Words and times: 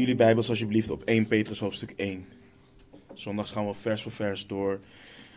Jullie 0.00 0.14
Bijbels 0.14 0.48
alsjeblieft 0.48 0.90
op 0.90 1.02
1 1.02 1.26
Petrus 1.26 1.58
hoofdstuk 1.58 1.90
1. 1.90 2.26
Zondags 3.14 3.50
gaan 3.50 3.66
we 3.66 3.74
vers 3.74 4.02
voor 4.02 4.12
vers 4.12 4.46
door 4.46 4.80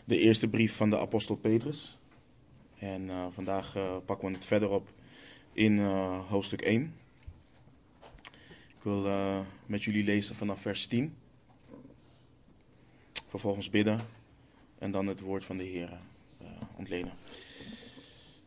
de 0.06 0.20
eerste 0.20 0.50
brief 0.50 0.76
van 0.76 0.90
de 0.90 1.00
apostel 1.00 1.36
Petrus. 1.36 1.98
En 2.80 3.02
uh, 3.02 3.26
vandaag 3.34 3.76
uh, 3.76 3.98
pakken 4.06 4.28
we 4.28 4.34
het 4.34 4.46
verder 4.46 4.70
op 4.70 4.90
in 5.54 5.78
uh, 5.78 6.20
hoofdstuk 6.28 6.62
1. 6.62 6.96
Ik 8.68 8.84
wil 8.84 9.08
met 9.66 9.84
jullie 9.84 10.04
lezen 10.04 10.36
vanaf 10.36 10.62
vers 10.62 10.88
10. 10.88 11.16
Vervolgens 13.28 13.70
bidden 13.70 14.00
en 14.80 14.92
dan 14.92 15.08
het 15.08 15.20
woord 15.20 15.46
van 15.46 15.58
de 15.58 15.64
Heer 15.64 15.90
ontlenen. 16.76 17.14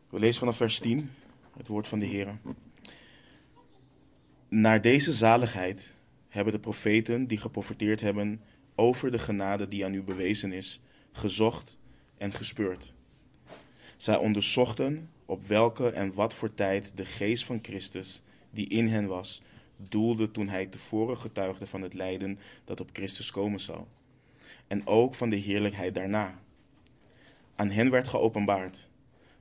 We 0.09 0.19
lezen 0.19 0.39
vanaf 0.39 0.57
vers 0.57 0.79
10 0.79 1.11
het 1.57 1.67
woord 1.67 1.87
van 1.87 1.99
de 1.99 2.05
Heer. 2.05 2.37
Naar 4.49 4.81
deze 4.81 5.13
zaligheid 5.13 5.95
hebben 6.33 6.53
de 6.53 6.59
profeten 6.59 7.27
die 7.27 7.37
geprofeteerd 7.37 8.01
hebben 8.01 8.41
over 8.75 9.11
de 9.11 9.19
genade 9.19 9.67
die 9.67 9.85
aan 9.85 9.93
u 9.93 10.03
bewezen 10.03 10.51
is, 10.51 10.81
gezocht 11.11 11.77
en 12.17 12.33
gespeurd. 12.33 12.93
Zij 13.97 14.17
onderzochten 14.17 15.09
op 15.25 15.45
welke 15.45 15.89
en 15.89 16.13
wat 16.13 16.33
voor 16.33 16.53
tijd 16.53 16.97
de 16.97 17.05
geest 17.05 17.45
van 17.45 17.59
Christus, 17.61 18.21
die 18.51 18.67
in 18.67 18.87
hen 18.87 19.07
was, 19.07 19.41
doelde 19.89 20.31
toen 20.31 20.49
hij 20.49 20.65
tevoren 20.65 21.17
getuigde 21.17 21.67
van 21.67 21.81
het 21.81 21.93
lijden 21.93 22.39
dat 22.65 22.79
op 22.79 22.89
Christus 22.93 23.31
komen 23.31 23.59
zou, 23.59 23.83
en 24.67 24.87
ook 24.87 25.15
van 25.15 25.29
de 25.29 25.35
heerlijkheid 25.35 25.95
daarna. 25.95 26.39
Aan 27.55 27.69
hen 27.69 27.89
werd 27.89 28.07
geopenbaard 28.07 28.87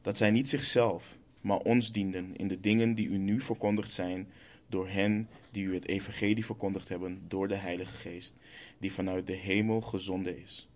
dat 0.02 0.16
zij 0.16 0.30
niet 0.30 0.48
zichzelf, 0.48 1.18
maar 1.40 1.58
ons 1.58 1.92
dienden 1.92 2.36
in 2.36 2.48
de 2.48 2.60
dingen 2.60 2.94
die 2.94 3.08
u 3.08 3.16
nu 3.16 3.40
verkondigd 3.40 3.92
zijn 3.92 4.28
door 4.66 4.88
hen 4.88 5.28
die 5.52 5.64
u 5.64 5.74
het 5.74 5.88
evangelie 5.88 6.44
verkondigd 6.44 6.88
hebben 6.88 7.22
door 7.28 7.48
de 7.48 7.54
Heilige 7.54 7.96
Geest, 7.96 8.36
die 8.78 8.92
vanuit 8.92 9.26
de 9.26 9.32
hemel 9.32 9.80
gezonden 9.80 10.42
is. 10.42 10.68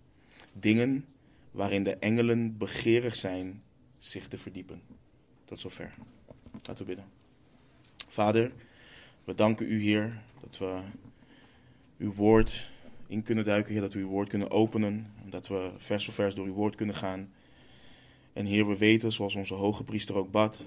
Dingen 0.52 1.04
waarin 1.50 1.84
de 1.84 1.96
engelen 1.96 2.58
begeerig 2.58 3.16
zijn 3.16 3.62
zich 3.98 4.28
te 4.28 4.38
verdiepen. 4.38 4.82
Tot 5.44 5.60
zover. 5.60 5.94
Laten 6.52 6.76
we 6.76 6.84
bidden. 6.84 7.04
Vader, 8.08 8.52
we 9.24 9.34
danken 9.34 9.72
u, 9.72 9.82
Heer, 9.82 10.22
dat 10.40 10.58
we 10.58 10.80
uw 11.98 12.14
woord 12.14 12.70
in 13.06 13.22
kunnen 13.22 13.44
duiken, 13.44 13.80
dat 13.80 13.92
we 13.92 13.98
uw 13.98 14.08
woord 14.08 14.28
kunnen 14.28 14.50
openen, 14.50 15.12
en 15.24 15.30
dat 15.30 15.48
we 15.48 15.70
vers 15.76 16.04
voor 16.04 16.14
vers 16.14 16.34
door 16.34 16.46
uw 16.46 16.52
woord 16.52 16.74
kunnen 16.74 16.94
gaan. 16.94 17.32
En 18.32 18.46
Heer, 18.46 18.68
we 18.68 18.76
weten, 18.76 19.12
zoals 19.12 19.34
onze 19.34 19.54
hoge 19.54 19.84
priester 19.84 20.14
ook 20.14 20.30
bad, 20.30 20.66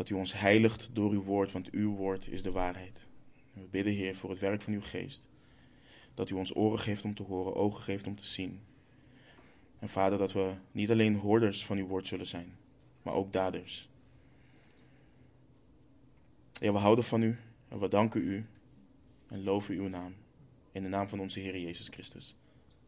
dat 0.00 0.08
u 0.08 0.14
ons 0.14 0.32
heiligt 0.32 0.90
door 0.92 1.10
uw 1.10 1.22
woord, 1.22 1.52
want 1.52 1.70
uw 1.70 1.94
woord 1.94 2.28
is 2.28 2.42
de 2.42 2.50
waarheid. 2.50 3.06
we 3.52 3.66
bidden, 3.70 3.92
Heer, 3.92 4.16
voor 4.16 4.30
het 4.30 4.38
werk 4.38 4.62
van 4.62 4.72
uw 4.72 4.80
geest. 4.80 5.26
Dat 6.14 6.30
u 6.30 6.34
ons 6.34 6.56
oren 6.56 6.78
geeft 6.78 7.04
om 7.04 7.14
te 7.14 7.22
horen, 7.22 7.54
ogen 7.54 7.82
geeft 7.82 8.06
om 8.06 8.16
te 8.16 8.24
zien. 8.24 8.60
En 9.78 9.88
Vader, 9.88 10.18
dat 10.18 10.32
we 10.32 10.52
niet 10.72 10.90
alleen 10.90 11.16
hoorders 11.16 11.64
van 11.64 11.76
uw 11.76 11.86
woord 11.86 12.06
zullen 12.06 12.26
zijn, 12.26 12.56
maar 13.02 13.14
ook 13.14 13.32
daders. 13.32 13.88
Ja, 16.52 16.72
we 16.72 16.78
houden 16.78 17.04
van 17.04 17.22
u 17.22 17.38
en 17.68 17.78
we 17.78 17.88
danken 17.88 18.20
u 18.20 18.46
en 19.28 19.42
loven 19.42 19.74
uw 19.74 19.88
naam. 19.88 20.14
In 20.72 20.82
de 20.82 20.88
naam 20.88 21.08
van 21.08 21.20
onze 21.20 21.40
Heer 21.40 21.58
Jezus 21.58 21.88
Christus. 21.88 22.34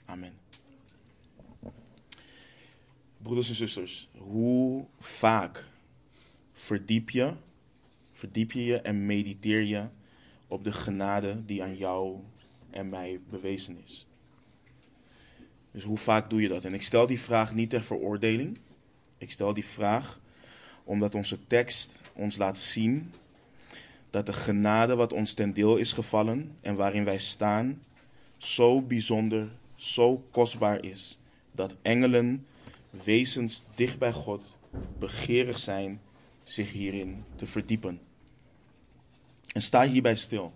Amen. 0.04 0.38
Broeders 3.18 3.48
en 3.48 3.54
zusters, 3.54 4.08
hoe 4.18 4.86
vaak 4.98 5.70
verdiep 6.62 7.10
je, 7.10 7.32
verdiep 8.12 8.52
je 8.52 8.64
je 8.64 8.80
en 8.80 9.06
mediteer 9.06 9.62
je 9.62 9.86
op 10.46 10.64
de 10.64 10.72
genade 10.72 11.44
die 11.44 11.62
aan 11.62 11.76
jou 11.76 12.18
en 12.70 12.88
mij 12.88 13.20
bewezen 13.30 13.78
is. 13.84 14.06
Dus 15.70 15.82
hoe 15.82 15.98
vaak 15.98 16.30
doe 16.30 16.42
je 16.42 16.48
dat? 16.48 16.64
En 16.64 16.74
ik 16.74 16.82
stel 16.82 17.06
die 17.06 17.20
vraag 17.20 17.54
niet 17.54 17.70
ter 17.70 17.82
veroordeling. 17.82 18.58
Ik 19.18 19.30
stel 19.30 19.54
die 19.54 19.64
vraag 19.64 20.20
omdat 20.84 21.14
onze 21.14 21.46
tekst 21.46 22.00
ons 22.12 22.36
laat 22.36 22.58
zien 22.58 23.12
dat 24.10 24.26
de 24.26 24.32
genade 24.32 24.94
wat 24.94 25.12
ons 25.12 25.34
ten 25.34 25.52
deel 25.52 25.76
is 25.76 25.92
gevallen 25.92 26.56
en 26.60 26.74
waarin 26.74 27.04
wij 27.04 27.18
staan, 27.18 27.82
zo 28.36 28.82
bijzonder, 28.82 29.48
zo 29.74 30.24
kostbaar 30.30 30.84
is, 30.84 31.18
dat 31.52 31.74
engelen, 31.82 32.46
wezens 33.04 33.64
dicht 33.74 33.98
bij 33.98 34.12
God, 34.12 34.56
begeerig 34.98 35.58
zijn 35.58 36.00
zich 36.52 36.72
hierin 36.72 37.24
te 37.36 37.46
verdiepen. 37.46 38.00
En 39.52 39.62
sta 39.62 39.86
hierbij 39.86 40.16
stil. 40.16 40.52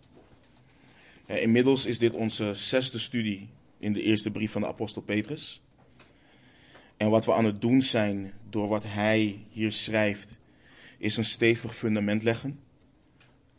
Inmiddels 1.26 1.86
is 1.86 1.98
dit 1.98 2.12
onze 2.12 2.54
zesde 2.54 2.98
studie 2.98 3.48
in 3.78 3.92
de 3.92 4.02
eerste 4.02 4.30
brief 4.30 4.52
van 4.52 4.60
de 4.60 4.66
apostel 4.66 5.02
Petrus. 5.02 5.60
En 6.96 7.10
wat 7.10 7.24
we 7.24 7.32
aan 7.32 7.44
het 7.44 7.60
doen 7.60 7.82
zijn 7.82 8.32
door 8.50 8.68
wat 8.68 8.84
hij 8.86 9.44
hier 9.50 9.72
schrijft, 9.72 10.36
is 10.98 11.16
een 11.16 11.24
stevig 11.24 11.76
fundament 11.76 12.22
leggen. 12.22 12.60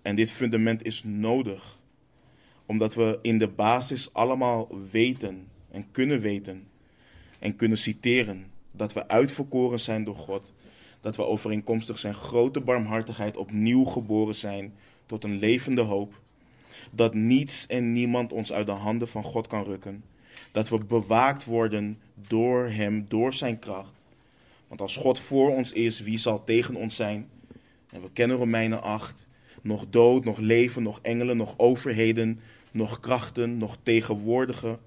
En 0.01 0.15
dit 0.15 0.31
fundament 0.31 0.85
is 0.85 1.03
nodig, 1.03 1.79
omdat 2.65 2.95
we 2.95 3.19
in 3.21 3.37
de 3.37 3.47
basis 3.47 4.13
allemaal 4.13 4.69
weten 4.91 5.47
en 5.71 5.91
kunnen 5.91 6.19
weten 6.19 6.67
en 7.39 7.55
kunnen 7.55 7.77
citeren 7.77 8.51
dat 8.71 8.93
we 8.93 9.07
uitverkoren 9.07 9.79
zijn 9.79 10.03
door 10.03 10.15
God 10.15 10.53
dat 11.07 11.15
we 11.15 11.23
overeenkomstig 11.23 11.99
zijn 11.99 12.13
grote 12.13 12.59
barmhartigheid 12.59 13.37
opnieuw 13.37 13.83
geboren 13.83 14.35
zijn 14.35 14.73
tot 15.05 15.23
een 15.23 15.39
levende 15.39 15.81
hoop. 15.81 16.19
Dat 16.91 17.13
niets 17.13 17.67
en 17.67 17.93
niemand 17.93 18.31
ons 18.31 18.51
uit 18.51 18.65
de 18.65 18.71
handen 18.71 19.07
van 19.07 19.23
God 19.23 19.47
kan 19.47 19.63
rukken. 19.63 20.03
Dat 20.51 20.69
we 20.69 20.77
bewaakt 20.77 21.45
worden 21.45 21.99
door 22.27 22.69
Hem, 22.69 23.05
door 23.07 23.33
Zijn 23.33 23.59
kracht. 23.59 24.03
Want 24.67 24.81
als 24.81 24.95
God 24.95 25.19
voor 25.19 25.55
ons 25.55 25.71
is, 25.71 25.99
wie 25.99 26.17
zal 26.17 26.43
tegen 26.43 26.75
ons 26.75 26.95
zijn? 26.95 27.29
En 27.89 28.01
we 28.01 28.09
kennen 28.13 28.37
Romeinen 28.37 28.81
8. 28.81 29.27
Nog 29.61 29.85
dood, 29.89 30.25
nog 30.25 30.37
leven, 30.37 30.83
nog 30.83 30.99
engelen, 31.01 31.37
nog 31.37 31.53
overheden, 31.57 32.39
nog 32.71 32.99
krachten, 32.99 33.57
nog 33.57 33.77
tegenwoordige, 33.83 34.79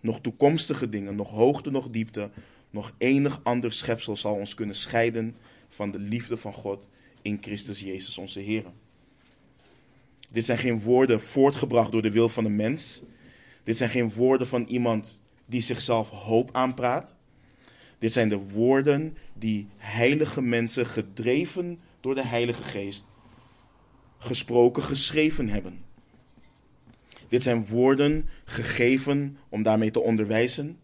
nog 0.00 0.20
toekomstige 0.20 0.88
dingen, 0.88 1.14
nog 1.16 1.30
hoogte, 1.30 1.70
nog 1.70 1.88
diepte, 1.88 2.30
nog 2.70 2.92
enig 2.98 3.40
ander 3.42 3.72
schepsel 3.72 4.16
zal 4.16 4.34
ons 4.34 4.54
kunnen 4.54 4.76
scheiden 4.76 5.34
van 5.72 5.90
de 5.90 5.98
liefde 5.98 6.36
van 6.36 6.52
God 6.52 6.88
in 7.22 7.38
Christus 7.40 7.80
Jezus 7.80 8.18
onze 8.18 8.40
Heer. 8.40 8.64
Dit 10.30 10.44
zijn 10.44 10.58
geen 10.58 10.80
woorden 10.80 11.20
voortgebracht 11.20 11.92
door 11.92 12.02
de 12.02 12.10
wil 12.10 12.28
van 12.28 12.44
de 12.44 12.50
mens. 12.50 13.02
Dit 13.64 13.76
zijn 13.76 13.90
geen 13.90 14.10
woorden 14.10 14.46
van 14.46 14.64
iemand 14.64 15.20
die 15.46 15.60
zichzelf 15.60 16.10
hoop 16.10 16.48
aanpraat. 16.52 17.14
Dit 17.98 18.12
zijn 18.12 18.28
de 18.28 18.38
woorden 18.38 19.16
die 19.34 19.68
heilige 19.76 20.42
mensen, 20.42 20.86
gedreven 20.86 21.80
door 22.00 22.14
de 22.14 22.26
Heilige 22.26 22.62
Geest, 22.62 23.08
gesproken, 24.18 24.82
geschreven 24.82 25.48
hebben. 25.48 25.84
Dit 27.28 27.42
zijn 27.42 27.66
woorden 27.66 28.28
gegeven 28.44 29.38
om 29.48 29.62
daarmee 29.62 29.90
te 29.90 30.00
onderwijzen, 30.00 30.78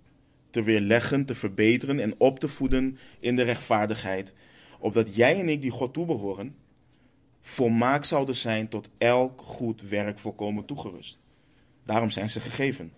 te 0.50 0.62
weerleggen, 0.62 1.24
te 1.24 1.34
verbeteren 1.34 2.00
en 2.00 2.14
op 2.18 2.38
te 2.38 2.48
voeden 2.48 2.98
in 3.20 3.36
de 3.36 3.42
rechtvaardigheid 3.42 4.34
opdat 4.78 5.14
jij 5.14 5.40
en 5.40 5.48
ik 5.48 5.62
die 5.62 5.70
God 5.70 5.92
toebehoren, 5.92 6.56
volmaakt 7.40 8.06
zouden 8.06 8.34
zijn 8.34 8.68
tot 8.68 8.88
elk 8.98 9.42
goed 9.42 9.82
werk 9.82 10.18
volkomen 10.18 10.64
toegerust. 10.64 11.18
Daarom 11.84 12.10
zijn 12.10 12.30
ze 12.30 12.40
gegeven. 12.40 12.92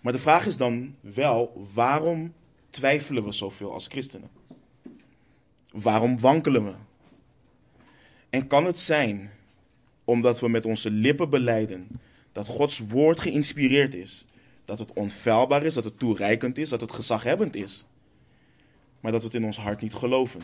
Maar 0.00 0.12
de 0.12 0.18
vraag 0.18 0.46
is 0.46 0.56
dan 0.56 0.94
wel, 1.00 1.66
waarom 1.74 2.32
twijfelen 2.70 3.24
we 3.24 3.32
zoveel 3.32 3.72
als 3.72 3.86
christenen? 3.86 4.30
Waarom 5.72 6.20
wankelen 6.20 6.64
we? 6.64 6.74
En 8.30 8.46
kan 8.46 8.64
het 8.64 8.78
zijn 8.78 9.30
omdat 10.04 10.40
we 10.40 10.48
met 10.48 10.66
onze 10.66 10.90
lippen 10.90 11.30
beleiden 11.30 11.88
dat 12.32 12.46
Gods 12.46 12.78
woord 12.78 13.20
geïnspireerd 13.20 13.94
is, 13.94 14.24
dat 14.64 14.78
het 14.78 14.92
onfeilbaar 14.92 15.62
is, 15.62 15.74
dat 15.74 15.84
het 15.84 15.98
toereikend 15.98 16.58
is, 16.58 16.68
dat 16.68 16.80
het 16.80 16.92
gezaghebbend 16.92 17.56
is? 17.56 17.86
maar 19.06 19.14
dat 19.14 19.24
we 19.24 19.30
het 19.30 19.36
in 19.36 19.44
ons 19.44 19.58
hart 19.58 19.80
niet 19.80 19.94
geloven. 19.94 20.40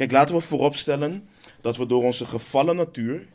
Kijk, 0.00 0.12
laten 0.12 0.34
we 0.34 0.40
vooropstellen 0.40 1.28
dat 1.60 1.76
we 1.76 1.86
door 1.86 2.02
onze 2.02 2.26
gevallen 2.26 2.76
natuur, 2.76 3.26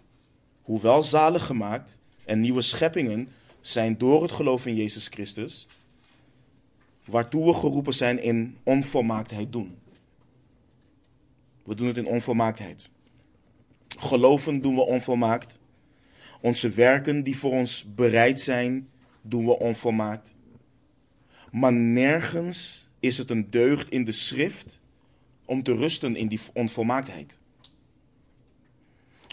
hoewel 0.61 1.03
zalig 1.03 1.45
gemaakt 1.45 1.99
en 2.23 2.41
nieuwe 2.41 2.61
scheppingen 2.61 3.27
zijn 3.61 3.97
door 3.97 4.21
het 4.21 4.31
geloof 4.31 4.65
in 4.65 4.75
Jezus 4.75 5.07
Christus, 5.07 5.67
waartoe 7.03 7.45
we 7.45 7.53
geroepen 7.53 7.93
zijn 7.93 8.21
in 8.21 8.57
onvolmaaktheid 8.63 9.51
doen. 9.51 9.77
We 11.63 11.75
doen 11.75 11.87
het 11.87 11.97
in 11.97 12.07
onvolmaaktheid. 12.07 12.89
Geloven 13.97 14.61
doen 14.61 14.75
we 14.75 14.85
onvolmaakt. 14.85 15.59
Onze 16.41 16.69
werken 16.69 17.23
die 17.23 17.37
voor 17.37 17.51
ons 17.51 17.85
bereid 17.95 18.41
zijn, 18.41 18.89
doen 19.21 19.45
we 19.45 19.59
onvolmaakt. 19.59 20.35
Maar 21.51 21.73
nergens 21.73 22.89
is 22.99 23.17
het 23.17 23.29
een 23.29 23.49
deugd 23.49 23.89
in 23.89 24.05
de 24.05 24.11
schrift 24.11 24.83
om 25.45 25.63
te 25.63 25.75
rusten 25.75 26.15
in 26.15 26.27
die 26.27 26.39
onvolmaaktheid. 26.53 27.39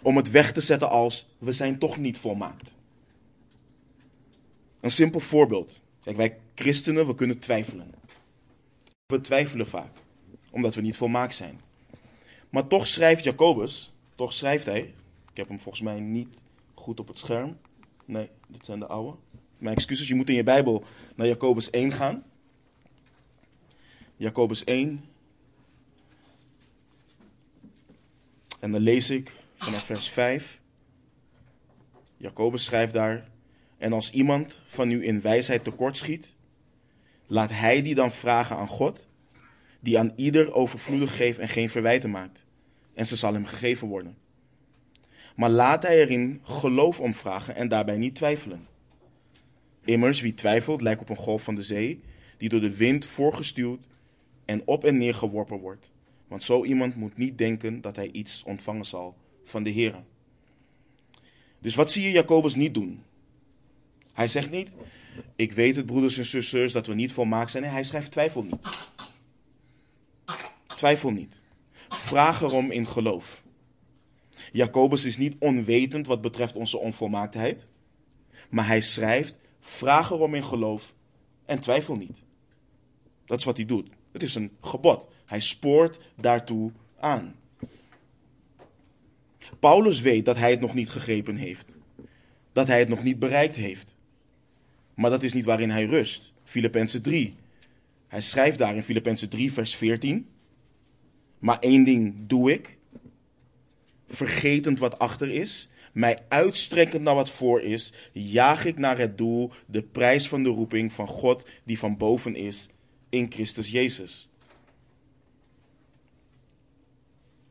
om 0.02 0.16
het 0.16 0.30
weg 0.30 0.52
te 0.52 0.60
zetten 0.60 0.90
als 0.90 1.26
we 1.38 1.52
zijn 1.52 1.78
toch 1.78 1.96
niet 1.96 2.18
volmaakt. 2.18 2.74
Een 4.80 4.90
simpel 4.90 5.20
voorbeeld. 5.20 5.82
Kijk, 6.02 6.16
wij 6.16 6.38
christenen, 6.54 7.06
we 7.06 7.14
kunnen 7.14 7.38
twijfelen. 7.38 7.94
We 9.06 9.20
twijfelen 9.20 9.66
vaak, 9.66 9.96
omdat 10.50 10.74
we 10.74 10.80
niet 10.80 10.96
volmaakt 10.96 11.34
zijn. 11.34 11.60
Maar 12.50 12.66
toch 12.66 12.86
schrijft 12.86 13.24
Jacobus, 13.24 13.92
toch 14.14 14.32
schrijft 14.32 14.64
hij, 14.64 14.94
ik 15.30 15.36
heb 15.36 15.48
hem 15.48 15.60
volgens 15.60 15.84
mij 15.84 16.00
niet 16.00 16.42
goed 16.74 17.00
op 17.00 17.08
het 17.08 17.18
scherm. 17.18 17.58
Nee, 18.04 18.30
dit 18.46 18.64
zijn 18.64 18.78
de 18.78 18.86
oude. 18.86 19.16
Mijn 19.58 19.76
excuses, 19.76 20.08
je 20.08 20.14
moet 20.14 20.28
in 20.28 20.34
je 20.34 20.42
Bijbel 20.42 20.84
naar 21.14 21.26
Jacobus 21.26 21.70
1 21.70 21.92
gaan. 21.92 22.24
Jacobus 24.16 24.64
1. 24.64 25.04
En 28.62 28.72
dan 28.72 28.80
lees 28.80 29.10
ik 29.10 29.32
vanaf 29.56 29.84
vers 29.84 30.08
5. 30.08 30.60
Jacobus 32.16 32.64
schrijft 32.64 32.92
daar: 32.92 33.28
En 33.78 33.92
als 33.92 34.10
iemand 34.10 34.60
van 34.66 34.90
u 34.90 35.06
in 35.06 35.20
wijsheid 35.20 35.64
tekortschiet, 35.64 36.34
laat 37.26 37.50
hij 37.50 37.82
die 37.82 37.94
dan 37.94 38.12
vragen 38.12 38.56
aan 38.56 38.68
God, 38.68 39.06
die 39.80 39.98
aan 39.98 40.12
ieder 40.16 40.52
overvloedig 40.52 41.16
geeft 41.16 41.38
en 41.38 41.48
geen 41.48 41.70
verwijten 41.70 42.10
maakt. 42.10 42.44
En 42.94 43.06
ze 43.06 43.16
zal 43.16 43.32
hem 43.32 43.46
gegeven 43.46 43.88
worden. 43.88 44.16
Maar 45.36 45.50
laat 45.50 45.82
hij 45.82 46.00
erin 46.00 46.40
geloof 46.42 47.00
om 47.00 47.14
vragen 47.14 47.54
en 47.54 47.68
daarbij 47.68 47.98
niet 47.98 48.14
twijfelen. 48.14 48.66
Immers, 49.84 50.20
wie 50.20 50.34
twijfelt, 50.34 50.80
lijkt 50.80 51.00
op 51.00 51.08
een 51.08 51.16
golf 51.16 51.42
van 51.42 51.54
de 51.54 51.62
zee, 51.62 52.00
die 52.36 52.48
door 52.48 52.60
de 52.60 52.76
wind 52.76 53.06
voorgestuwd 53.06 53.82
en 54.44 54.62
op 54.64 54.84
en 54.84 54.98
neer 54.98 55.14
geworpen 55.14 55.58
wordt. 55.58 55.91
Want 56.32 56.44
zo 56.44 56.64
iemand 56.64 56.96
moet 56.96 57.16
niet 57.16 57.38
denken 57.38 57.80
dat 57.80 57.96
hij 57.96 58.10
iets 58.10 58.42
ontvangen 58.42 58.84
zal 58.84 59.16
van 59.44 59.62
de 59.62 59.70
Heer. 59.70 60.04
Dus 61.58 61.74
wat 61.74 61.92
zie 61.92 62.02
je 62.02 62.10
Jacobus 62.10 62.54
niet 62.54 62.74
doen? 62.74 63.02
Hij 64.12 64.28
zegt 64.28 64.50
niet, 64.50 64.72
ik 65.36 65.52
weet 65.52 65.76
het 65.76 65.86
broeders 65.86 66.18
en 66.18 66.24
zusters 66.24 66.72
dat 66.72 66.86
we 66.86 66.94
niet 66.94 67.12
volmaakt 67.12 67.50
zijn. 67.50 67.62
Nee, 67.62 67.72
hij 67.72 67.82
schrijft 67.82 68.10
twijfel 68.10 68.42
niet. 68.42 68.88
Twijfel 70.66 71.10
niet. 71.10 71.42
Vraag 71.88 72.42
erom 72.42 72.70
in 72.70 72.86
geloof. 72.86 73.42
Jacobus 74.52 75.04
is 75.04 75.16
niet 75.16 75.36
onwetend 75.38 76.06
wat 76.06 76.20
betreft 76.20 76.54
onze 76.54 76.78
onvolmaaktheid. 76.78 77.68
Maar 78.50 78.66
hij 78.66 78.80
schrijft, 78.80 79.38
vraag 79.60 80.10
erom 80.10 80.34
in 80.34 80.44
geloof 80.44 80.94
en 81.44 81.60
twijfel 81.60 81.96
niet. 81.96 82.24
Dat 83.24 83.38
is 83.38 83.44
wat 83.44 83.56
hij 83.56 83.66
doet. 83.66 83.88
Het 84.12 84.22
is 84.22 84.34
een 84.34 84.50
gebod. 84.60 85.08
Hij 85.26 85.40
spoort 85.40 86.00
daartoe 86.16 86.72
aan. 87.00 87.34
Paulus 89.58 90.00
weet 90.00 90.24
dat 90.24 90.36
hij 90.36 90.50
het 90.50 90.60
nog 90.60 90.74
niet 90.74 90.90
gegrepen 90.90 91.36
heeft. 91.36 91.72
Dat 92.52 92.66
hij 92.66 92.78
het 92.78 92.88
nog 92.88 93.02
niet 93.02 93.18
bereikt 93.18 93.56
heeft. 93.56 93.94
Maar 94.94 95.10
dat 95.10 95.22
is 95.22 95.32
niet 95.32 95.44
waarin 95.44 95.70
hij 95.70 95.84
rust. 95.84 96.32
Filippenzen 96.44 97.02
3. 97.02 97.34
Hij 98.08 98.20
schrijft 98.20 98.58
daar 98.58 98.76
in 98.76 98.82
Filippenzen 98.82 99.28
3, 99.28 99.52
vers 99.52 99.74
14. 99.74 100.28
Maar 101.38 101.58
één 101.58 101.84
ding 101.84 102.14
doe 102.26 102.52
ik. 102.52 102.76
Vergetend 104.06 104.78
wat 104.78 104.98
achter 104.98 105.28
is. 105.28 105.68
Mij 105.92 106.18
uitstrekkend 106.28 107.02
naar 107.02 107.14
wat 107.14 107.30
voor 107.30 107.60
is. 107.60 107.92
Jaag 108.12 108.64
ik 108.64 108.78
naar 108.78 108.98
het 108.98 109.18
doel. 109.18 109.50
De 109.66 109.82
prijs 109.82 110.28
van 110.28 110.42
de 110.42 110.48
roeping 110.48 110.92
van 110.92 111.06
God 111.06 111.48
die 111.64 111.78
van 111.78 111.96
boven 111.96 112.36
is. 112.36 112.68
In 113.12 113.32
Christus 113.32 113.70
Jezus. 113.70 114.28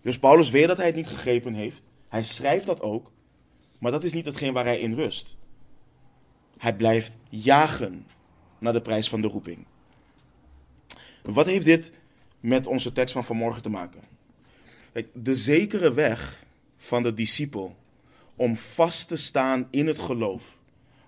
Dus 0.02 0.20
Paulus 0.20 0.50
weet 0.50 0.68
dat 0.68 0.78
hij 0.78 0.86
het 0.86 0.96
niet 0.96 1.08
gegrepen 1.08 1.54
heeft. 1.54 1.84
Hij 2.08 2.24
schrijft 2.24 2.66
dat 2.66 2.82
ook. 2.82 3.12
Maar 3.80 3.92
dat 3.92 4.04
is 4.04 4.14
niet 4.14 4.26
hetgeen 4.26 4.54
waar 4.54 4.66
hij 4.66 4.80
in 4.80 4.94
rust. 4.94 5.36
Hij 6.58 6.76
blijft 6.76 7.14
jagen 7.30 8.06
naar 8.60 8.74
de 8.74 8.82
prijs 8.82 9.10
van 9.10 9.22
de 9.22 9.28
roeping. 9.28 9.66
Wat 11.24 11.46
heeft 11.46 11.66
dit 11.66 11.94
met 12.40 12.68
onze 12.68 12.94
tekst 12.94 13.14
van 13.14 13.24
vanmorgen 13.24 13.62
te 13.62 13.70
maken? 13.70 14.12
de 15.14 15.36
zekere 15.36 15.94
weg 15.94 16.44
van 16.78 17.04
de 17.04 17.14
discipel 17.14 17.76
om 18.36 18.58
vast 18.58 19.08
te 19.08 19.16
staan 19.16 19.68
in 19.70 19.88
het 19.88 20.00
geloof, 20.00 20.58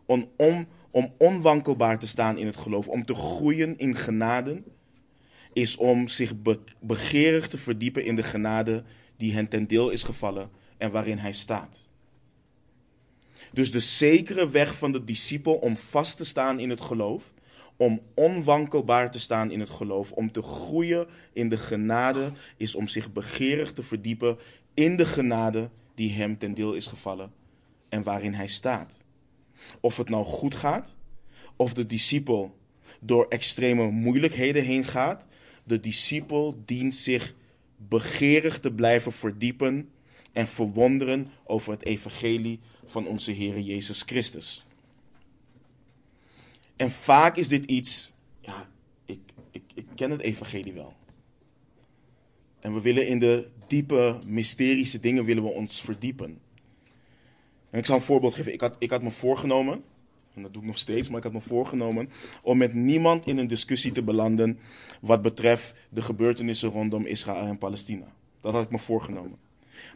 om, 0.05 0.29
om, 0.35 0.67
om 0.93 1.13
onwankelbaar 1.17 1.99
te 1.99 2.07
staan 2.07 2.37
in 2.37 2.45
het 2.45 2.57
geloof, 2.57 2.87
om 2.87 3.05
te 3.05 3.15
groeien 3.15 3.77
in 3.77 3.95
genade, 3.95 4.63
is 5.53 5.75
om 5.75 6.07
zich 6.07 6.33
begeerig 6.79 7.47
te 7.47 7.57
verdiepen 7.57 8.05
in 8.05 8.15
de 8.15 8.23
genade 8.23 8.83
die 9.17 9.33
hen 9.33 9.47
ten 9.47 9.67
deel 9.67 9.89
is 9.89 10.03
gevallen 10.03 10.49
en 10.77 10.91
waarin 10.91 11.17
hij 11.17 11.33
staat. 11.33 11.89
Dus 13.51 13.71
de 13.71 13.79
zekere 13.79 14.49
weg 14.49 14.75
van 14.77 14.91
de 14.91 15.03
discipel 15.03 15.53
om 15.53 15.77
vast 15.77 16.17
te 16.17 16.25
staan 16.25 16.59
in 16.59 16.69
het 16.69 16.81
geloof, 16.81 17.33
om 17.77 18.01
onwankelbaar 18.13 19.11
te 19.11 19.19
staan 19.19 19.51
in 19.51 19.59
het 19.59 19.69
geloof, 19.69 20.11
om 20.11 20.31
te 20.31 20.41
groeien 20.41 21.07
in 21.33 21.49
de 21.49 21.57
genade, 21.57 22.31
is 22.57 22.75
om 22.75 22.87
zich 22.87 23.13
begeerig 23.13 23.73
te 23.73 23.83
verdiepen 23.83 24.37
in 24.73 24.95
de 24.95 25.05
genade 25.05 25.69
die 25.95 26.11
hem 26.11 26.37
ten 26.37 26.53
deel 26.53 26.73
is 26.73 26.87
gevallen 26.87 27.31
en 27.89 28.03
waarin 28.03 28.33
hij 28.33 28.47
staat. 28.47 29.02
Of 29.79 29.97
het 29.97 30.09
nou 30.09 30.25
goed 30.25 30.55
gaat, 30.55 30.95
of 31.55 31.73
de 31.73 31.85
discipel 31.85 32.57
door 32.99 33.25
extreme 33.27 33.89
moeilijkheden 33.89 34.63
heen 34.63 34.85
gaat, 34.85 35.27
de 35.63 35.79
discipel 35.79 36.61
dient 36.65 36.95
zich 36.95 37.33
begeerig 37.77 38.59
te 38.59 38.71
blijven 38.71 39.11
verdiepen 39.11 39.89
en 40.31 40.47
verwonderen 40.47 41.27
over 41.43 41.71
het 41.71 41.85
evangelie 41.85 42.59
van 42.85 43.07
onze 43.07 43.31
Heer 43.31 43.59
Jezus 43.59 44.01
Christus. 44.01 44.65
En 46.75 46.91
vaak 46.91 47.37
is 47.37 47.47
dit 47.47 47.65
iets, 47.65 48.13
ja, 48.41 48.69
ik, 49.05 49.19
ik, 49.51 49.63
ik 49.73 49.85
ken 49.95 50.11
het 50.11 50.21
evangelie 50.21 50.73
wel. 50.73 50.93
En 52.59 52.73
we 52.73 52.81
willen 52.81 53.07
in 53.07 53.19
de 53.19 53.49
diepe, 53.67 54.17
mysterische 54.27 54.99
dingen 54.99 55.25
willen 55.25 55.43
we 55.43 55.49
ons 55.49 55.81
verdiepen. 55.81 56.41
En 57.73 57.79
ik 57.79 57.85
zal 57.85 57.95
een 57.95 58.01
voorbeeld 58.01 58.33
geven. 58.33 58.53
Ik 58.53 58.61
had, 58.61 58.75
ik 58.79 58.89
had 58.89 59.01
me 59.01 59.11
voorgenomen, 59.11 59.83
en 60.33 60.41
dat 60.41 60.53
doe 60.53 60.61
ik 60.61 60.67
nog 60.67 60.77
steeds, 60.77 61.09
maar 61.09 61.17
ik 61.17 61.23
had 61.23 61.33
me 61.33 61.41
voorgenomen 61.41 62.09
om 62.41 62.57
met 62.57 62.73
niemand 62.73 63.25
in 63.25 63.37
een 63.37 63.47
discussie 63.47 63.91
te 63.91 64.03
belanden 64.03 64.59
wat 65.01 65.21
betreft 65.21 65.73
de 65.89 66.01
gebeurtenissen 66.01 66.69
rondom 66.69 67.05
Israël 67.05 67.45
en 67.45 67.57
Palestina. 67.57 68.05
Dat 68.41 68.53
had 68.53 68.63
ik 68.63 68.71
me 68.71 68.79
voorgenomen. 68.79 69.37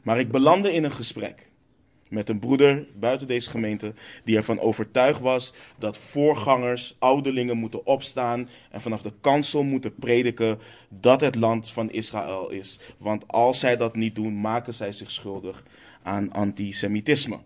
Maar 0.03 0.19
ik 0.19 0.31
belandde 0.31 0.73
in 0.73 0.83
een 0.83 0.91
gesprek 0.91 1.49
met 2.09 2.29
een 2.29 2.39
broeder 2.39 2.87
buiten 2.99 3.27
deze 3.27 3.49
gemeente 3.49 3.93
die 4.23 4.37
ervan 4.37 4.59
overtuigd 4.59 5.19
was 5.19 5.53
dat 5.77 5.97
voorgangers, 5.97 6.95
ouderlingen 6.99 7.57
moeten 7.57 7.85
opstaan 7.85 8.49
en 8.71 8.81
vanaf 8.81 9.01
de 9.01 9.13
kansel 9.21 9.63
moeten 9.63 9.95
prediken 9.95 10.59
dat 10.89 11.21
het 11.21 11.35
land 11.35 11.69
van 11.69 11.91
Israël 11.91 12.49
is. 12.49 12.79
Want 12.97 13.27
als 13.27 13.59
zij 13.59 13.77
dat 13.77 13.95
niet 13.95 14.15
doen, 14.15 14.41
maken 14.41 14.73
zij 14.73 14.91
zich 14.91 15.11
schuldig 15.11 15.63
aan 16.03 16.31
antisemitisme. 16.31 17.37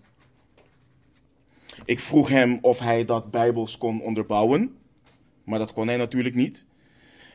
Ik 1.85 1.99
vroeg 1.99 2.29
hem 2.29 2.57
of 2.61 2.79
hij 2.79 3.05
dat 3.05 3.31
bijbels 3.31 3.77
kon 3.77 4.01
onderbouwen, 4.01 4.77
maar 5.43 5.59
dat 5.59 5.73
kon 5.73 5.87
hij 5.87 5.97
natuurlijk 5.97 6.35
niet. 6.35 6.65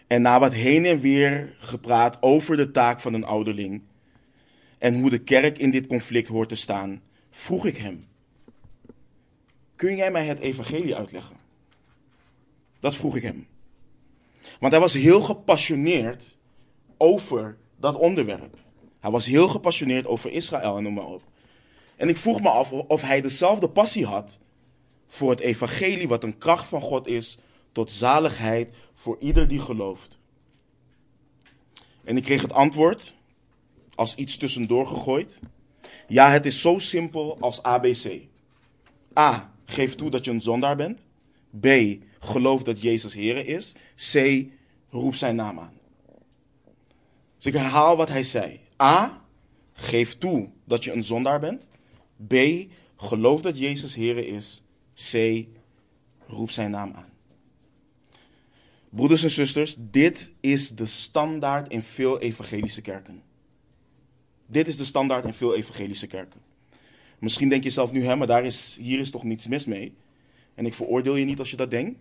En 0.06 0.22
na 0.22 0.40
wat 0.40 0.52
heen 0.52 0.84
en 0.84 1.00
weer 1.00 1.56
gepraat 1.58 2.22
over 2.22 2.56
de 2.56 2.70
taak 2.70 3.00
van 3.00 3.14
een 3.14 3.24
ouderling 3.24 3.82
en 4.78 5.00
hoe 5.00 5.10
de 5.10 5.18
kerk 5.18 5.58
in 5.58 5.70
dit 5.70 5.86
conflict 5.86 6.28
hoort 6.28 6.48
te 6.48 6.56
staan, 6.56 7.02
vroeg 7.30 7.66
ik 7.66 7.76
hem: 7.76 8.06
Kun 9.74 9.96
jij 9.96 10.10
mij 10.10 10.24
het 10.26 10.38
evangelie 10.38 10.96
uitleggen? 10.96 11.36
Dat 12.80 12.96
vroeg 12.96 13.16
ik 13.16 13.22
hem. 13.22 13.46
Want 14.60 14.72
hij 14.72 14.80
was 14.80 14.94
heel 14.94 15.20
gepassioneerd 15.20 16.36
over 16.96 17.56
dat 17.76 17.96
onderwerp. 17.96 18.56
Hij 19.00 19.10
was 19.10 19.26
heel 19.26 19.48
gepassioneerd 19.48 20.06
over 20.06 20.30
Israël 20.30 20.76
en 20.76 20.82
noem 20.82 20.94
maar 20.94 21.06
op. 21.06 21.22
En 21.96 22.08
ik 22.08 22.16
vroeg 22.16 22.40
me 22.40 22.48
af 22.48 22.72
of 22.72 23.00
hij 23.00 23.20
dezelfde 23.20 23.68
passie 23.68 24.06
had 24.06 24.40
voor 25.06 25.30
het 25.30 25.40
evangelie, 25.40 26.08
wat 26.08 26.22
een 26.22 26.38
kracht 26.38 26.68
van 26.68 26.80
God 26.80 27.06
is, 27.06 27.38
tot 27.72 27.92
zaligheid 27.92 28.74
voor 28.94 29.16
ieder 29.20 29.48
die 29.48 29.60
gelooft. 29.60 30.18
En 32.04 32.16
ik 32.16 32.22
kreeg 32.22 32.42
het 32.42 32.52
antwoord, 32.52 33.14
als 33.94 34.14
iets 34.14 34.36
tussendoor 34.36 34.86
gegooid. 34.86 35.40
Ja, 36.08 36.30
het 36.30 36.46
is 36.46 36.60
zo 36.60 36.78
simpel 36.78 37.36
als 37.40 37.62
ABC. 37.62 38.20
A. 39.18 39.52
Geef 39.64 39.94
toe 39.94 40.10
dat 40.10 40.24
je 40.24 40.30
een 40.30 40.40
zondaar 40.40 40.76
bent. 40.76 41.06
B. 41.60 41.66
Geloof 42.18 42.62
dat 42.62 42.82
Jezus 42.82 43.14
Heer 43.14 43.46
is. 43.48 43.74
C. 44.12 44.44
Roep 44.90 45.14
zijn 45.14 45.36
naam 45.36 45.58
aan. 45.58 45.72
Dus 47.36 47.46
ik 47.46 47.54
herhaal 47.54 47.96
wat 47.96 48.08
hij 48.08 48.22
zei. 48.22 48.60
A. 48.82 49.24
Geef 49.72 50.18
toe 50.18 50.50
dat 50.64 50.84
je 50.84 50.92
een 50.92 51.04
zondaar 51.04 51.40
bent. 51.40 51.68
B. 52.28 52.34
Geloof 52.96 53.42
dat 53.42 53.58
Jezus 53.58 53.94
Heer 53.94 54.18
is. 54.18 54.62
C. 55.10 55.44
Roep 56.26 56.50
zijn 56.50 56.70
naam 56.70 56.92
aan. 56.92 57.08
Broeders 58.90 59.22
en 59.22 59.30
zusters, 59.30 59.76
dit 59.78 60.32
is 60.40 60.70
de 60.70 60.86
standaard 60.86 61.72
in 61.72 61.82
veel 61.82 62.20
evangelische 62.20 62.80
kerken. 62.80 63.22
Dit 64.46 64.68
is 64.68 64.76
de 64.76 64.84
standaard 64.84 65.24
in 65.24 65.34
veel 65.34 65.54
evangelische 65.54 66.06
kerken. 66.06 66.40
Misschien 67.18 67.48
denk 67.48 67.64
je 67.64 67.70
zelf 67.70 67.92
nu, 67.92 68.04
hè, 68.04 68.16
maar 68.16 68.26
daar 68.26 68.44
is, 68.44 68.76
hier 68.80 68.98
is 68.98 69.10
toch 69.10 69.24
niets 69.24 69.46
mis 69.46 69.64
mee. 69.64 69.94
En 70.54 70.66
ik 70.66 70.74
veroordeel 70.74 71.16
je 71.16 71.24
niet 71.24 71.38
als 71.38 71.50
je 71.50 71.56
dat 71.56 71.70
denkt. 71.70 71.98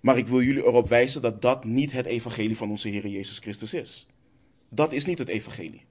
Maar 0.00 0.18
ik 0.18 0.28
wil 0.28 0.42
jullie 0.42 0.64
erop 0.64 0.88
wijzen 0.88 1.22
dat 1.22 1.42
dat 1.42 1.64
niet 1.64 1.92
het 1.92 2.06
evangelie 2.06 2.56
van 2.56 2.70
onze 2.70 2.88
Heer 2.88 3.06
Jezus 3.06 3.38
Christus 3.38 3.74
is. 3.74 4.06
Dat 4.68 4.92
is 4.92 5.04
niet 5.04 5.18
het 5.18 5.28
evangelie. 5.28 5.84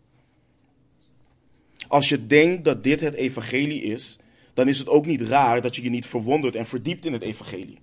Als 1.87 2.09
je 2.09 2.27
denkt 2.27 2.63
dat 2.63 2.83
dit 2.83 2.99
het 2.99 3.13
evangelie 3.13 3.81
is, 3.81 4.17
dan 4.53 4.67
is 4.67 4.79
het 4.79 4.89
ook 4.89 5.05
niet 5.05 5.21
raar 5.21 5.61
dat 5.61 5.75
je 5.75 5.83
je 5.83 5.89
niet 5.89 6.05
verwondert 6.05 6.55
en 6.55 6.65
verdiept 6.65 7.05
in 7.05 7.13
het 7.13 7.21
evangelie. 7.21 7.79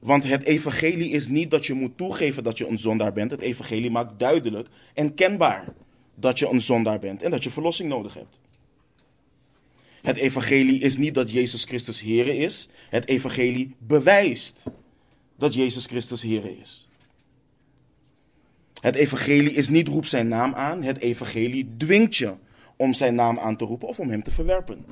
Want 0.00 0.24
het 0.24 0.42
evangelie 0.42 1.10
is 1.10 1.28
niet 1.28 1.50
dat 1.50 1.66
je 1.66 1.74
moet 1.74 1.96
toegeven 1.96 2.44
dat 2.44 2.58
je 2.58 2.68
een 2.68 2.78
zondaar 2.78 3.12
bent. 3.12 3.30
Het 3.30 3.40
evangelie 3.40 3.90
maakt 3.90 4.18
duidelijk 4.18 4.68
en 4.94 5.14
kenbaar 5.14 5.72
dat 6.14 6.38
je 6.38 6.48
een 6.48 6.60
zondaar 6.60 6.98
bent 6.98 7.22
en 7.22 7.30
dat 7.30 7.42
je 7.42 7.50
verlossing 7.50 7.88
nodig 7.88 8.14
hebt. 8.14 8.40
Het 10.02 10.16
evangelie 10.16 10.80
is 10.80 10.96
niet 10.96 11.14
dat 11.14 11.30
Jezus 11.30 11.64
Christus 11.64 12.00
Here 12.00 12.36
is. 12.36 12.68
Het 12.90 13.08
evangelie 13.08 13.74
bewijst 13.78 14.62
dat 15.36 15.54
Jezus 15.54 15.86
Christus 15.86 16.22
Here 16.22 16.58
is. 16.60 16.88
Het 18.80 18.94
evangelie 18.94 19.52
is 19.52 19.68
niet 19.68 19.88
roep 19.88 20.06
zijn 20.06 20.28
naam 20.28 20.54
aan. 20.54 20.82
Het 20.82 20.98
evangelie 20.98 21.68
dwingt 21.76 22.16
je 22.16 22.34
om 22.78 22.92
zijn 22.92 23.14
naam 23.14 23.38
aan 23.38 23.56
te 23.56 23.64
roepen 23.64 23.88
of 23.88 24.00
om 24.00 24.08
hem 24.08 24.22
te 24.22 24.30
verwerpen. 24.30 24.84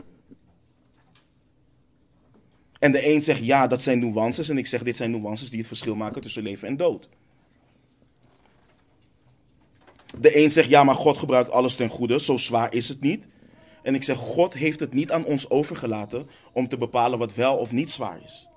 En 2.78 2.92
de 2.92 3.08
een 3.08 3.22
zegt 3.22 3.44
ja, 3.44 3.66
dat 3.66 3.82
zijn 3.82 3.98
nuances. 3.98 4.48
En 4.48 4.58
ik 4.58 4.66
zeg 4.66 4.82
dit 4.82 4.96
zijn 4.96 5.10
nuances 5.10 5.48
die 5.48 5.58
het 5.58 5.68
verschil 5.68 5.94
maken 5.94 6.22
tussen 6.22 6.42
leven 6.42 6.68
en 6.68 6.76
dood. 6.76 7.08
De 10.18 10.42
een 10.42 10.50
zegt 10.50 10.68
ja, 10.68 10.84
maar 10.84 10.94
God 10.94 11.18
gebruikt 11.18 11.50
alles 11.50 11.74
ten 11.74 11.88
goede. 11.88 12.20
Zo 12.20 12.36
zwaar 12.36 12.74
is 12.74 12.88
het 12.88 13.00
niet. 13.00 13.26
En 13.82 13.94
ik 13.94 14.02
zeg, 14.02 14.16
God 14.16 14.54
heeft 14.54 14.80
het 14.80 14.92
niet 14.92 15.10
aan 15.10 15.24
ons 15.24 15.50
overgelaten 15.50 16.28
om 16.52 16.68
te 16.68 16.78
bepalen 16.78 17.18
wat 17.18 17.34
wel 17.34 17.56
of 17.56 17.72
niet 17.72 17.90
zwaar 17.90 18.22
is. 18.24 18.48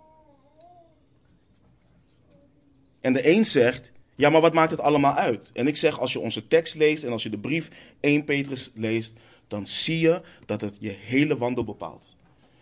En 3.01 3.13
de 3.13 3.29
een 3.29 3.45
zegt, 3.45 3.91
ja, 4.19 4.29
maar 4.29 4.41
wat 4.41 4.53
maakt 4.53 4.71
het 4.71 4.79
allemaal 4.79 5.13
uit? 5.13 5.51
En 5.53 5.67
ik 5.67 5.77
zeg, 5.77 5.99
als 5.99 6.13
je 6.13 6.19
onze 6.19 6.47
tekst 6.47 6.75
leest 6.75 7.03
en 7.03 7.11
als 7.11 7.23
je 7.23 7.29
de 7.29 7.39
brief 7.39 7.93
1 7.99 8.23
Petrus 8.23 8.71
leest, 8.73 9.15
dan 9.47 9.67
zie 9.67 9.99
je 9.99 10.21
dat 10.45 10.61
het 10.61 10.77
je 10.79 10.89
hele 10.89 11.37
wandel 11.37 11.63
bepaalt. 11.63 12.15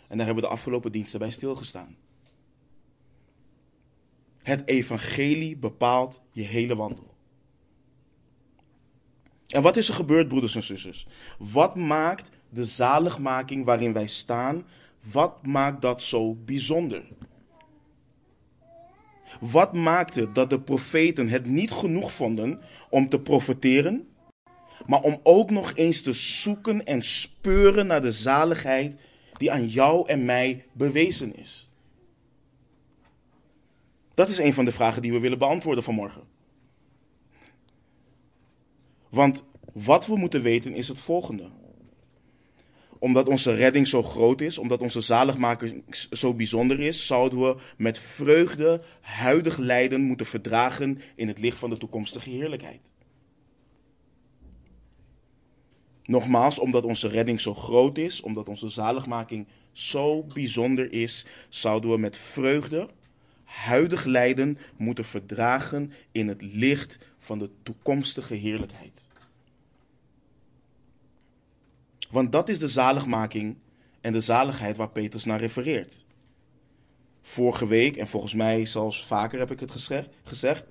En 0.08 0.18
daar 0.18 0.26
hebben 0.26 0.44
we 0.44 0.50
de 0.50 0.56
afgelopen 0.56 0.92
diensten 0.92 1.20
bij 1.20 1.32
stilgestaan. 1.32 1.96
Het 4.44 4.68
evangelie 4.68 5.58
bepaalt 5.58 6.22
je 6.32 6.44
hele 6.44 6.76
wandel. 6.76 7.14
En 9.48 9.62
wat 9.62 9.78
is 9.78 9.88
er 9.88 9.96
gebeurd, 9.96 10.28
broeders 10.28 10.56
en 10.56 10.64
zusters? 10.64 11.08
Wat 11.38 11.76
maakt 11.76 12.30
de 12.50 12.66
zaligmaking 12.66 13.66
waarin 13.66 13.94
wij 13.94 14.08
staan, 14.08 14.66
wat 15.12 15.46
maakt 15.46 15.82
dat 15.82 16.04
zo 16.04 16.36
bijzonder? 16.36 17.04
Wat 19.40 19.74
maakte 19.74 20.32
dat 20.32 20.50
de 20.50 20.62
profeten 20.62 21.30
het 21.30 21.46
niet 21.46 21.72
genoeg 21.72 22.12
vonden 22.12 22.62
om 22.90 23.10
te 23.10 23.20
profeteren, 23.20 24.08
maar 24.86 25.02
om 25.02 25.20
ook 25.24 25.50
nog 25.52 25.76
eens 25.76 26.02
te 26.02 26.14
zoeken 26.14 26.86
en 26.86 27.02
speuren 27.02 27.88
naar 27.88 28.02
de 28.02 28.12
zaligheid 28.12 29.00
die 29.38 29.52
aan 29.52 29.68
jou 29.68 30.10
en 30.10 30.26
mij 30.26 30.66
bewezen 30.72 31.36
is? 31.36 31.70
Dat 34.14 34.30
is 34.30 34.38
een 34.38 34.54
van 34.54 34.66
de 34.66 34.72
vragen 34.72 35.02
die 35.02 35.12
we 35.12 35.20
willen 35.20 35.40
beantwoorden 35.40 35.84
vanmorgen. 35.84 36.24
Want 39.10 39.46
wat 39.74 40.08
we 40.08 40.18
moeten 40.18 40.42
weten 40.42 40.74
is 40.74 40.88
het 40.88 41.00
volgende 41.00 41.50
omdat 43.00 43.28
onze 43.28 43.54
redding 43.54 43.88
zo 43.88 44.04
groot 44.04 44.42
is, 44.42 44.58
omdat 44.58 44.82
onze 44.82 45.02
zaligmaking 45.02 45.84
zo 46.12 46.34
bijzonder 46.34 46.80
is, 46.80 47.06
zouden 47.06 47.40
we 47.40 47.58
met 47.78 48.00
vreugde 48.00 48.82
huidig 49.02 49.58
lijden 49.58 50.02
moeten 50.02 50.26
verdragen 50.26 51.00
in 51.16 51.28
het 51.28 51.40
licht 51.40 51.58
van 51.58 51.70
de 51.70 51.78
toekomstige 51.78 52.30
heerlijkheid. 52.30 52.94
Nogmaals, 56.04 56.60
omdat 56.60 56.84
onze 56.84 57.08
redding 57.08 57.42
zo 57.42 57.54
groot 57.54 57.98
is, 57.98 58.22
omdat 58.22 58.50
onze 58.50 58.70
zaligmaking 58.70 59.48
zo 59.72 60.24
bijzonder 60.24 60.94
is, 60.94 61.26
zouden 61.50 61.90
we 61.90 61.98
met 61.98 62.18
vreugde 62.18 62.90
huidig 63.44 64.06
lijden 64.06 64.58
moeten 64.78 65.06
verdragen 65.06 65.92
in 66.12 66.28
het 66.28 66.42
licht 66.42 67.00
van 67.18 67.40
de 67.40 67.50
toekomstige 67.64 68.34
heerlijkheid. 68.34 69.08
Want 72.10 72.32
dat 72.32 72.50
is 72.50 72.60
de 72.60 72.68
zaligmaking 72.68 73.58
en 74.02 74.14
de 74.14 74.20
zaligheid 74.20 74.78
waar 74.78 74.90
Petrus 74.90 75.26
naar 75.26 75.40
refereert. 75.40 76.06
Vorige 77.22 77.68
week, 77.68 77.98
en 77.98 78.08
volgens 78.08 78.34
mij 78.34 78.66
zelfs 78.66 79.06
vaker 79.06 79.40
heb 79.40 79.52
ik 79.52 79.60
het 79.60 79.72
gezegd. 80.24 80.64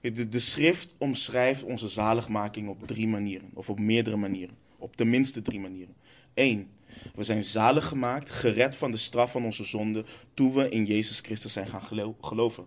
De, 0.00 0.38
schrift 0.38 0.94
omschrijft 0.98 1.62
onze 1.62 1.88
zaligmaking 1.88 2.68
op 2.68 2.86
drie 2.86 3.08
manieren, 3.08 3.50
of 3.54 3.70
op 3.70 3.78
meerdere 3.78 4.16
manieren. 4.16 4.56
Op 4.78 4.96
tenminste 4.96 5.42
drie 5.42 5.60
manieren. 5.60 5.94
Eén, 6.34 6.70
we 7.14 7.22
zijn 7.22 7.44
zalig 7.44 7.86
gemaakt, 7.86 8.30
gered 8.30 8.76
van 8.76 8.90
de 8.90 8.96
straf 8.96 9.30
van 9.30 9.44
onze 9.44 9.64
zonde, 9.64 10.04
toen 10.34 10.54
we 10.54 10.68
in 10.68 10.84
Jezus 10.84 11.20
Christus 11.20 11.52
zijn 11.52 11.66
gaan 11.66 12.14
geloven. 12.20 12.66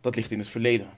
Dat 0.00 0.16
ligt 0.16 0.30
in 0.30 0.38
het 0.38 0.48
verleden. 0.48 0.88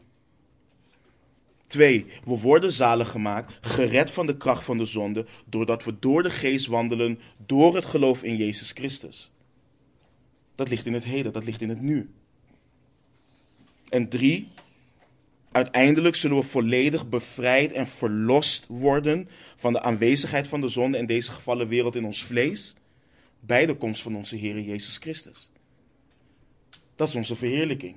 Twee, 1.66 2.06
we 2.24 2.38
worden 2.38 2.72
zalig 2.72 3.10
gemaakt, 3.10 3.58
gered 3.60 4.10
van 4.10 4.26
de 4.26 4.36
kracht 4.36 4.64
van 4.64 4.78
de 4.78 4.84
zonde, 4.84 5.26
doordat 5.46 5.84
we 5.84 5.98
door 5.98 6.22
de 6.22 6.30
geest 6.30 6.66
wandelen, 6.66 7.18
door 7.46 7.74
het 7.74 7.84
geloof 7.84 8.22
in 8.22 8.36
Jezus 8.36 8.70
Christus. 8.70 9.32
Dat 10.54 10.68
ligt 10.68 10.86
in 10.86 10.94
het 10.94 11.04
heden, 11.04 11.32
dat 11.32 11.44
ligt 11.44 11.60
in 11.60 11.68
het 11.68 11.80
nu. 11.80 12.10
En 13.88 14.08
drie, 14.08 14.48
uiteindelijk 15.52 16.16
zullen 16.16 16.36
we 16.36 16.42
volledig 16.42 17.08
bevrijd 17.08 17.72
en 17.72 17.86
verlost 17.86 18.64
worden 18.68 19.28
van 19.56 19.72
de 19.72 19.80
aanwezigheid 19.80 20.48
van 20.48 20.60
de 20.60 20.68
zonde 20.68 20.98
in 20.98 21.06
deze 21.06 21.32
gevallen 21.32 21.68
wereld 21.68 21.96
in 21.96 22.04
ons 22.04 22.24
vlees, 22.24 22.74
bij 23.40 23.66
de 23.66 23.74
komst 23.74 24.02
van 24.02 24.16
onze 24.16 24.36
Heer 24.36 24.60
Jezus 24.60 24.96
Christus. 24.96 25.50
Dat 26.96 27.08
is 27.08 27.14
onze 27.14 27.36
verheerlijking. 27.36 27.94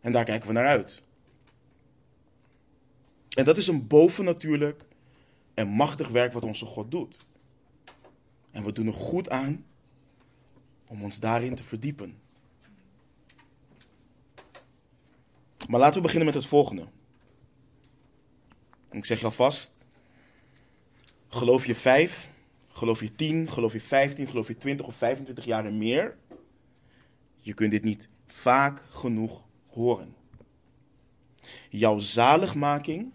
En 0.00 0.12
daar 0.12 0.24
kijken 0.24 0.48
we 0.48 0.54
naar 0.54 0.66
uit. 0.66 1.02
En 3.34 3.44
dat 3.44 3.56
is 3.56 3.66
een 3.66 3.86
bovennatuurlijk 3.86 4.84
en 5.54 5.68
machtig 5.68 6.08
werk 6.08 6.32
wat 6.32 6.42
onze 6.42 6.66
God 6.66 6.90
doet. 6.90 7.26
En 8.50 8.64
we 8.64 8.72
doen 8.72 8.86
er 8.86 8.92
goed 8.92 9.30
aan 9.30 9.64
om 10.86 11.02
ons 11.02 11.20
daarin 11.20 11.54
te 11.54 11.64
verdiepen. 11.64 12.20
Maar 15.68 15.80
laten 15.80 15.96
we 15.96 16.02
beginnen 16.02 16.26
met 16.26 16.34
het 16.34 16.46
volgende. 16.46 16.86
En 18.88 18.98
ik 18.98 19.04
zeg 19.04 19.18
je 19.18 19.24
alvast, 19.24 19.74
geloof 21.28 21.66
je 21.66 21.74
vijf, 21.74 22.32
geloof 22.68 23.00
je 23.00 23.14
tien, 23.14 23.50
geloof 23.50 23.72
je 23.72 23.80
vijftien, 23.80 24.28
geloof 24.28 24.48
je 24.48 24.58
twintig 24.58 24.86
of 24.86 24.96
25 24.96 25.44
jaar 25.44 25.64
en 25.64 25.78
meer, 25.78 26.16
je 27.40 27.54
kunt 27.54 27.70
dit 27.70 27.84
niet 27.84 28.08
vaak 28.26 28.82
genoeg 28.88 29.42
horen. 29.66 30.14
Jouw 31.70 31.98
zaligmaking 31.98 33.12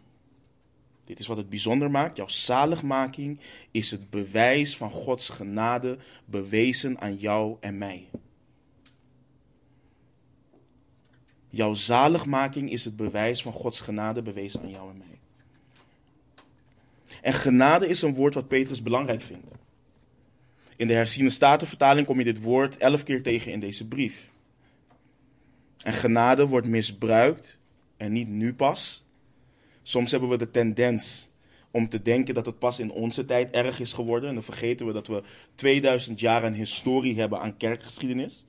dit 1.08 1.20
is 1.20 1.28
wat 1.28 1.38
het 1.38 1.50
bijzonder 1.50 1.92
maakt. 1.92 2.18
Jouw 2.18 2.28
zaligmaking 2.28 3.40
is 3.72 3.92
het 3.92 4.10
bewijs 4.10 4.78
van 4.78 4.92
Gods 4.92 5.30
genade 5.30 5.98
bewezen 6.26 7.00
aan 7.00 7.16
jou 7.16 7.58
en 7.60 7.78
mij. 7.78 8.10
Jouw 11.50 11.74
zaligmaking 11.74 12.72
is 12.72 12.86
het 12.86 12.96
bewijs 12.96 13.42
van 13.42 13.54
Gods 13.54 13.82
genade 13.82 14.22
bewezen 14.22 14.62
aan 14.62 14.70
jou 14.70 14.92
en 14.92 14.98
mij. 14.98 15.20
En 17.22 17.34
genade 17.34 17.88
is 17.88 18.02
een 18.02 18.14
woord 18.14 18.34
wat 18.34 18.48
Petrus 18.48 18.82
belangrijk 18.82 19.22
vindt. 19.22 19.52
In 20.76 20.88
de 20.88 20.94
herziene 20.94 21.30
statenvertaling 21.30 22.08
kom 22.08 22.18
je 22.18 22.24
dit 22.24 22.42
woord 22.42 22.78
elf 22.78 23.04
keer 23.04 23.24
tegen 23.24 23.52
in 23.52 23.60
deze 23.60 23.88
brief. 23.88 24.32
En 25.78 25.94
genade 25.94 26.48
wordt 26.48 26.68
misbruikt, 26.68 27.58
en 27.98 28.12
niet 28.12 28.28
nu 28.28 28.54
pas, 28.54 29.07
Soms 29.88 30.12
hebben 30.12 30.29
we 30.29 30.38
de 30.38 30.51
tendens 30.51 31.27
om 31.72 31.89
te 31.89 32.01
denken 32.01 32.34
dat 32.34 32.46
het 32.46 32.60
pas 32.60 32.79
in 32.79 32.91
onze 32.91 33.25
tijd 33.25 33.51
erg 33.51 33.79
is 33.79 33.94
geworden. 33.94 34.29
En 34.29 34.36
dan 34.36 34.44
vergeten 34.44 34.86
we 34.86 34.94
dat 34.94 35.08
we 35.08 35.24
2000 35.56 36.20
jaar 36.20 36.44
een 36.44 36.53
historie 36.53 37.20
hebben 37.20 37.39
aan 37.39 37.58
kerkgeschiedenis. 37.58 38.46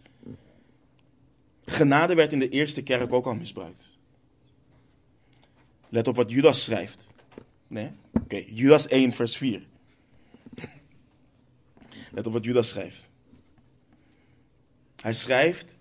Genade 1.65 2.15
werd 2.15 2.33
in 2.33 2.39
de 2.39 2.49
eerste 2.49 2.83
kerk 2.83 3.13
ook 3.13 3.27
al 3.27 3.35
misbruikt. 3.35 3.99
Let 5.89 6.09
op 6.09 6.17
wat 6.17 6.31
Judas 6.31 6.65
schrijft. 6.65 7.07
Nee? 7.67 7.91
Oké, 8.13 8.45
Judas 8.47 8.87
1, 8.87 9.13
vers 9.13 9.37
4. 9.37 9.67
Let 12.13 12.27
op 12.27 12.33
wat 12.33 12.45
Judas 12.45 12.69
schrijft. 12.69 13.09
Hij 15.01 15.15
schrijft, 15.15 15.79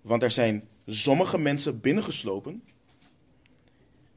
want 0.00 0.22
er 0.22 0.32
zijn 0.32 0.68
sommige 0.86 1.38
mensen 1.38 1.80
binnengeslopen 1.80 2.62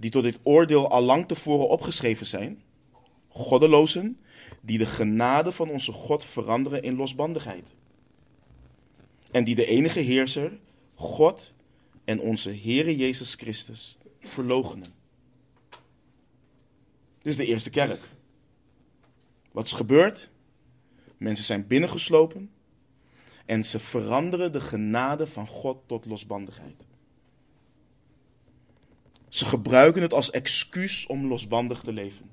die 0.03 0.11
tot 0.11 0.23
dit 0.23 0.39
oordeel 0.43 0.89
al 0.89 1.01
lang 1.01 1.27
tevoren 1.27 1.69
opgeschreven 1.69 2.27
zijn. 2.27 2.61
goddelozen 3.27 4.19
die 4.61 4.77
de 4.77 4.85
genade 4.85 5.51
van 5.51 5.69
onze 5.69 5.91
God 5.91 6.25
veranderen 6.25 6.83
in 6.83 6.95
losbandigheid. 6.95 7.75
En 9.31 9.43
die 9.43 9.55
de 9.55 9.65
enige 9.65 9.99
heerser, 9.99 10.59
God 10.93 11.53
en 12.03 12.19
onze 12.19 12.49
Heere 12.49 12.95
Jezus 12.95 13.35
Christus 13.35 13.97
verloochenen. 14.19 14.93
Dit 17.17 17.31
is 17.31 17.37
de 17.37 17.45
eerste 17.45 17.69
kerk. 17.69 18.09
Wat 19.51 19.65
is 19.65 19.71
gebeurd? 19.71 20.29
Mensen 21.17 21.45
zijn 21.45 21.67
binnengeslopen 21.67 22.51
en 23.45 23.63
ze 23.63 23.79
veranderen 23.79 24.51
de 24.51 24.61
genade 24.61 25.27
van 25.27 25.47
God 25.47 25.77
tot 25.85 26.05
losbandigheid. 26.05 26.85
Ze 29.33 29.45
gebruiken 29.45 30.01
het 30.01 30.13
als 30.13 30.31
excuus 30.31 31.05
om 31.05 31.27
losbandig 31.27 31.81
te 31.81 31.93
leven. 31.93 32.29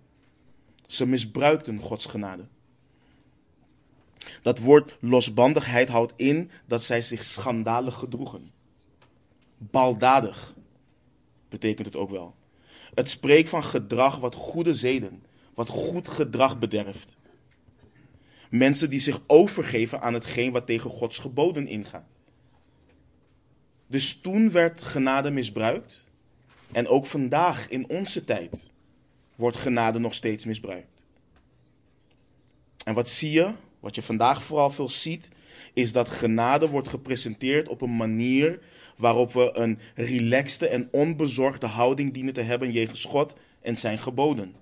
Ze 0.87 1.07
misbruikten 1.07 1.80
Gods 1.80 2.07
genade. 2.07 2.47
Dat 4.42 4.59
woord 4.59 4.97
losbandigheid 5.00 5.88
houdt 5.88 6.12
in 6.16 6.50
dat 6.66 6.83
zij 6.83 7.02
zich 7.02 7.25
schandalig 7.25 7.99
gedroegen. 7.99 8.50
Baldadig 9.59 10.54
betekent 11.49 11.87
het 11.87 11.97
ook 11.97 12.11
wel. 12.11 12.35
Het 12.95 13.11
spreekt 13.11 13.49
van 13.49 13.64
gedrag 13.64 14.19
wat 14.19 14.35
goede 14.35 14.75
zeden, 14.75 15.23
wat 15.54 15.69
goed 15.69 16.09
gedrag 16.09 16.59
bederft. 16.59 17.16
Mensen 18.50 18.90
die 18.90 19.00
zich 19.00 19.21
overgeven 19.26 20.00
aan 20.00 20.14
hetgeen 20.14 20.52
wat 20.52 20.66
tegen 20.66 20.90
Gods 20.90 21.19
geboden 21.19 21.66
ingaat. 21.66 22.09
Dus 23.87 24.21
toen 24.21 24.50
werd 24.50 24.83
genade 24.83 25.30
misbruikt. 25.30 26.09
En 26.72 26.88
ook 26.88 27.06
vandaag 27.06 27.68
in 27.68 27.88
onze 27.88 28.24
tijd 28.24 28.70
wordt 29.36 29.56
genade 29.56 29.98
nog 29.98 30.14
steeds 30.14 30.44
misbruikt. 30.44 31.04
En 32.84 32.94
wat 32.94 33.08
zie 33.08 33.30
je? 33.30 33.52
Wat 33.80 33.94
je 33.94 34.02
vandaag 34.02 34.42
vooral 34.42 34.70
veel 34.70 34.88
ziet, 34.88 35.28
is 35.72 35.92
dat 35.92 36.08
genade 36.08 36.68
wordt 36.68 36.88
gepresenteerd 36.88 37.68
op 37.68 37.80
een 37.80 37.96
manier 37.96 38.60
waarop 38.96 39.32
we 39.32 39.50
een 39.54 39.78
relaxte 39.94 40.68
en 40.68 40.88
onbezorgde 40.90 41.66
houding 41.66 42.12
dienen 42.12 42.34
te 42.34 42.40
hebben 42.40 42.72
jegens 42.72 43.04
God 43.04 43.36
en 43.60 43.76
zijn 43.76 43.98
geboden. 43.98 44.54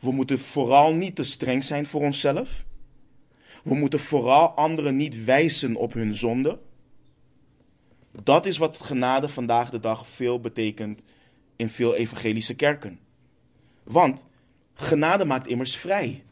We 0.00 0.10
moeten 0.10 0.38
vooral 0.38 0.94
niet 0.94 1.16
te 1.16 1.24
streng 1.24 1.64
zijn 1.64 1.86
voor 1.86 2.00
onszelf. 2.00 2.64
We 3.64 3.74
moeten 3.74 4.00
vooral 4.00 4.50
anderen 4.50 4.96
niet 4.96 5.24
wijzen 5.24 5.76
op 5.76 5.92
hun 5.92 6.14
zonde. 6.14 6.58
Dat 8.22 8.46
is 8.46 8.56
wat 8.56 8.80
genade 8.80 9.28
vandaag 9.28 9.70
de 9.70 9.80
dag 9.80 10.08
veel 10.08 10.40
betekent 10.40 11.04
in 11.56 11.68
veel 11.68 11.94
evangelische 11.94 12.54
kerken. 12.54 12.98
Want 13.82 14.26
genade 14.74 15.24
maakt 15.24 15.46
immers 15.46 15.76
vrij. 15.76 16.24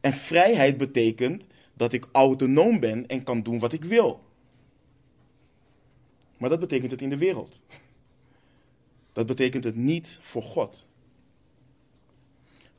En 0.00 0.12
vrijheid 0.12 0.76
betekent 0.76 1.46
dat 1.74 1.92
ik 1.92 2.08
autonoom 2.12 2.80
ben 2.80 3.06
en 3.06 3.22
kan 3.22 3.42
doen 3.42 3.58
wat 3.58 3.72
ik 3.72 3.84
wil. 3.84 4.24
Maar 6.36 6.50
dat 6.50 6.60
betekent 6.60 6.90
het 6.90 7.02
in 7.02 7.10
de 7.10 7.16
wereld. 7.16 7.60
Dat 9.12 9.26
betekent 9.26 9.64
het 9.64 9.76
niet 9.76 10.18
voor 10.20 10.42
God. 10.42 10.86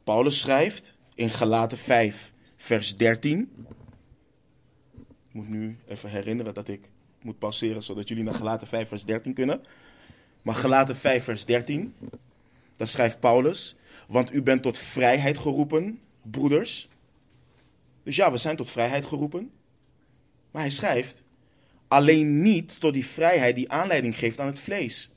Paulus 0.03 0.39
schrijft 0.39 0.97
in 1.15 1.29
Galaten 1.29 1.77
5, 1.77 2.33
vers 2.55 2.97
13. 2.97 3.65
Ik 5.27 5.33
moet 5.33 5.49
nu 5.49 5.77
even 5.87 6.09
herinneren 6.09 6.53
dat 6.53 6.67
ik 6.67 6.89
moet 7.21 7.39
pauzeren 7.39 7.83
zodat 7.83 8.07
jullie 8.07 8.23
naar 8.23 8.33
Galaten 8.33 8.67
5, 8.67 8.87
vers 8.87 9.05
13 9.05 9.33
kunnen. 9.33 9.63
Maar 10.41 10.55
Galaten 10.55 10.95
5, 10.95 11.23
vers 11.23 11.45
13, 11.45 11.95
daar 12.75 12.87
schrijft 12.87 13.19
Paulus: 13.19 13.75
Want 14.07 14.33
u 14.33 14.41
bent 14.41 14.61
tot 14.61 14.77
vrijheid 14.77 15.37
geroepen, 15.37 15.99
broeders. 16.21 16.89
Dus 18.03 18.15
ja, 18.15 18.31
we 18.31 18.37
zijn 18.37 18.55
tot 18.55 18.71
vrijheid 18.71 19.05
geroepen. 19.05 19.51
Maar 20.51 20.61
hij 20.61 20.71
schrijft: 20.71 21.23
Alleen 21.87 22.41
niet 22.41 22.79
tot 22.79 22.93
die 22.93 23.05
vrijheid 23.05 23.55
die 23.55 23.71
aanleiding 23.71 24.17
geeft 24.17 24.39
aan 24.39 24.47
het 24.47 24.59
vlees. 24.59 25.11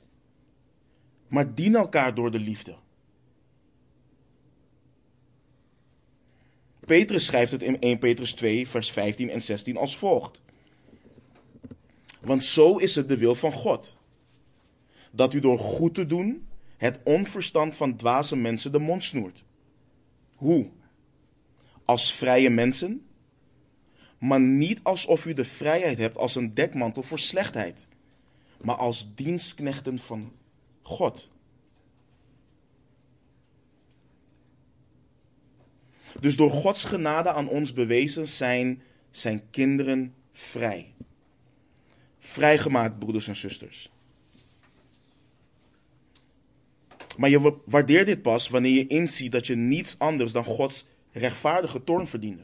Maar 1.27 1.53
dien 1.53 1.75
elkaar 1.75 2.15
door 2.15 2.31
de 2.31 2.39
liefde. 2.39 2.75
Petrus 6.85 7.25
schrijft 7.25 7.51
het 7.51 7.61
in 7.61 7.79
1 7.79 7.97
Petrus 7.97 8.33
2, 8.33 8.67
vers 8.67 8.91
15 8.91 9.29
en 9.29 9.41
16 9.41 9.77
als 9.77 9.97
volgt. 9.97 10.41
Want 12.21 12.45
zo 12.45 12.77
is 12.77 12.95
het 12.95 13.07
de 13.07 13.17
wil 13.17 13.35
van 13.35 13.51
God. 13.51 13.95
Dat 15.11 15.33
u 15.33 15.39
door 15.39 15.59
goed 15.59 15.95
te 15.95 16.05
doen 16.05 16.47
het 16.77 16.99
onverstand 17.03 17.75
van 17.75 17.95
dwaze 17.95 18.35
mensen 18.35 18.71
de 18.71 18.79
mond 18.79 19.03
snoert. 19.03 19.43
Hoe? 20.35 20.69
Als 21.85 22.13
vrije 22.13 22.49
mensen? 22.49 23.05
Maar 24.17 24.39
niet 24.39 24.79
alsof 24.83 25.25
u 25.25 25.33
de 25.33 25.45
vrijheid 25.45 25.97
hebt 25.97 26.17
als 26.17 26.35
een 26.35 26.53
dekmantel 26.53 27.03
voor 27.03 27.19
slechtheid, 27.19 27.87
maar 28.61 28.75
als 28.75 29.15
dienstknechten 29.15 29.99
van 29.99 30.31
God. 30.81 31.29
Dus 36.19 36.35
door 36.35 36.51
Gods 36.51 36.83
genade 36.83 37.31
aan 37.31 37.47
ons 37.47 37.73
bewezen 37.73 38.27
zijn 38.27 38.81
zijn 39.11 39.49
kinderen 39.49 40.13
vrij. 40.33 40.93
Vrijgemaakt, 42.23 42.99
broeders 42.99 43.27
en 43.27 43.35
zusters. 43.35 43.89
Maar 47.17 47.29
je 47.29 47.57
waardeert 47.65 48.05
dit 48.05 48.21
pas 48.21 48.49
wanneer 48.49 48.73
je 48.73 48.87
inziet 48.87 49.31
dat 49.31 49.47
je 49.47 49.55
niets 49.55 49.99
anders 49.99 50.31
dan 50.31 50.43
Gods 50.43 50.85
rechtvaardige 51.11 51.83
toorn 51.83 52.07
verdiende. 52.07 52.43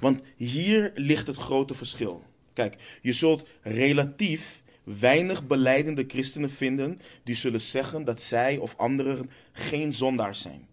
Want 0.00 0.20
hier 0.36 0.92
ligt 0.94 1.26
het 1.26 1.36
grote 1.36 1.74
verschil. 1.74 2.24
Kijk, 2.52 2.98
je 3.02 3.12
zult 3.12 3.46
relatief 3.62 4.62
weinig 4.84 5.46
beleidende 5.46 6.04
christenen 6.08 6.50
vinden 6.50 7.00
die 7.24 7.34
zullen 7.34 7.60
zeggen 7.60 8.04
dat 8.04 8.22
zij 8.22 8.58
of 8.58 8.76
anderen 8.76 9.30
geen 9.52 9.92
zondaars 9.92 10.40
zijn. 10.40 10.68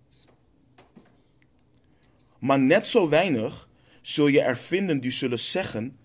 Maar 2.40 2.60
net 2.60 2.88
zo 2.88 3.10
weinig 3.10 3.70
zul 4.02 4.28
je 4.28 4.42
er 4.42 4.58
vinden 4.58 5.00
die 5.00 5.12
zullen 5.12 5.40
zeggen 5.40 5.98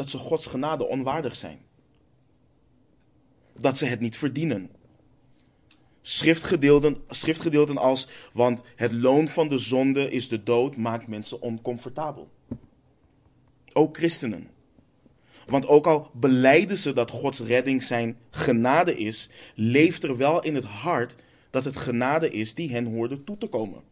dat 0.00 0.08
ze 0.08 0.18
Gods 0.18 0.46
genade 0.46 0.86
onwaardig 0.86 1.36
zijn. 1.36 1.58
Dat 3.58 3.78
ze 3.78 3.84
het 3.84 4.00
niet 4.00 4.16
verdienen. 4.16 4.70
Schriftgedeelten, 6.02 6.96
schriftgedeelten 7.08 7.76
als, 7.76 8.08
want 8.32 8.60
het 8.76 8.92
loon 8.92 9.28
van 9.28 9.48
de 9.48 9.58
zonde 9.58 10.10
is 10.10 10.28
de 10.28 10.42
dood, 10.42 10.76
maakt 10.76 11.06
mensen 11.06 11.40
oncomfortabel. 11.40 12.30
Ook 13.72 13.96
christenen. 13.96 14.48
Want 15.46 15.66
ook 15.66 15.86
al 15.86 16.10
beleiden 16.12 16.76
ze 16.76 16.92
dat 16.92 17.10
Gods 17.10 17.40
redding 17.40 17.82
zijn 17.82 18.18
genade 18.30 18.98
is, 18.98 19.30
leeft 19.54 20.04
er 20.04 20.16
wel 20.16 20.42
in 20.42 20.54
het 20.54 20.64
hart 20.64 21.16
dat 21.50 21.64
het 21.64 21.76
genade 21.76 22.30
is 22.30 22.54
die 22.54 22.70
hen 22.70 22.86
hoorde 22.86 23.24
toe 23.24 23.38
te 23.38 23.46
komen. 23.46 23.82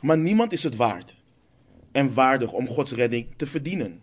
Maar 0.00 0.18
niemand 0.18 0.52
is 0.52 0.62
het 0.62 0.76
waard 0.76 1.22
en 1.94 2.14
waardig 2.14 2.52
om 2.52 2.68
Gods 2.68 2.92
redding 2.92 3.26
te 3.36 3.46
verdienen. 3.46 4.02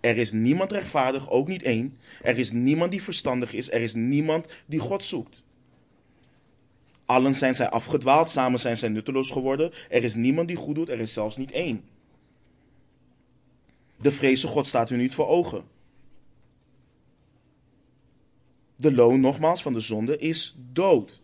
Er 0.00 0.16
is 0.16 0.32
niemand 0.32 0.72
rechtvaardig, 0.72 1.30
ook 1.30 1.48
niet 1.48 1.62
één. 1.62 1.98
Er 2.22 2.38
is 2.38 2.50
niemand 2.50 2.90
die 2.90 3.02
verstandig 3.02 3.52
is. 3.52 3.70
Er 3.72 3.80
is 3.80 3.94
niemand 3.94 4.46
die 4.66 4.80
God 4.80 5.04
zoekt. 5.04 5.42
Allen 7.04 7.34
zijn 7.34 7.54
zij 7.54 7.68
afgedwaald, 7.68 8.28
samen 8.28 8.60
zijn 8.60 8.76
zij 8.76 8.88
nutteloos 8.88 9.30
geworden. 9.30 9.72
Er 9.88 10.04
is 10.04 10.14
niemand 10.14 10.48
die 10.48 10.56
goed 10.56 10.74
doet, 10.74 10.88
er 10.88 11.00
is 11.00 11.12
zelfs 11.12 11.36
niet 11.36 11.50
één. 11.50 11.84
De 14.00 14.12
vreze 14.12 14.46
God 14.46 14.66
staat 14.66 14.90
u 14.90 14.96
niet 14.96 15.14
voor 15.14 15.26
ogen. 15.26 15.64
De 18.76 18.92
loon, 18.92 19.20
nogmaals, 19.20 19.62
van 19.62 19.72
de 19.72 19.80
zonde 19.80 20.18
is 20.18 20.54
dood. 20.72 21.20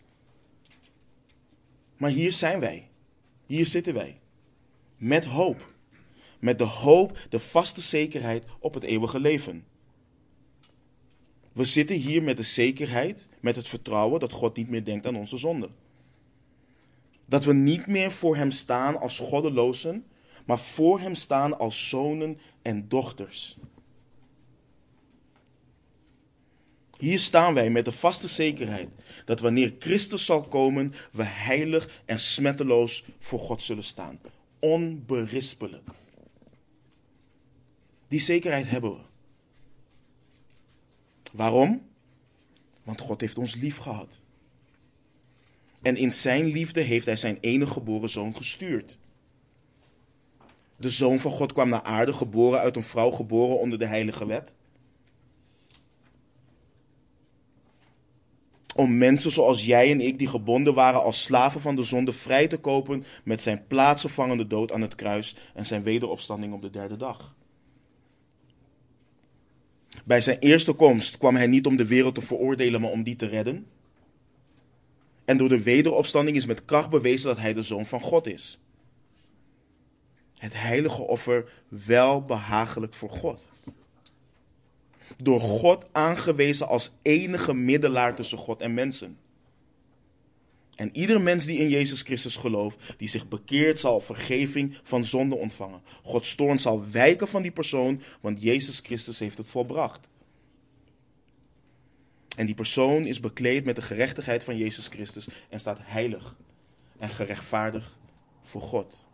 Maar 1.96 2.10
hier 2.10 2.32
zijn 2.32 2.60
wij. 2.60 2.88
Hier 3.46 3.66
zitten 3.66 3.94
wij. 3.94 4.18
Met 4.96 5.24
hoop. 5.24 5.73
Met 6.44 6.58
de 6.58 6.64
hoop, 6.64 7.18
de 7.28 7.40
vaste 7.40 7.80
zekerheid 7.80 8.44
op 8.58 8.74
het 8.74 8.82
eeuwige 8.82 9.20
leven. 9.20 9.64
We 11.52 11.64
zitten 11.64 11.96
hier 11.96 12.22
met 12.22 12.36
de 12.36 12.42
zekerheid, 12.42 13.28
met 13.40 13.56
het 13.56 13.68
vertrouwen 13.68 14.20
dat 14.20 14.32
God 14.32 14.56
niet 14.56 14.68
meer 14.68 14.84
denkt 14.84 15.06
aan 15.06 15.16
onze 15.16 15.36
zonde. 15.36 15.68
Dat 17.26 17.44
we 17.44 17.54
niet 17.54 17.86
meer 17.86 18.12
voor 18.12 18.36
Hem 18.36 18.50
staan 18.50 19.00
als 19.00 19.18
goddelozen, 19.18 20.04
maar 20.44 20.58
voor 20.58 21.00
Hem 21.00 21.14
staan 21.14 21.58
als 21.58 21.88
zonen 21.88 22.38
en 22.62 22.88
dochters. 22.88 23.56
Hier 26.98 27.18
staan 27.18 27.54
wij 27.54 27.70
met 27.70 27.84
de 27.84 27.92
vaste 27.92 28.28
zekerheid 28.28 28.88
dat 29.24 29.40
wanneer 29.40 29.74
Christus 29.78 30.24
zal 30.24 30.42
komen, 30.42 30.94
we 31.12 31.22
heilig 31.22 32.02
en 32.04 32.20
smetteloos 32.20 33.04
voor 33.18 33.40
God 33.40 33.62
zullen 33.62 33.84
staan. 33.84 34.20
Onberispelijk. 34.58 35.90
Die 38.14 38.22
zekerheid 38.22 38.70
hebben 38.70 38.92
we. 38.92 39.00
Waarom? 41.32 41.82
Want 42.82 43.00
God 43.00 43.20
heeft 43.20 43.38
ons 43.38 43.54
lief 43.54 43.76
gehad. 43.76 44.20
En 45.82 45.96
in 45.96 46.12
zijn 46.12 46.44
liefde 46.44 46.80
heeft 46.80 47.06
hij 47.06 47.16
zijn 47.16 47.38
enige 47.40 47.72
geboren 47.72 48.08
zoon 48.08 48.36
gestuurd. 48.36 48.98
De 50.76 50.90
zoon 50.90 51.18
van 51.18 51.30
God 51.30 51.52
kwam 51.52 51.68
naar 51.68 51.82
aarde, 51.82 52.12
geboren 52.12 52.60
uit 52.60 52.76
een 52.76 52.82
vrouw, 52.82 53.10
geboren 53.10 53.58
onder 53.58 53.78
de 53.78 53.86
heilige 53.86 54.26
wet. 54.26 54.54
Om 58.76 58.98
mensen 58.98 59.32
zoals 59.32 59.64
jij 59.64 59.90
en 59.90 60.00
ik, 60.00 60.18
die 60.18 60.28
gebonden 60.28 60.74
waren 60.74 61.02
als 61.02 61.22
slaven 61.22 61.60
van 61.60 61.76
de 61.76 61.82
zonde, 61.82 62.12
vrij 62.12 62.46
te 62.46 62.58
kopen 62.58 63.04
met 63.24 63.42
zijn 63.42 63.66
plaatsvervangende 63.66 64.46
dood 64.46 64.72
aan 64.72 64.82
het 64.82 64.94
kruis 64.94 65.36
en 65.54 65.66
zijn 65.66 65.82
wederopstanding 65.82 66.52
op 66.52 66.62
de 66.62 66.70
derde 66.70 66.96
dag. 66.96 67.34
Bij 70.04 70.20
zijn 70.20 70.38
eerste 70.38 70.72
komst 70.72 71.16
kwam 71.18 71.34
hij 71.34 71.46
niet 71.46 71.66
om 71.66 71.76
de 71.76 71.86
wereld 71.86 72.14
te 72.14 72.20
veroordelen, 72.20 72.80
maar 72.80 72.90
om 72.90 73.02
die 73.02 73.16
te 73.16 73.26
redden. 73.26 73.66
En 75.24 75.36
door 75.36 75.48
de 75.48 75.62
wederopstanding 75.62 76.36
is 76.36 76.46
met 76.46 76.64
kracht 76.64 76.90
bewezen 76.90 77.28
dat 77.28 77.38
hij 77.38 77.52
de 77.52 77.62
zoon 77.62 77.86
van 77.86 78.00
God 78.00 78.26
is. 78.26 78.58
Het 80.38 80.52
heilige 80.52 81.02
offer 81.02 81.62
wel 81.68 82.24
behagelijk 82.24 82.94
voor 82.94 83.10
God. 83.10 83.52
Door 85.16 85.40
God 85.40 85.88
aangewezen 85.92 86.68
als 86.68 86.92
enige 87.02 87.54
middelaar 87.54 88.14
tussen 88.14 88.38
God 88.38 88.60
en 88.60 88.74
mensen. 88.74 89.18
En 90.76 90.96
ieder 90.96 91.20
mens 91.20 91.44
die 91.44 91.58
in 91.58 91.68
Jezus 91.68 92.02
Christus 92.02 92.36
gelooft, 92.36 92.94
die 92.96 93.08
zich 93.08 93.28
bekeert, 93.28 93.78
zal 93.78 94.00
vergeving 94.00 94.78
van 94.82 95.04
zonde 95.04 95.34
ontvangen. 95.34 95.82
Gods 96.02 96.34
toorn 96.34 96.58
zal 96.58 96.90
wijken 96.90 97.28
van 97.28 97.42
die 97.42 97.50
persoon, 97.50 98.02
want 98.20 98.42
Jezus 98.42 98.80
Christus 98.80 99.18
heeft 99.18 99.38
het 99.38 99.46
volbracht. 99.46 100.08
En 102.36 102.46
die 102.46 102.54
persoon 102.54 103.04
is 103.04 103.20
bekleed 103.20 103.64
met 103.64 103.76
de 103.76 103.82
gerechtigheid 103.82 104.44
van 104.44 104.56
Jezus 104.56 104.88
Christus 104.88 105.28
en 105.48 105.60
staat 105.60 105.78
heilig 105.82 106.36
en 106.98 107.08
gerechtvaardigd 107.08 107.96
voor 108.42 108.62
God. 108.62 109.04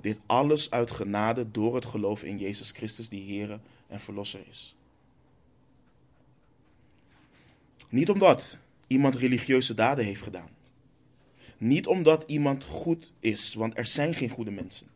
Dit 0.00 0.18
alles 0.26 0.70
uit 0.70 0.90
genade 0.90 1.50
door 1.50 1.74
het 1.74 1.86
geloof 1.86 2.22
in 2.22 2.38
Jezus 2.38 2.70
Christus, 2.70 3.08
die 3.08 3.22
Heer 3.22 3.60
en 3.88 4.00
Verlosser 4.00 4.40
is. 4.50 4.74
Niet 7.88 8.10
omdat 8.10 8.58
iemand 8.92 9.16
religieuze 9.16 9.74
daden 9.74 10.04
heeft 10.04 10.22
gedaan. 10.22 10.50
Niet 11.58 11.86
omdat 11.86 12.24
iemand 12.26 12.64
goed 12.64 13.12
is, 13.20 13.54
want 13.54 13.78
er 13.78 13.86
zijn 13.86 14.14
geen 14.14 14.28
goede 14.28 14.50
mensen. 14.50 14.86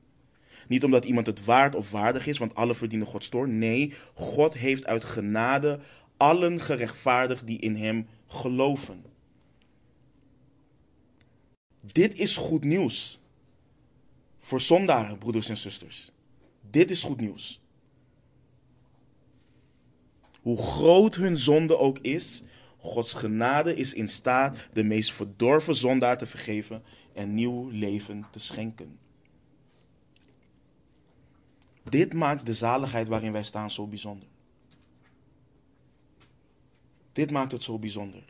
Niet 0.69 0.85
omdat 0.85 1.05
iemand 1.05 1.27
het 1.27 1.45
waard 1.45 1.75
of 1.75 1.91
waardig 1.91 2.27
is, 2.27 2.39
want 2.39 2.55
alle 2.55 2.75
verdienen 2.75 3.07
Gods 3.07 3.29
toorn. 3.29 3.59
Nee, 3.59 3.93
God 4.15 4.55
heeft 4.55 4.87
uit 4.87 5.05
genade 5.05 5.81
allen 6.17 6.61
gerechtvaardigd 6.61 7.47
die 7.47 7.59
in 7.59 7.77
Hem 7.77 8.07
geloven. 8.27 9.05
Dit 11.93 12.19
is 12.19 12.37
goed 12.37 12.65
nieuws. 12.65 13.21
Voor 14.39 14.61
zondaren, 14.61 15.19
broeders 15.19 15.49
en 15.49 15.57
zusters. 15.57 16.13
Dit 16.71 16.91
is 16.91 17.03
goed 17.03 17.21
nieuws. 17.21 17.61
Hoe 20.41 20.59
groot 20.59 21.15
hun 21.15 21.37
zonde 21.37 21.79
ook 21.79 21.99
is, 21.99 22.43
Gods 22.87 23.13
genade 23.13 23.75
is 23.75 23.95
in 23.95 24.09
staat 24.09 24.57
de 24.73 24.85
meest 24.85 25.13
verdorven 25.13 25.75
zondaar 25.75 26.19
te 26.19 26.27
vergeven 26.27 26.83
en 27.15 27.35
nieuw 27.35 27.69
leven 27.69 28.25
te 28.31 28.39
schenken. 28.39 28.99
Dit 31.85 32.13
maakt 32.15 32.47
de 32.47 32.55
zaligheid 32.55 33.09
waarin 33.09 33.33
wij 33.33 33.45
staan 33.45 33.71
zo 33.71 33.87
bijzonder. 33.87 34.29
Dit 37.13 37.31
maakt 37.31 37.53
het 37.53 37.63
zo 37.63 37.79
bijzonder. 37.79 38.25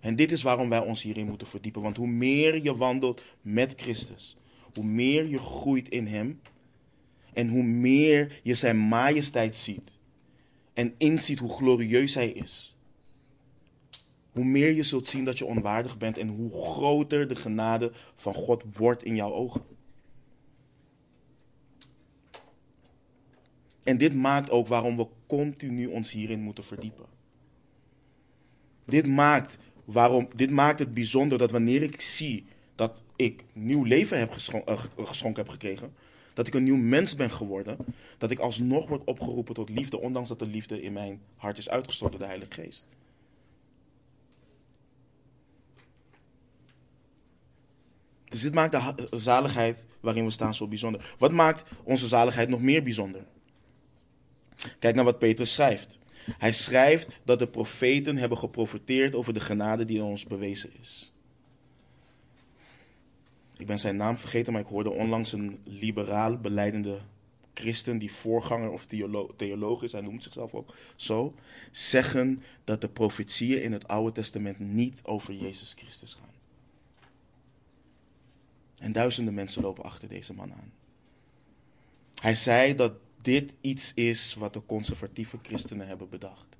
En 0.00 0.16
dit 0.16 0.32
is 0.32 0.42
waarom 0.42 0.68
wij 0.68 0.80
ons 0.80 1.02
hierin 1.02 1.26
moeten 1.26 1.46
verdiepen. 1.46 1.82
Want 1.82 1.96
hoe 1.96 2.08
meer 2.08 2.62
je 2.62 2.76
wandelt 2.76 3.22
met 3.40 3.80
Christus, 3.80 4.36
hoe 4.74 4.84
meer 4.84 5.26
je 5.26 5.38
groeit 5.38 5.88
in 5.88 6.06
Hem 6.06 6.40
en 7.32 7.48
hoe 7.48 7.62
meer 7.62 8.40
je 8.42 8.54
Zijn 8.54 8.78
majesteit 8.78 9.56
ziet 9.56 9.96
en 10.74 10.94
inziet 10.98 11.38
hoe 11.38 11.52
glorieus 11.52 12.14
Hij 12.14 12.30
is, 12.30 12.76
hoe 14.38 14.46
meer 14.46 14.72
je 14.72 14.82
zult 14.82 15.08
zien 15.08 15.24
dat 15.24 15.38
je 15.38 15.44
onwaardig 15.44 15.98
bent 15.98 16.18
en 16.18 16.28
hoe 16.28 16.50
groter 16.50 17.28
de 17.28 17.36
genade 17.36 17.92
van 18.14 18.34
God 18.34 18.64
wordt 18.72 19.04
in 19.04 19.14
jouw 19.14 19.32
ogen. 19.32 19.62
En 23.82 23.98
dit 23.98 24.14
maakt 24.14 24.50
ook 24.50 24.66
waarom 24.66 24.96
we 24.96 25.06
continu 25.26 25.86
ons 25.86 26.12
hierin 26.12 26.40
moeten 26.40 26.64
verdiepen. 26.64 27.04
Dit 28.84 29.06
maakt, 29.06 29.58
waarom, 29.84 30.28
dit 30.36 30.50
maakt 30.50 30.78
het 30.78 30.94
bijzonder 30.94 31.38
dat 31.38 31.50
wanneer 31.50 31.82
ik 31.82 32.00
zie 32.00 32.46
dat 32.74 33.02
ik 33.16 33.44
nieuw 33.52 33.84
leven 33.84 34.18
heb 34.18 34.30
eh, 34.64 34.84
geschonken 34.96 35.42
heb 35.42 35.52
gekregen, 35.52 35.94
dat 36.34 36.46
ik 36.46 36.54
een 36.54 36.64
nieuw 36.64 36.76
mens 36.76 37.16
ben 37.16 37.30
geworden, 37.30 37.76
dat 38.18 38.30
ik 38.30 38.38
alsnog 38.38 38.88
word 38.88 39.04
opgeroepen 39.04 39.54
tot 39.54 39.68
liefde, 39.68 40.00
ondanks 40.00 40.28
dat 40.28 40.38
de 40.38 40.46
liefde 40.46 40.82
in 40.82 40.92
mijn 40.92 41.20
hart 41.36 41.58
is 41.58 41.68
uitgestort 41.68 42.10
door 42.10 42.20
de 42.20 42.26
Heilige 42.26 42.52
Geest. 42.52 42.86
Dus 48.28 48.40
dit 48.40 48.54
maakt 48.54 48.72
de 48.72 49.18
zaligheid 49.18 49.86
waarin 50.00 50.24
we 50.24 50.30
staan 50.30 50.54
zo 50.54 50.66
bijzonder. 50.66 51.14
Wat 51.18 51.32
maakt 51.32 51.70
onze 51.82 52.08
zaligheid 52.08 52.48
nog 52.48 52.60
meer 52.60 52.82
bijzonder? 52.82 53.26
Kijk 54.78 54.94
naar 54.94 55.04
wat 55.04 55.18
Petrus 55.18 55.52
schrijft. 55.52 55.98
Hij 56.38 56.52
schrijft 56.52 57.08
dat 57.24 57.38
de 57.38 57.48
profeten 57.48 58.16
hebben 58.16 58.38
geprofiteerd 58.38 59.14
over 59.14 59.34
de 59.34 59.40
genade 59.40 59.84
die 59.84 60.02
ons 60.02 60.24
bewezen 60.24 60.70
is. 60.80 61.12
Ik 63.56 63.66
ben 63.66 63.78
zijn 63.78 63.96
naam 63.96 64.18
vergeten, 64.18 64.52
maar 64.52 64.62
ik 64.62 64.68
hoorde 64.68 64.90
onlangs 64.90 65.32
een 65.32 65.60
liberaal 65.64 66.36
beleidende 66.36 66.98
christen, 67.54 67.98
die 67.98 68.12
voorganger 68.12 68.70
of 68.70 68.86
theoloog 69.36 69.82
is, 69.82 69.92
hij 69.92 70.00
noemt 70.00 70.22
zichzelf 70.22 70.54
ook 70.54 70.74
zo, 70.96 71.34
zeggen 71.70 72.42
dat 72.64 72.80
de 72.80 72.88
profetieën 72.88 73.62
in 73.62 73.72
het 73.72 73.88
Oude 73.88 74.12
Testament 74.12 74.58
niet 74.58 75.00
over 75.04 75.34
Jezus 75.34 75.74
Christus 75.78 76.14
gaan. 76.14 76.37
En 78.78 78.92
duizenden 78.92 79.34
mensen 79.34 79.62
lopen 79.62 79.84
achter 79.84 80.08
deze 80.08 80.34
man 80.34 80.52
aan. 80.52 80.72
Hij 82.20 82.34
zei 82.34 82.74
dat 82.74 82.92
dit 83.22 83.54
iets 83.60 83.94
is 83.94 84.34
wat 84.34 84.52
de 84.52 84.66
conservatieve 84.66 85.38
christenen 85.42 85.86
hebben 85.86 86.08
bedacht. 86.08 86.56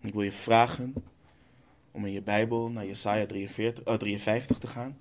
Ik 0.00 0.12
wil 0.12 0.22
je 0.22 0.32
vragen 0.32 0.94
om 1.90 2.04
in 2.04 2.12
je 2.12 2.22
Bijbel 2.22 2.70
naar 2.70 2.86
Jesaja 2.86 3.26
43, 3.26 3.86
uh, 3.86 3.94
53 3.94 4.58
te 4.58 4.66
gaan. 4.66 4.98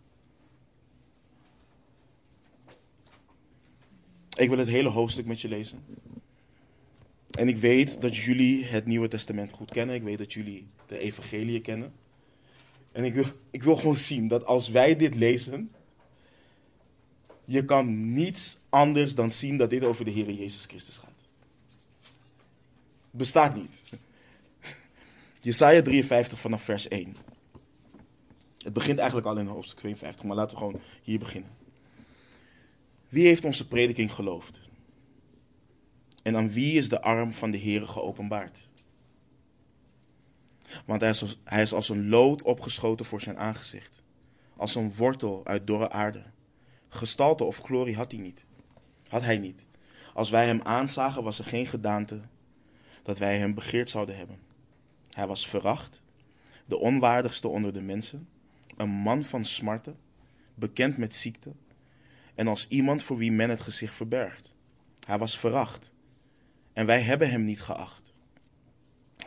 Ik 4.37 4.49
wil 4.49 4.57
het 4.57 4.67
hele 4.67 4.89
hoofdstuk 4.89 5.25
met 5.25 5.41
je 5.41 5.47
lezen. 5.47 5.83
En 7.31 7.47
ik 7.47 7.57
weet 7.57 8.01
dat 8.01 8.15
jullie 8.15 8.65
het 8.65 8.85
Nieuwe 8.85 9.07
Testament 9.07 9.51
goed 9.51 9.71
kennen. 9.71 9.95
Ik 9.95 10.03
weet 10.03 10.17
dat 10.17 10.33
jullie 10.33 10.67
de 10.87 10.97
Evangelie 10.97 11.61
kennen. 11.61 11.93
En 12.91 13.03
ik 13.03 13.13
wil, 13.13 13.25
ik 13.49 13.63
wil 13.63 13.75
gewoon 13.75 13.97
zien 13.97 14.27
dat 14.27 14.45
als 14.45 14.69
wij 14.69 14.95
dit 14.95 15.15
lezen, 15.15 15.71
je 17.45 17.65
kan 17.65 18.13
niets 18.13 18.59
anders 18.69 19.15
dan 19.15 19.31
zien 19.31 19.57
dat 19.57 19.69
dit 19.69 19.83
over 19.83 20.05
de 20.05 20.11
Heer 20.11 20.31
Jezus 20.31 20.65
Christus 20.65 20.97
gaat. 20.97 21.25
Bestaat 23.11 23.55
niet. 23.55 23.83
Jesaja 25.39 25.81
53 25.81 26.39
vanaf 26.39 26.63
vers 26.63 26.87
1. 26.87 27.15
Het 28.57 28.73
begint 28.73 28.97
eigenlijk 28.97 29.27
al 29.27 29.37
in 29.37 29.47
hoofdstuk 29.47 29.77
52, 29.77 30.25
maar 30.25 30.35
laten 30.35 30.57
we 30.57 30.63
gewoon 30.63 30.81
hier 31.03 31.19
beginnen. 31.19 31.49
Wie 33.09 33.25
heeft 33.25 33.45
onze 33.45 33.67
prediking 33.67 34.13
geloofd? 34.13 34.59
En 36.23 36.35
aan 36.35 36.51
wie 36.51 36.77
is 36.77 36.89
de 36.89 37.01
arm 37.01 37.33
van 37.33 37.51
de 37.51 37.57
Heer 37.57 37.87
geopenbaard? 37.87 38.67
Want 40.85 41.01
hij 41.43 41.61
is, 41.61 41.73
als 41.73 41.89
een 41.89 42.09
lood 42.09 42.41
opgeschoten 42.41 43.05
voor 43.05 43.21
zijn 43.21 43.37
aangezicht, 43.37 44.03
als 44.55 44.75
een 44.75 44.93
wortel 44.93 45.45
uit 45.45 45.67
dorre 45.67 45.89
aarde. 45.89 46.23
Gestalte 46.89 47.43
of 47.43 47.57
glorie 47.57 47.95
had 47.95 48.11
hij 48.11 48.21
niet. 48.21 48.45
Had 49.07 49.21
hij 49.21 49.37
niet. 49.37 49.65
Als 50.13 50.29
wij 50.29 50.45
hem 50.45 50.61
aanzagen, 50.61 51.23
was 51.23 51.39
er 51.39 51.45
geen 51.45 51.67
gedaante 51.67 52.21
dat 53.03 53.17
wij 53.17 53.37
hem 53.37 53.53
begeerd 53.53 53.89
zouden 53.89 54.17
hebben. 54.17 54.39
Hij 55.09 55.27
was 55.27 55.47
veracht, 55.47 56.01
de 56.65 56.77
onwaardigste 56.77 57.47
onder 57.47 57.73
de 57.73 57.81
mensen, 57.81 58.27
een 58.77 58.89
man 58.89 59.23
van 59.23 59.45
smarten, 59.45 59.97
bekend 60.53 60.97
met 60.97 61.15
ziekte, 61.15 61.51
en 62.35 62.47
als 62.47 62.67
iemand 62.67 63.03
voor 63.03 63.17
wie 63.17 63.31
men 63.31 63.49
het 63.49 63.61
gezicht 63.61 63.95
verbergt. 63.95 64.55
Hij 65.05 65.17
was 65.17 65.37
veracht, 65.37 65.91
en 66.73 66.85
wij 66.85 67.01
hebben 67.01 67.29
hem 67.29 67.43
niet 67.43 67.61
geacht. 67.61 68.13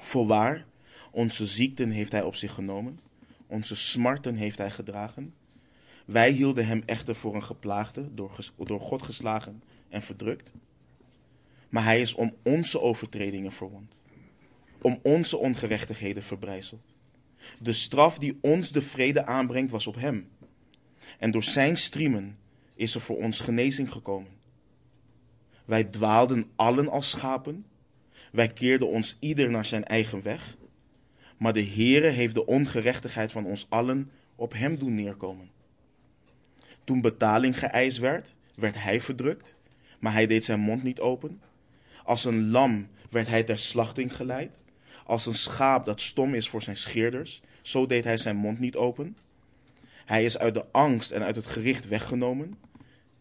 Voorwaar, 0.00 0.64
onze 1.12 1.46
ziekten 1.46 1.90
heeft 1.90 2.12
hij 2.12 2.22
op 2.22 2.35
zich 2.35 2.53
genomen, 2.53 3.01
onze 3.46 3.77
smarten 3.77 4.35
heeft 4.35 4.59
hij 4.59 4.70
gedragen. 4.70 5.35
Wij 6.05 6.31
hielden 6.31 6.66
hem 6.66 6.83
echter 6.87 7.14
voor 7.14 7.35
een 7.35 7.42
geplaagde, 7.42 8.14
door, 8.14 8.37
door 8.57 8.81
God 8.81 9.03
geslagen 9.03 9.62
en 9.88 10.03
verdrukt. 10.03 10.53
Maar 11.68 11.85
hij 11.85 12.01
is 12.01 12.14
om 12.14 12.35
onze 12.42 12.81
overtredingen 12.81 13.53
verwond, 13.53 14.03
om 14.81 14.98
onze 15.03 15.37
ongerechtigheden 15.37 16.22
verbrijzeld. 16.22 16.87
De 17.59 17.72
straf 17.72 18.18
die 18.18 18.38
ons 18.40 18.72
de 18.72 18.83
vrede 18.83 19.27
aanbrengt 19.27 19.70
was 19.70 19.87
op 19.87 19.94
hem. 19.94 20.29
En 21.18 21.31
door 21.31 21.42
zijn 21.42 21.77
striemen 21.77 22.38
is 22.75 22.94
er 22.94 23.01
voor 23.01 23.16
ons 23.16 23.40
genezing 23.40 23.92
gekomen. 23.92 24.31
Wij 25.64 25.85
dwaalden 25.85 26.51
allen 26.57 26.88
als 26.88 27.11
schapen. 27.11 27.66
Wij 28.33 28.48
keerden 28.48 28.88
ons 28.88 29.16
ieder 29.18 29.51
naar 29.51 29.64
zijn 29.64 29.85
eigen 29.85 30.22
weg. 30.22 30.57
Maar 31.42 31.52
de 31.52 31.64
Heere 31.64 32.07
heeft 32.07 32.35
de 32.35 32.46
ongerechtigheid 32.46 33.33
van 33.33 33.44
ons 33.44 33.66
allen 33.68 34.11
op 34.37 34.52
hem 34.52 34.78
doen 34.78 34.94
neerkomen. 34.94 35.50
Toen 36.85 37.00
betaling 37.00 37.59
geëist 37.59 37.98
werd, 37.98 38.35
werd 38.55 38.83
hij 38.83 39.00
verdrukt, 39.00 39.55
maar 39.98 40.12
hij 40.12 40.26
deed 40.26 40.44
zijn 40.44 40.61
mond 40.61 40.83
niet 40.83 41.00
open. 41.00 41.40
Als 42.05 42.24
een 42.24 42.50
lam 42.50 42.88
werd 43.11 43.28
hij 43.28 43.42
ter 43.42 43.59
slachting 43.59 44.16
geleid. 44.16 44.61
Als 45.05 45.26
een 45.26 45.35
schaap 45.35 45.87
dat 45.87 46.00
stom 46.00 46.35
is 46.35 46.48
voor 46.48 46.62
zijn 46.62 46.76
scheerders, 46.76 47.42
zo 47.61 47.87
deed 47.87 48.05
hij 48.05 48.18
zijn 48.18 48.37
mond 48.37 48.59
niet 48.59 48.76
open. 48.76 49.16
Hij 50.05 50.24
is 50.24 50.38
uit 50.38 50.55
de 50.55 50.64
angst 50.72 51.11
en 51.11 51.22
uit 51.22 51.37
het 51.37 51.46
gericht 51.46 51.88
weggenomen. 51.88 52.59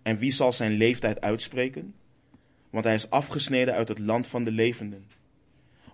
En 0.01 0.17
wie 0.17 0.31
zal 0.31 0.53
zijn 0.53 0.71
leeftijd 0.71 1.21
uitspreken? 1.21 1.93
Want 2.69 2.85
hij 2.85 2.95
is 2.95 3.09
afgesneden 3.09 3.73
uit 3.73 3.87
het 3.87 3.99
land 3.99 4.27
van 4.27 4.43
de 4.43 4.51
levenden. 4.51 5.05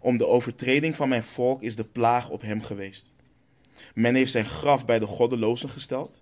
Om 0.07 0.17
de 0.17 0.27
overtreding 0.27 0.95
van 0.95 1.09
mijn 1.09 1.23
volk 1.23 1.61
is 1.61 1.75
de 1.75 1.83
plaag 1.83 2.29
op 2.29 2.41
hem 2.41 2.61
geweest. 2.61 3.11
Men 3.93 4.15
heeft 4.15 4.31
zijn 4.31 4.45
graf 4.45 4.85
bij 4.85 4.99
de 4.99 5.05
goddelozen 5.05 5.69
gesteld. 5.69 6.19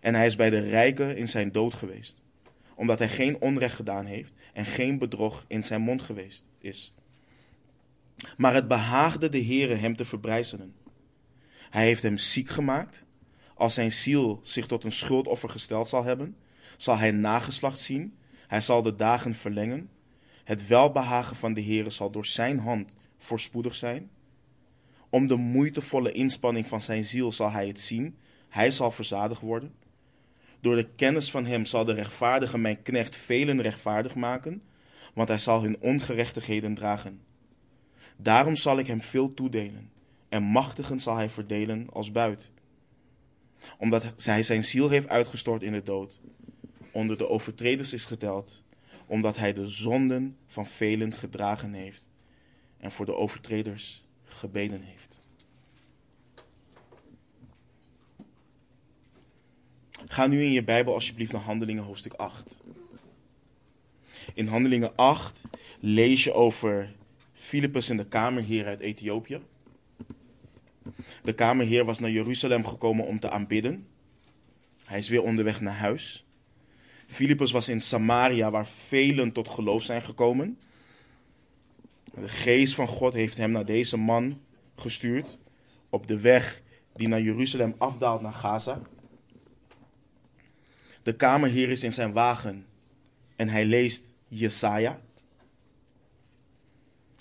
En 0.00 0.14
hij 0.14 0.26
is 0.26 0.36
bij 0.36 0.50
de 0.50 0.60
rijken 0.60 1.16
in 1.16 1.28
zijn 1.28 1.52
dood 1.52 1.74
geweest. 1.74 2.22
Omdat 2.74 2.98
hij 2.98 3.08
geen 3.08 3.40
onrecht 3.40 3.74
gedaan 3.74 4.04
heeft 4.04 4.32
en 4.52 4.64
geen 4.64 4.98
bedrog 4.98 5.44
in 5.48 5.64
zijn 5.64 5.80
mond 5.80 6.02
geweest 6.02 6.44
is. 6.58 6.94
Maar 8.36 8.54
het 8.54 8.68
behaagde 8.68 9.28
de 9.28 9.44
Heere 9.44 9.74
hem 9.74 9.96
te 9.96 10.04
verbrijzelen. 10.04 10.74
Hij 11.70 11.84
heeft 11.84 12.02
hem 12.02 12.16
ziek 12.16 12.48
gemaakt. 12.48 13.04
Als 13.54 13.74
zijn 13.74 13.92
ziel 13.92 14.40
zich 14.42 14.66
tot 14.66 14.84
een 14.84 14.92
schuldoffer 14.92 15.48
gesteld 15.48 15.88
zal 15.88 16.04
hebben, 16.04 16.36
zal 16.76 16.98
hij 16.98 17.10
nageslacht 17.10 17.80
zien. 17.80 18.16
Hij 18.46 18.60
zal 18.60 18.82
de 18.82 18.96
dagen 18.96 19.34
verlengen. 19.34 19.90
Het 20.44 20.66
welbehagen 20.66 21.36
van 21.36 21.54
de 21.54 21.62
Heere 21.62 21.90
zal 21.90 22.10
door 22.10 22.26
zijn 22.26 22.58
hand 22.58 22.92
voorspoedig 23.22 23.74
zijn. 23.74 24.10
Om 25.08 25.26
de 25.26 25.36
moeitevolle 25.36 26.12
inspanning 26.12 26.66
van 26.66 26.80
zijn 26.80 27.04
ziel 27.04 27.32
zal 27.32 27.50
hij 27.50 27.66
het 27.66 27.80
zien. 27.80 28.16
Hij 28.48 28.70
zal 28.70 28.90
verzadigd 28.90 29.40
worden. 29.40 29.74
Door 30.60 30.76
de 30.76 30.88
kennis 30.88 31.30
van 31.30 31.46
hem 31.46 31.64
zal 31.64 31.84
de 31.84 31.92
rechtvaardige 31.92 32.58
mijn 32.58 32.82
knecht 32.82 33.16
velen 33.16 33.62
rechtvaardig 33.62 34.14
maken, 34.14 34.62
want 35.14 35.28
hij 35.28 35.38
zal 35.38 35.62
hun 35.62 35.80
ongerechtigheden 35.80 36.74
dragen. 36.74 37.20
Daarom 38.16 38.56
zal 38.56 38.78
ik 38.78 38.86
hem 38.86 39.00
veel 39.00 39.34
toedelen, 39.34 39.90
en 40.28 40.42
machtigen 40.42 41.00
zal 41.00 41.16
hij 41.16 41.28
verdelen 41.28 41.86
als 41.92 42.12
buit. 42.12 42.50
Omdat 43.78 44.12
hij 44.16 44.42
zijn 44.42 44.64
ziel 44.64 44.88
heeft 44.88 45.08
uitgestort 45.08 45.62
in 45.62 45.72
de 45.72 45.82
dood, 45.82 46.20
onder 46.90 47.18
de 47.18 47.28
overtreders 47.28 47.92
is 47.92 48.04
geteld, 48.04 48.62
omdat 49.06 49.36
hij 49.36 49.52
de 49.52 49.66
zonden 49.66 50.36
van 50.46 50.66
velen 50.66 51.12
gedragen 51.12 51.72
heeft 51.72 52.10
en 52.82 52.92
voor 52.92 53.06
de 53.06 53.14
overtreders 53.14 54.04
gebeden 54.24 54.82
heeft. 54.82 55.20
Ga 60.06 60.26
nu 60.26 60.42
in 60.42 60.52
je 60.52 60.62
Bijbel 60.62 60.94
alsjeblieft 60.94 61.32
naar 61.32 61.42
Handelingen 61.42 61.82
hoofdstuk 61.82 62.12
8. 62.12 62.60
In 64.34 64.46
Handelingen 64.46 64.96
8 64.96 65.40
lees 65.80 66.24
je 66.24 66.32
over 66.32 66.92
Filippus 67.32 67.88
en 67.88 67.96
de 67.96 68.06
kamerheer 68.06 68.66
uit 68.66 68.80
Ethiopië. 68.80 69.40
De 71.22 71.32
kamerheer 71.32 71.84
was 71.84 71.98
naar 71.98 72.10
Jeruzalem 72.10 72.66
gekomen 72.66 73.06
om 73.06 73.20
te 73.20 73.30
aanbidden. 73.30 73.86
Hij 74.84 74.98
is 74.98 75.08
weer 75.08 75.22
onderweg 75.22 75.60
naar 75.60 75.76
huis. 75.76 76.24
Filippus 77.06 77.50
was 77.50 77.68
in 77.68 77.80
Samaria, 77.80 78.50
waar 78.50 78.66
velen 78.66 79.32
tot 79.32 79.48
geloof 79.48 79.82
zijn 79.82 80.02
gekomen. 80.02 80.58
De 82.14 82.28
geest 82.28 82.74
van 82.74 82.86
God 82.86 83.12
heeft 83.12 83.36
hem 83.36 83.50
naar 83.50 83.64
deze 83.64 83.96
man 83.96 84.40
gestuurd 84.76 85.38
op 85.88 86.06
de 86.06 86.20
weg 86.20 86.62
die 86.94 87.08
naar 87.08 87.20
Jeruzalem 87.20 87.74
afdaalt 87.78 88.22
naar 88.22 88.32
Gaza. 88.32 88.80
De 91.02 91.16
kamerheer 91.16 91.70
is 91.70 91.82
in 91.82 91.92
zijn 91.92 92.12
wagen 92.12 92.66
en 93.36 93.48
hij 93.48 93.64
leest 93.64 94.04
Jesaja. 94.28 95.00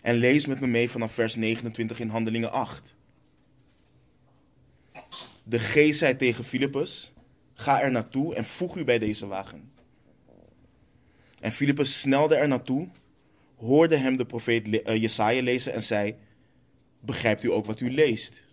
En 0.02 0.16
lees 0.16 0.46
met 0.46 0.60
me 0.60 0.68
mee 0.68 0.90
vanaf 0.90 1.14
vers 1.14 1.36
29 1.36 2.00
in 2.00 2.10
Handelingen 2.10 2.52
8. 2.52 2.96
De 5.44 5.60
geest 5.60 6.00
zei 6.00 6.16
tegen 6.16 6.44
Filippus: 6.44 7.12
Ga 7.54 7.82
er 7.82 7.92
naartoe 7.92 8.36
en 8.36 8.46
voeg 8.46 8.78
u 8.78 8.84
bij 8.84 9.00
deze 9.00 9.28
wagen. 9.28 9.72
En 11.40 11.52
Filippus 11.52 12.00
snelde 12.00 12.36
er 12.36 12.48
naartoe, 12.48 12.88
hoorde 13.62 13.96
hem 13.96 14.18
de 14.18 14.26
profeet 14.26 14.82
eh, 14.82 15.02
Jesaja 15.02 15.42
lezen 15.42 15.74
en 15.74 15.84
zei: 15.84 16.16
Begrijpt 17.00 17.44
u 17.44 17.52
ook 17.52 17.66
wat 17.66 17.80
u 17.80 17.92
leest? 17.92 18.44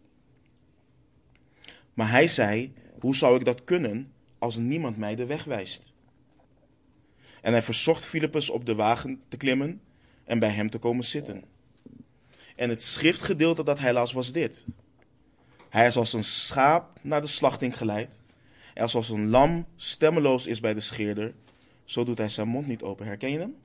Maar 1.94 2.10
hij 2.10 2.28
zei: 2.28 2.72
Hoe 3.00 3.16
zou 3.16 3.36
ik 3.36 3.44
dat 3.44 3.64
kunnen 3.64 4.12
als 4.38 4.56
niemand 4.56 4.96
mij 4.96 5.14
de 5.14 5.26
weg 5.26 5.44
wijst? 5.44 5.92
En 7.42 7.52
hij 7.52 7.62
verzocht 7.62 8.04
Filippus 8.04 8.50
op 8.50 8.66
de 8.66 8.74
wagen 8.74 9.20
te 9.28 9.36
klimmen 9.36 9.80
en 10.24 10.38
bij 10.38 10.50
hem 10.50 10.70
te 10.70 10.78
komen 10.78 11.04
zitten. 11.04 11.44
En 12.56 12.68
het 12.68 12.82
schriftgedeelte 12.82 13.64
dat 13.64 13.78
hij 13.78 13.92
las 13.92 14.12
was 14.12 14.32
dit. 14.32 14.64
Hij 15.68 15.86
is 15.86 15.96
als 15.96 16.12
een 16.12 16.24
schaap 16.24 16.98
naar 17.02 17.20
de 17.20 17.26
slachting 17.26 17.76
geleid. 17.76 18.18
En 18.74 18.88
zoals 18.88 19.08
een 19.08 19.28
lam 19.28 19.66
stemmeloos 19.76 20.46
is 20.46 20.60
bij 20.60 20.74
de 20.74 20.80
scheerder, 20.80 21.34
zo 21.84 22.04
doet 22.04 22.18
hij 22.18 22.28
zijn 22.28 22.48
mond 22.48 22.66
niet 22.66 22.82
open. 22.82 23.06
Herken 23.06 23.30
je 23.30 23.38
hem? 23.38 23.56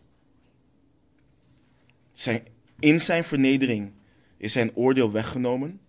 In 2.79 2.99
zijn 2.99 3.23
vernedering 3.23 3.91
is 4.37 4.51
zijn 4.51 4.75
oordeel 4.75 5.11
weggenomen. 5.11 5.81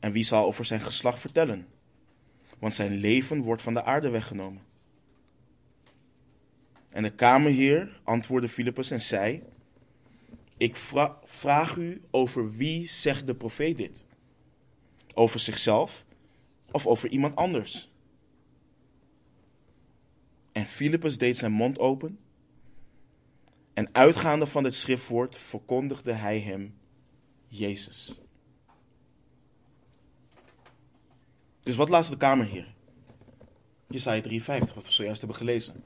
En 0.00 0.12
wie 0.12 0.24
zal 0.24 0.44
over 0.44 0.64
zijn 0.64 0.80
geslacht 0.80 1.20
vertellen? 1.20 1.66
Want 2.58 2.74
zijn 2.74 2.94
leven 2.94 3.42
wordt 3.42 3.62
van 3.62 3.72
de 3.72 3.82
aarde 3.82 4.10
weggenomen. 4.10 4.62
En 6.88 7.02
de 7.02 7.10
kamerheer 7.10 8.00
antwoordde 8.02 8.48
Filippus 8.48 8.90
en 8.90 9.02
zei: 9.02 9.42
Ik 10.56 10.76
vraag 11.24 11.76
u 11.76 12.02
over 12.10 12.56
wie 12.56 12.88
zegt 12.88 13.26
de 13.26 13.34
profeet 13.34 13.76
dit? 13.76 14.04
Over 15.14 15.40
zichzelf 15.40 16.04
of 16.70 16.86
over 16.86 17.08
iemand 17.08 17.36
anders? 17.36 17.90
En 20.52 20.66
Filippus 20.66 21.18
deed 21.18 21.36
zijn 21.36 21.52
mond 21.52 21.78
open. 21.78 22.18
En 23.76 23.88
uitgaande 23.92 24.46
van 24.46 24.62
dit 24.62 24.74
schriftwoord 24.74 25.38
verkondigde 25.38 26.12
hij 26.12 26.40
hem 26.40 26.78
Jezus. 27.48 28.14
Dus 31.60 31.76
wat 31.76 31.88
laat 31.88 32.08
de 32.08 32.16
kamer 32.16 32.46
hier? 32.46 32.74
Jesaja 33.88 34.20
53, 34.20 34.74
wat 34.74 34.86
we 34.86 34.92
zojuist 34.92 35.18
hebben 35.18 35.36
gelezen. 35.38 35.84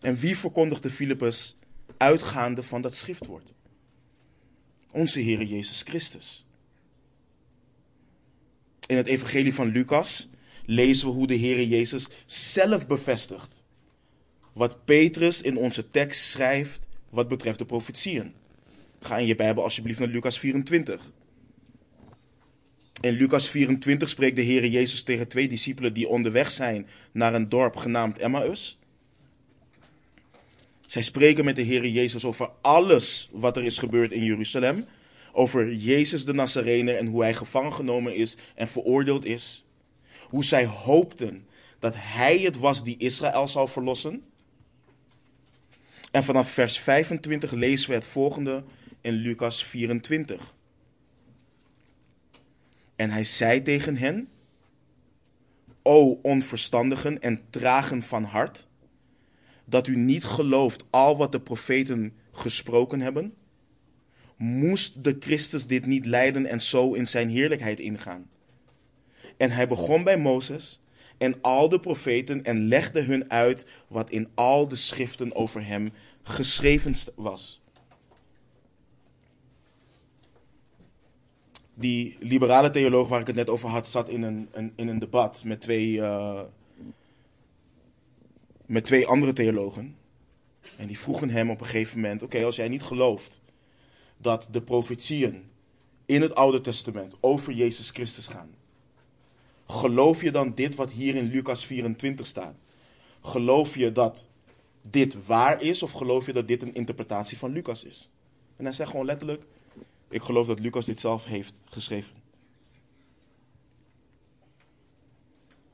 En 0.00 0.16
wie 0.16 0.38
verkondigde 0.38 0.90
Filippus 0.90 1.56
uitgaande 1.96 2.62
van 2.62 2.82
dat 2.82 2.94
schriftwoord? 2.94 3.54
Onze 4.90 5.20
Heer 5.20 5.42
Jezus 5.42 5.82
Christus. 5.82 6.46
In 8.86 8.96
het 8.96 9.06
evangelie 9.06 9.54
van 9.54 9.68
Lucas 9.68 10.28
lezen 10.64 11.08
we 11.08 11.14
hoe 11.14 11.26
de 11.26 11.34
Heer 11.34 11.64
Jezus 11.64 12.08
zelf 12.26 12.86
bevestigt 12.86 13.55
wat 14.56 14.84
Petrus 14.84 15.42
in 15.42 15.56
onze 15.56 15.88
tekst 15.88 16.30
schrijft 16.30 16.88
wat 17.10 17.28
betreft 17.28 17.58
de 17.58 17.64
profetieën. 17.64 18.32
Ga 19.00 19.16
in 19.16 19.26
je 19.26 19.34
Bijbel 19.34 19.62
alsjeblieft 19.62 19.98
naar 19.98 20.08
Lucas 20.08 20.38
24. 20.38 21.10
In 23.00 23.12
Lucas 23.12 23.50
24 23.50 24.08
spreekt 24.08 24.36
de 24.36 24.42
Heer 24.42 24.66
Jezus 24.66 25.02
tegen 25.02 25.28
twee 25.28 25.48
discipelen 25.48 25.92
die 25.92 26.08
onderweg 26.08 26.50
zijn 26.50 26.86
naar 27.12 27.34
een 27.34 27.48
dorp 27.48 27.76
genaamd 27.76 28.18
Emmaus. 28.18 28.78
Zij 30.86 31.02
spreken 31.02 31.44
met 31.44 31.56
de 31.56 31.62
Heer 31.62 31.86
Jezus 31.86 32.24
over 32.24 32.50
alles 32.60 33.28
wat 33.32 33.56
er 33.56 33.64
is 33.64 33.78
gebeurd 33.78 34.12
in 34.12 34.24
Jeruzalem. 34.24 34.86
Over 35.32 35.74
Jezus 35.74 36.24
de 36.24 36.34
Nazarener 36.34 36.96
en 36.96 37.06
hoe 37.06 37.22
hij 37.22 37.34
gevangen 37.34 37.72
genomen 37.72 38.14
is 38.14 38.36
en 38.54 38.68
veroordeeld 38.68 39.24
is. 39.24 39.64
Hoe 40.28 40.44
zij 40.44 40.66
hoopten 40.66 41.46
dat 41.78 41.94
hij 41.96 42.38
het 42.38 42.58
was 42.58 42.84
die 42.84 42.96
Israël 42.98 43.48
zou 43.48 43.68
verlossen. 43.68 44.22
En 46.16 46.24
vanaf 46.24 46.50
vers 46.50 46.78
25 46.78 47.52
lezen 47.52 47.88
we 47.88 47.94
het 47.94 48.06
volgende 48.06 48.64
in 49.00 49.12
Lucas 49.12 49.64
24. 49.64 50.54
En 52.96 53.10
hij 53.10 53.24
zei 53.24 53.62
tegen 53.62 53.96
hen: 53.96 54.28
O 55.82 56.18
onverstandigen 56.22 57.22
en 57.22 57.40
tragen 57.50 58.02
van 58.02 58.24
hart, 58.24 58.66
dat 59.64 59.86
u 59.86 59.96
niet 59.96 60.24
gelooft 60.24 60.84
al 60.90 61.16
wat 61.16 61.32
de 61.32 61.40
profeten 61.40 62.12
gesproken 62.32 63.00
hebben. 63.00 63.34
moest 64.36 65.04
de 65.04 65.16
Christus 65.20 65.66
dit 65.66 65.86
niet 65.86 66.06
lijden 66.06 66.46
en 66.46 66.60
zo 66.60 66.92
in 66.92 67.06
zijn 67.06 67.28
heerlijkheid 67.28 67.80
ingaan. 67.80 68.30
En 69.36 69.50
hij 69.50 69.68
begon 69.68 70.04
bij 70.04 70.18
Mozes 70.18 70.80
en 71.18 71.38
al 71.40 71.68
de 71.68 71.80
profeten 71.80 72.44
en 72.44 72.68
legde 72.68 73.00
hun 73.00 73.30
uit 73.30 73.66
wat 73.88 74.10
in 74.10 74.28
al 74.34 74.68
de 74.68 74.76
schriften 74.76 75.34
over 75.34 75.66
hem 75.66 75.88
geschreven 76.26 76.94
was. 77.14 77.60
Die 81.74 82.16
liberale 82.20 82.70
theoloog 82.70 83.08
waar 83.08 83.20
ik 83.20 83.26
het 83.26 83.36
net 83.36 83.48
over 83.48 83.68
had, 83.68 83.88
zat 83.88 84.08
in 84.08 84.22
een, 84.22 84.48
een 84.52 84.72
in 84.76 84.88
een 84.88 84.98
debat 84.98 85.44
met 85.44 85.60
twee, 85.60 85.92
uh, 85.92 86.40
met 88.66 88.84
twee 88.84 89.06
andere 89.06 89.32
theologen. 89.32 89.96
En 90.76 90.86
die 90.86 90.98
vroegen 90.98 91.30
hem 91.30 91.50
op 91.50 91.60
een 91.60 91.66
gegeven 91.66 92.00
moment: 92.00 92.22
Oké, 92.22 92.44
als 92.44 92.56
jij 92.56 92.68
niet 92.68 92.82
gelooft 92.82 93.40
dat 94.16 94.48
de 94.52 94.62
profetieën 94.62 95.50
in 96.06 96.22
het 96.22 96.34
Oude 96.34 96.60
Testament 96.60 97.16
over 97.20 97.52
Jezus 97.52 97.90
Christus 97.90 98.26
gaan, 98.26 98.50
geloof 99.66 100.22
je 100.22 100.30
dan 100.30 100.54
dit 100.54 100.74
wat 100.74 100.90
hier 100.90 101.14
in 101.14 101.30
Lucas 101.30 101.66
24 101.66 102.26
staat? 102.26 102.62
Geloof 103.20 103.76
je 103.76 103.92
dat 103.92 104.28
dit 104.90 105.26
waar 105.26 105.62
is 105.62 105.82
of 105.82 105.92
geloof 105.92 106.26
je 106.26 106.32
dat 106.32 106.48
dit 106.48 106.62
een 106.62 106.74
interpretatie 106.74 107.38
van 107.38 107.52
Lucas 107.52 107.84
is? 107.84 108.10
En 108.56 108.64
hij 108.64 108.74
zegt 108.74 108.90
gewoon 108.90 109.06
letterlijk: 109.06 109.42
Ik 110.08 110.22
geloof 110.22 110.46
dat 110.46 110.60
Lucas 110.60 110.84
dit 110.84 111.00
zelf 111.00 111.24
heeft 111.24 111.60
geschreven. 111.70 112.14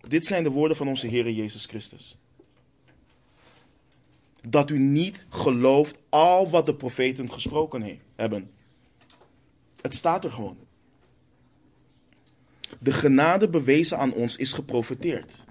Dit 0.08 0.26
zijn 0.26 0.42
de 0.42 0.50
woorden 0.50 0.76
van 0.76 0.88
onze 0.88 1.06
Heer 1.06 1.30
Jezus 1.30 1.66
Christus 1.66 2.16
dat 4.48 4.70
u 4.70 4.78
niet 4.78 5.26
gelooft 5.28 5.98
al 6.08 6.50
wat 6.50 6.66
de 6.66 6.74
profeten 6.74 7.32
gesproken 7.32 8.00
hebben. 8.16 8.50
Het 9.80 9.94
staat 9.94 10.24
er 10.24 10.32
gewoon. 10.32 10.56
De 12.78 12.92
genade 12.92 13.48
bewezen 13.48 13.98
aan 13.98 14.12
ons 14.12 14.36
is 14.36 14.52
geprofeteerd. 14.52 15.44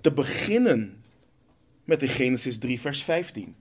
Te 0.00 0.12
beginnen 0.12 1.01
met 1.84 2.02
in 2.02 2.08
Genesis 2.08 2.58
3, 2.58 2.80
vers 2.80 3.02
15. 3.02 3.54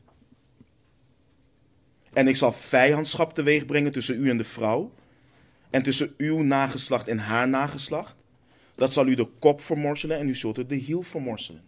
En 2.13 2.27
ik 2.27 2.35
zal 2.35 2.53
vijandschap 2.53 3.33
teweeg 3.33 3.65
brengen 3.65 3.91
tussen 3.91 4.23
u 4.23 4.29
en 4.29 4.37
de 4.37 4.43
vrouw, 4.43 4.93
en 5.69 5.83
tussen 5.83 6.13
uw 6.17 6.41
nageslacht 6.41 7.07
en 7.07 7.19
haar 7.19 7.49
nageslacht. 7.49 8.15
Dat 8.75 8.93
zal 8.93 9.07
u 9.07 9.15
de 9.15 9.25
kop 9.39 9.61
vermorselen 9.61 10.17
en 10.17 10.27
u 10.27 10.35
zult 10.35 10.57
het 10.57 10.69
de 10.69 10.75
hiel 10.75 11.01
vermorselen. 11.01 11.63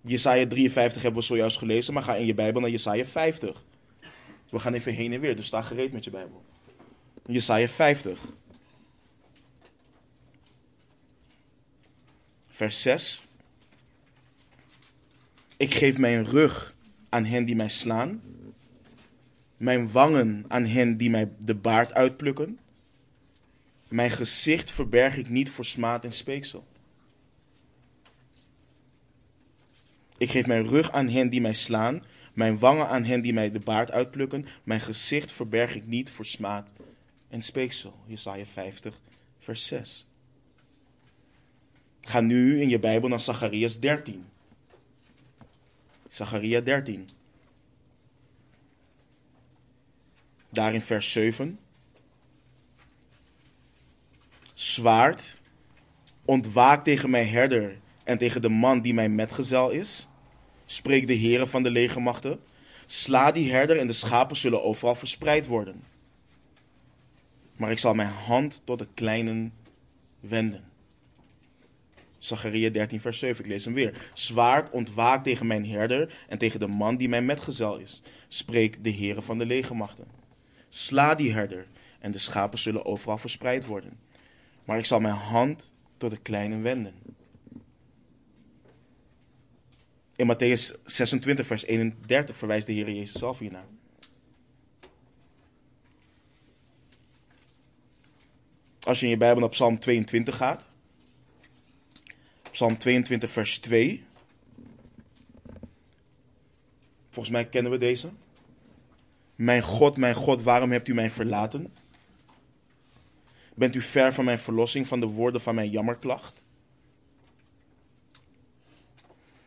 Jesaja 0.00 0.46
53 0.46 1.02
hebben 1.02 1.20
we 1.20 1.26
zojuist 1.26 1.58
gelezen, 1.58 1.94
maar 1.94 2.02
ga 2.02 2.14
in 2.14 2.26
je 2.26 2.34
Bijbel 2.34 2.60
naar 2.60 2.70
Jesaja 2.70 3.04
50. 3.04 3.64
We 4.50 4.58
gaan 4.58 4.74
even 4.74 4.94
heen 4.94 5.12
en 5.12 5.20
weer, 5.20 5.36
dus 5.36 5.46
sta 5.46 5.62
gereed 5.62 5.92
met 5.92 6.04
je 6.04 6.10
Bijbel. 6.10 6.44
Jesaja 7.26 7.68
50. 7.68 8.20
Vers 12.60 12.82
6. 12.82 13.22
Ik 15.56 15.74
geef 15.74 15.98
mijn 15.98 16.24
rug 16.24 16.74
aan 17.08 17.24
hen 17.24 17.44
die 17.44 17.56
mij 17.56 17.68
slaan, 17.68 18.22
mijn 19.56 19.90
wangen 19.90 20.44
aan 20.48 20.64
hen 20.64 20.96
die 20.96 21.10
mij 21.10 21.30
de 21.38 21.54
baard 21.54 21.94
uitplukken. 21.94 22.58
Mijn 23.88 24.10
gezicht 24.10 24.70
verberg 24.70 25.16
ik 25.16 25.28
niet 25.28 25.50
voor 25.50 25.64
smaad 25.64 26.04
en 26.04 26.12
speeksel. 26.12 26.66
Ik 30.18 30.30
geef 30.30 30.46
mijn 30.46 30.66
rug 30.66 30.90
aan 30.92 31.08
hen 31.08 31.30
die 31.30 31.40
mij 31.40 31.54
slaan, 31.54 32.04
mijn 32.32 32.58
wangen 32.58 32.88
aan 32.88 33.04
hen 33.04 33.22
die 33.22 33.32
mij 33.32 33.50
de 33.50 33.60
baard 33.60 33.90
uitplukken. 33.90 34.46
Mijn 34.62 34.80
gezicht 34.80 35.32
verberg 35.32 35.74
ik 35.74 35.86
niet 35.86 36.10
voor 36.10 36.26
smaad 36.26 36.72
en 37.28 37.42
speeksel. 37.42 37.94
Jesaja 38.06 38.46
50, 38.46 39.00
vers 39.38 39.66
6. 39.66 40.09
Ga 42.00 42.20
nu 42.20 42.60
in 42.60 42.68
je 42.68 42.78
Bijbel 42.78 43.08
naar 43.08 43.20
Zacharias 43.20 43.78
13. 43.78 44.26
Zachariah 46.08 46.64
13. 46.64 47.08
Daar 50.48 50.74
in 50.74 50.82
vers 50.82 51.12
7. 51.12 51.58
Zwaard, 54.54 55.36
ontwaak 56.24 56.84
tegen 56.84 57.10
mijn 57.10 57.28
herder 57.28 57.78
en 58.04 58.18
tegen 58.18 58.42
de 58.42 58.48
man 58.48 58.80
die 58.80 58.94
mijn 58.94 59.14
metgezel 59.14 59.70
is 59.70 60.08
spreekt 60.70 61.06
de 61.06 61.18
Heere 61.18 61.46
van 61.46 61.62
de 61.62 61.70
legermachten. 61.70 62.40
Sla 62.86 63.32
die 63.32 63.52
herder 63.52 63.78
en 63.78 63.86
de 63.86 63.92
schapen 63.92 64.36
zullen 64.36 64.62
overal 64.62 64.94
verspreid 64.94 65.46
worden. 65.46 65.84
Maar 67.56 67.70
ik 67.70 67.78
zal 67.78 67.94
mijn 67.94 68.08
hand 68.08 68.62
tot 68.64 68.78
de 68.78 68.88
kleinen 68.94 69.52
wenden. 70.20 70.69
Zachariah 72.20 72.72
13, 72.72 73.00
vers 73.00 73.18
7, 73.18 73.44
ik 73.44 73.50
lees 73.50 73.64
hem 73.64 73.74
weer. 73.74 74.08
Zwaard 74.14 74.70
ontwaakt 74.70 75.24
tegen 75.24 75.46
mijn 75.46 75.66
herder 75.66 76.14
en 76.28 76.38
tegen 76.38 76.60
de 76.60 76.66
man 76.66 76.96
die 76.96 77.08
mijn 77.08 77.24
metgezel 77.24 77.78
is, 77.78 78.02
spreekt 78.28 78.84
de 78.84 78.92
Heere 78.92 79.22
van 79.22 79.38
de 79.38 79.46
legermachten. 79.46 80.04
Sla 80.68 81.14
die 81.14 81.32
herder 81.32 81.66
en 81.98 82.12
de 82.12 82.18
schapen 82.18 82.58
zullen 82.58 82.84
overal 82.84 83.18
verspreid 83.18 83.66
worden. 83.66 83.98
Maar 84.64 84.78
ik 84.78 84.84
zal 84.84 85.00
mijn 85.00 85.14
hand 85.14 85.74
tot 85.96 86.10
de 86.10 86.16
kleinen 86.16 86.62
wenden. 86.62 86.94
In 90.16 90.34
Matthäus 90.34 90.82
26, 90.84 91.46
vers 91.46 91.64
31 91.64 92.36
verwijst 92.36 92.66
de 92.66 92.72
Heer 92.72 92.90
Jezus 92.90 93.18
zelf 93.18 93.38
hiernaar. 93.38 93.66
Als 98.80 99.00
je 99.00 99.04
in 99.04 99.10
je 99.10 99.18
Bijbel 99.18 99.40
naar 99.40 99.48
Psalm 99.48 99.78
22 99.78 100.36
gaat. 100.36 100.69
Psalm 102.60 102.78
22, 102.78 103.30
vers 103.30 103.58
2. 103.58 104.04
Volgens 107.10 107.34
mij 107.34 107.46
kennen 107.46 107.72
we 107.72 107.78
deze. 107.78 108.10
Mijn 109.34 109.62
God, 109.62 109.96
mijn 109.96 110.14
God, 110.14 110.42
waarom 110.42 110.70
hebt 110.70 110.88
u 110.88 110.94
mij 110.94 111.10
verlaten? 111.10 111.72
Bent 113.54 113.74
u 113.74 113.80
ver 113.80 114.14
van 114.14 114.24
mijn 114.24 114.38
verlossing, 114.38 114.86
van 114.86 115.00
de 115.00 115.06
woorden 115.06 115.40
van 115.40 115.54
mijn 115.54 115.70
jammerklacht? 115.70 116.44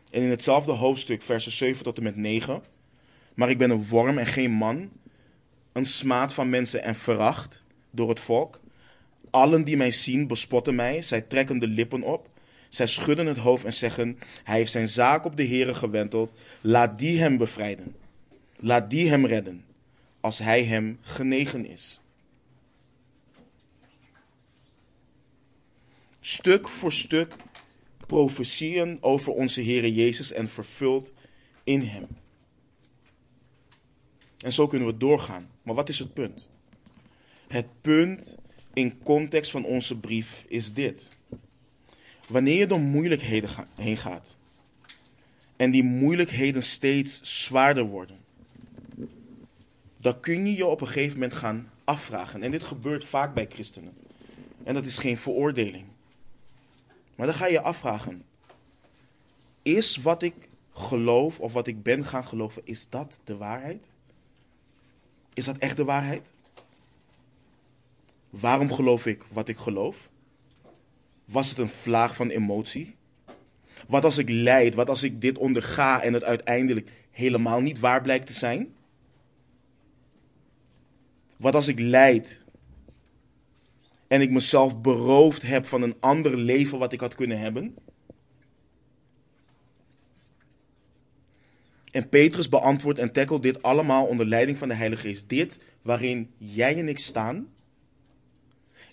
En 0.10 0.21
in 0.21 0.30
hetzelfde 0.30 0.71
hoofdstuk, 0.71 1.21
versen 1.21 1.52
7 1.52 1.84
tot 1.84 1.97
en 1.97 2.04
met 2.04 2.15
9. 2.15 2.63
Maar 3.34 3.49
ik 3.49 3.58
ben 3.58 3.69
een 3.69 3.88
worm 3.88 4.17
en 4.17 4.28
geen 4.28 4.52
man, 4.52 4.91
een 5.71 5.86
smaad 5.86 6.34
van 6.34 6.49
mensen 6.49 6.84
en 6.84 6.95
veracht 6.95 7.63
door 7.89 8.10
het 8.10 8.19
volk. 8.19 8.60
Allen 9.30 9.63
die 9.63 9.78
mij 9.78 9.91
zien 9.91 10.28
bespotten 10.28 10.76
mij, 10.76 11.02
zij 11.02 11.21
trekken 11.21 11.60
de 11.60 11.67
lippen 11.67 12.04
op. 12.04 12.32
Zij 12.73 12.88
schudden 12.88 13.25
het 13.25 13.38
hoofd 13.38 13.65
en 13.65 13.73
zeggen: 13.73 14.19
Hij 14.43 14.55
heeft 14.55 14.71
zijn 14.71 14.88
zaak 14.88 15.25
op 15.25 15.38
de 15.38 15.47
Heere 15.47 15.75
gewenteld. 15.75 16.31
Laat 16.62 16.99
die 16.99 17.19
hem 17.19 17.38
bevrijden. 17.38 17.95
Laat 18.55 18.89
die 18.89 19.09
hem 19.09 19.25
redden, 19.25 19.65
als 20.19 20.39
hij 20.39 20.63
hem 20.63 20.99
genegen 21.01 21.65
is. 21.65 22.01
Stuk 26.19 26.69
voor 26.69 26.91
stuk 26.93 27.36
profetieën 28.07 28.97
over 29.01 29.33
onze 29.33 29.62
Heer 29.62 29.88
Jezus 29.88 30.31
en 30.31 30.49
vervuld 30.49 31.13
in 31.63 31.81
Hem. 31.81 32.07
En 34.38 34.53
zo 34.53 34.67
kunnen 34.67 34.88
we 34.88 34.97
doorgaan. 34.97 35.49
Maar 35.62 35.75
wat 35.75 35.89
is 35.89 35.99
het 35.99 36.13
punt? 36.13 36.47
Het 37.47 37.81
punt 37.81 38.36
in 38.74 39.03
context 39.03 39.51
van 39.51 39.65
onze 39.65 39.99
brief 39.99 40.45
is 40.47 40.74
dit. 40.74 41.11
Wanneer 42.34 42.57
je 42.57 42.67
door 42.67 42.79
moeilijkheden 42.79 43.49
heen 43.75 43.97
gaat 43.97 44.38
en 45.55 45.71
die 45.71 45.84
moeilijkheden 45.84 46.63
steeds 46.63 47.43
zwaarder 47.43 47.84
worden, 47.84 48.17
dan 49.97 50.19
kun 50.19 50.45
je 50.45 50.55
je 50.55 50.65
op 50.65 50.81
een 50.81 50.88
gegeven 50.88 51.13
moment 51.13 51.34
gaan 51.34 51.71
afvragen. 51.84 52.43
En 52.43 52.51
dit 52.51 52.63
gebeurt 52.63 53.05
vaak 53.05 53.34
bij 53.34 53.47
christenen. 53.49 53.93
En 54.63 54.73
dat 54.73 54.86
is 54.86 54.97
geen 54.97 55.17
veroordeling. 55.17 55.86
Maar 57.15 57.27
dan 57.27 57.36
ga 57.36 57.45
je 57.45 57.51
je 57.51 57.61
afvragen: 57.61 58.25
is 59.61 59.97
wat 59.97 60.21
ik 60.21 60.49
geloof 60.71 61.39
of 61.39 61.53
wat 61.53 61.67
ik 61.67 61.84
ben 61.84 62.05
gaan 62.05 62.25
geloven, 62.25 62.61
is 62.65 62.89
dat 62.89 63.21
de 63.23 63.38
waarheid? 63.38 63.89
Is 65.34 65.45
dat 65.45 65.57
echt 65.57 65.77
de 65.77 65.86
waarheid? 65.86 66.34
Waarom 68.29 68.71
geloof 68.71 69.05
ik 69.05 69.23
wat 69.29 69.47
ik 69.47 69.57
geloof? 69.57 70.11
Was 71.26 71.49
het 71.49 71.57
een 71.57 71.69
vlaag 71.69 72.15
van 72.15 72.30
emotie? 72.30 72.95
Wat 73.88 74.03
als 74.03 74.17
ik 74.17 74.30
lijd? 74.30 74.76
Wat 74.76 74.89
als 74.89 75.03
ik 75.03 75.21
dit 75.21 75.38
onderga 75.38 76.01
en 76.01 76.13
het 76.13 76.24
uiteindelijk 76.24 76.89
helemaal 77.11 77.61
niet 77.61 77.80
waar 77.80 78.01
blijkt 78.01 78.28
te 78.28 78.34
zijn? 78.34 78.76
Wat 81.38 81.55
als 81.55 81.67
ik 81.67 81.80
lijd 81.80 82.45
en 84.07 84.21
ik 84.21 84.30
mezelf 84.30 84.82
beroofd 84.82 85.41
heb 85.41 85.65
van 85.65 85.82
een 85.82 85.95
ander 85.99 86.38
leven 86.38 86.78
wat 86.78 86.93
ik 86.93 86.99
had 86.99 87.15
kunnen 87.15 87.39
hebben? 87.39 87.76
En 91.91 92.09
Petrus 92.09 92.49
beantwoordt 92.49 92.99
en 92.99 93.11
tackelt 93.11 93.43
dit 93.43 93.61
allemaal 93.61 94.05
onder 94.05 94.26
leiding 94.26 94.57
van 94.57 94.67
de 94.67 94.74
Heilige 94.74 95.07
Geest. 95.07 95.30
Dit 95.30 95.59
waarin 95.82 96.32
jij 96.38 96.78
en 96.78 96.89
ik 96.89 96.99
staan, 96.99 97.47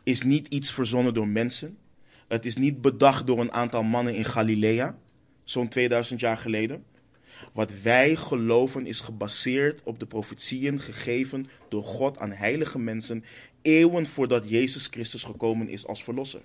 is 0.03 0.23
niet 0.23 0.47
iets 0.49 0.73
verzonnen 0.73 1.15
door 1.15 1.29
mensen. 1.29 1.79
Het 2.31 2.45
is 2.45 2.57
niet 2.57 2.81
bedacht 2.81 3.27
door 3.27 3.41
een 3.41 3.53
aantal 3.53 3.83
mannen 3.83 4.15
in 4.15 4.25
Galilea, 4.25 4.99
zo'n 5.45 5.69
2000 5.69 6.21
jaar 6.21 6.37
geleden. 6.37 6.85
Wat 7.53 7.81
wij 7.83 8.17
geloven 8.17 8.87
is 8.87 9.01
gebaseerd 9.01 9.81
op 9.85 9.99
de 9.99 10.07
profetieën 10.07 10.81
gegeven 10.81 11.47
door 11.69 11.83
God 11.83 12.19
aan 12.19 12.33
heilige 12.33 12.79
mensen 12.79 13.25
eeuwen 13.63 14.07
voordat 14.07 14.49
Jezus 14.49 14.87
Christus 14.87 15.23
gekomen 15.23 15.69
is 15.69 15.87
als 15.87 16.05
verlosser. 16.05 16.43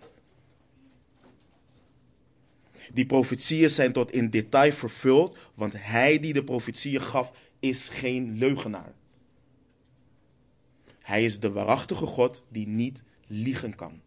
Die 2.93 3.05
profetieën 3.05 3.69
zijn 3.69 3.91
tot 3.91 4.11
in 4.11 4.29
detail 4.29 4.71
vervuld, 4.71 5.37
want 5.53 5.73
hij 5.77 6.19
die 6.19 6.33
de 6.33 6.43
profetieën 6.43 7.01
gaf 7.01 7.31
is 7.59 7.89
geen 7.89 8.37
leugenaar. 8.37 8.93
Hij 10.99 11.25
is 11.25 11.39
de 11.39 11.51
waarachtige 11.51 12.05
God 12.05 12.43
die 12.49 12.67
niet 12.67 13.03
liegen 13.27 13.75
kan. 13.75 14.03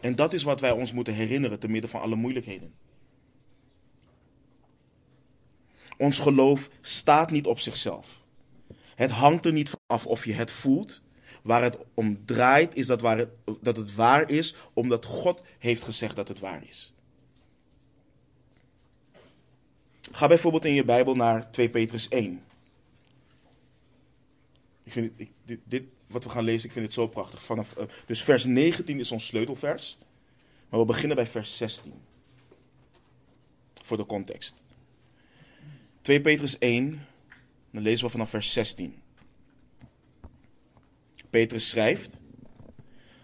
En 0.00 0.14
dat 0.14 0.32
is 0.32 0.42
wat 0.42 0.60
wij 0.60 0.70
ons 0.70 0.92
moeten 0.92 1.14
herinneren 1.14 1.58
te 1.58 1.68
midden 1.68 1.90
van 1.90 2.00
alle 2.00 2.14
moeilijkheden. 2.16 2.74
Ons 5.98 6.18
geloof 6.18 6.70
staat 6.80 7.30
niet 7.30 7.46
op 7.46 7.60
zichzelf. 7.60 8.20
Het 8.94 9.10
hangt 9.10 9.44
er 9.44 9.52
niet 9.52 9.70
van 9.70 9.80
af 9.86 10.06
of 10.06 10.24
je 10.24 10.32
het 10.32 10.52
voelt. 10.52 11.00
Waar 11.42 11.62
het 11.62 11.76
om 11.94 12.24
draait 12.24 12.74
is 12.74 12.86
dat, 12.86 13.00
waar 13.00 13.18
het, 13.18 13.30
dat 13.60 13.76
het 13.76 13.94
waar 13.94 14.30
is 14.30 14.54
omdat 14.72 15.04
God 15.04 15.42
heeft 15.58 15.82
gezegd 15.82 16.16
dat 16.16 16.28
het 16.28 16.38
waar 16.38 16.62
is. 16.68 16.92
Ga 20.12 20.26
bijvoorbeeld 20.26 20.64
in 20.64 20.72
je 20.72 20.84
Bijbel 20.84 21.14
naar 21.14 21.50
2 21.50 21.70
Petrus 21.70 22.08
1. 22.08 22.42
Ik 24.82 24.92
vind 24.92 25.12
dit, 25.44 25.58
dit, 25.64 25.84
wat 26.10 26.24
we 26.24 26.30
gaan 26.30 26.44
lezen, 26.44 26.66
ik 26.66 26.72
vind 26.72 26.84
het 26.84 26.94
zo 26.94 27.06
prachtig. 27.06 27.42
Vanaf, 27.42 27.78
uh, 27.78 27.84
dus 28.06 28.22
vers 28.22 28.44
19 28.44 28.98
is 28.98 29.12
ons 29.12 29.26
sleutelvers. 29.26 29.98
Maar 30.68 30.80
we 30.80 30.86
beginnen 30.86 31.16
bij 31.16 31.26
vers 31.26 31.56
16. 31.56 31.92
Voor 33.82 33.96
de 33.96 34.06
context. 34.06 34.64
2 36.00 36.20
Petrus 36.20 36.58
1, 36.58 37.06
dan 37.70 37.82
lezen 37.82 38.04
we 38.04 38.10
vanaf 38.10 38.30
vers 38.30 38.52
16. 38.52 38.94
Petrus 41.30 41.68
schrijft, 41.68 42.20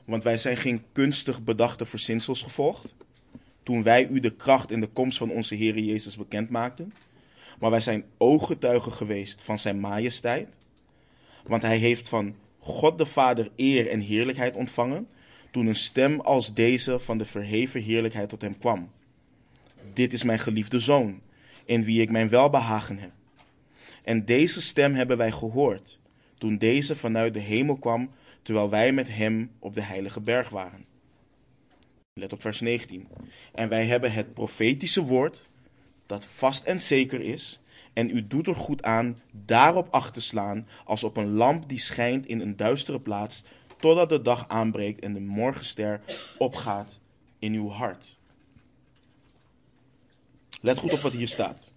want 0.05 0.24
wij 0.24 0.37
zijn 0.37 0.57
geen 0.57 0.84
kunstig 0.93 1.45
bedachte 1.45 1.87
verzinsels 1.87 2.43
gevolgd, 2.43 2.95
toen 3.62 3.82
wij 3.82 4.09
u 4.09 4.20
de 4.20 4.34
kracht 4.34 4.70
en 4.70 4.80
de 4.80 4.87
komst 4.87 5.18
van 5.18 5.30
onze 5.30 5.55
Heer 5.55 5.78
Jezus 5.78 6.16
bekend 6.16 6.51
maakten, 6.51 6.93
maar 7.59 7.70
wij 7.70 7.80
zijn 7.80 8.05
ooggetuigen 8.16 8.93
geweest 8.93 9.43
van 9.43 9.59
zijn 9.59 9.80
majesteit, 9.80 10.59
want 11.45 11.62
hij 11.62 11.76
heeft 11.76 12.09
van 12.09 12.34
God 12.67 12.99
de 12.99 13.07
Vader 13.07 13.51
eer 13.57 13.89
en 13.89 14.01
heerlijkheid 14.01 14.55
ontvangen, 14.55 15.09
toen 15.51 15.67
een 15.67 15.75
stem 15.75 16.21
als 16.21 16.55
deze 16.55 16.99
van 16.99 17.19
de 17.19 17.25
verheven 17.25 17.83
heerlijkheid 17.83 18.29
tot 18.29 18.43
hem 18.43 18.59
kwam. 18.59 18.91
Dit 19.93 20.12
is 20.12 20.23
mijn 20.23 20.39
geliefde 20.39 20.79
zoon, 20.79 21.21
in 21.64 21.85
wie 21.85 22.01
ik 22.01 22.11
mijn 22.11 22.29
welbehagen 22.29 22.99
heb. 22.99 23.11
En 24.05 24.25
deze 24.25 24.62
stem 24.62 24.95
hebben 24.95 25.17
wij 25.17 25.31
gehoord, 25.31 25.99
toen 26.39 26.59
deze 26.59 26.97
vanuit 26.97 27.35
de 27.35 27.41
hemel 27.41 27.77
kwam, 27.77 28.11
terwijl 28.43 28.71
wij 28.71 28.93
met 28.93 29.09
hem 29.09 29.51
op 29.59 29.75
de 29.75 29.83
heilige 29.83 30.21
berg 30.21 30.49
waren. 30.49 30.85
Let 32.12 32.33
op 32.33 32.41
vers 32.41 32.61
19. 32.61 33.09
En 33.55 33.69
wij 33.69 33.87
hebben 33.87 34.12
het 34.12 34.35
profetische 34.35 35.03
woord, 35.03 35.49
dat 36.07 36.25
vast 36.25 36.64
en 36.64 36.81
zeker 36.81 37.21
is, 37.21 37.61
en 37.97 38.11
u 38.11 38.27
doet 38.27 38.47
er 38.47 38.55
goed 38.55 38.83
aan 38.83 39.21
daarop 39.31 39.89
acht 39.91 40.15
te 40.15 40.21
slaan, 40.21 40.69
als 40.85 41.05
op 41.05 41.17
een 41.17 41.33
lamp 41.33 41.69
die 41.69 41.79
schijnt 41.79 42.27
in 42.27 42.41
een 42.41 42.57
duistere 42.57 43.01
plaats, 43.01 43.45
totdat 43.77 44.09
de 44.09 44.23
dag 44.23 44.49
aanbreekt 44.49 45.01
en 45.01 45.13
de 45.13 45.21
morgenster 45.21 46.01
opgaat 46.39 47.01
in 47.39 47.53
uw 47.53 47.69
hart. 47.69 48.19
Let 50.61 50.79
goed 50.79 50.93
op 50.93 51.01
wat 51.01 51.13
hier 51.13 51.29
staat. 51.29 51.73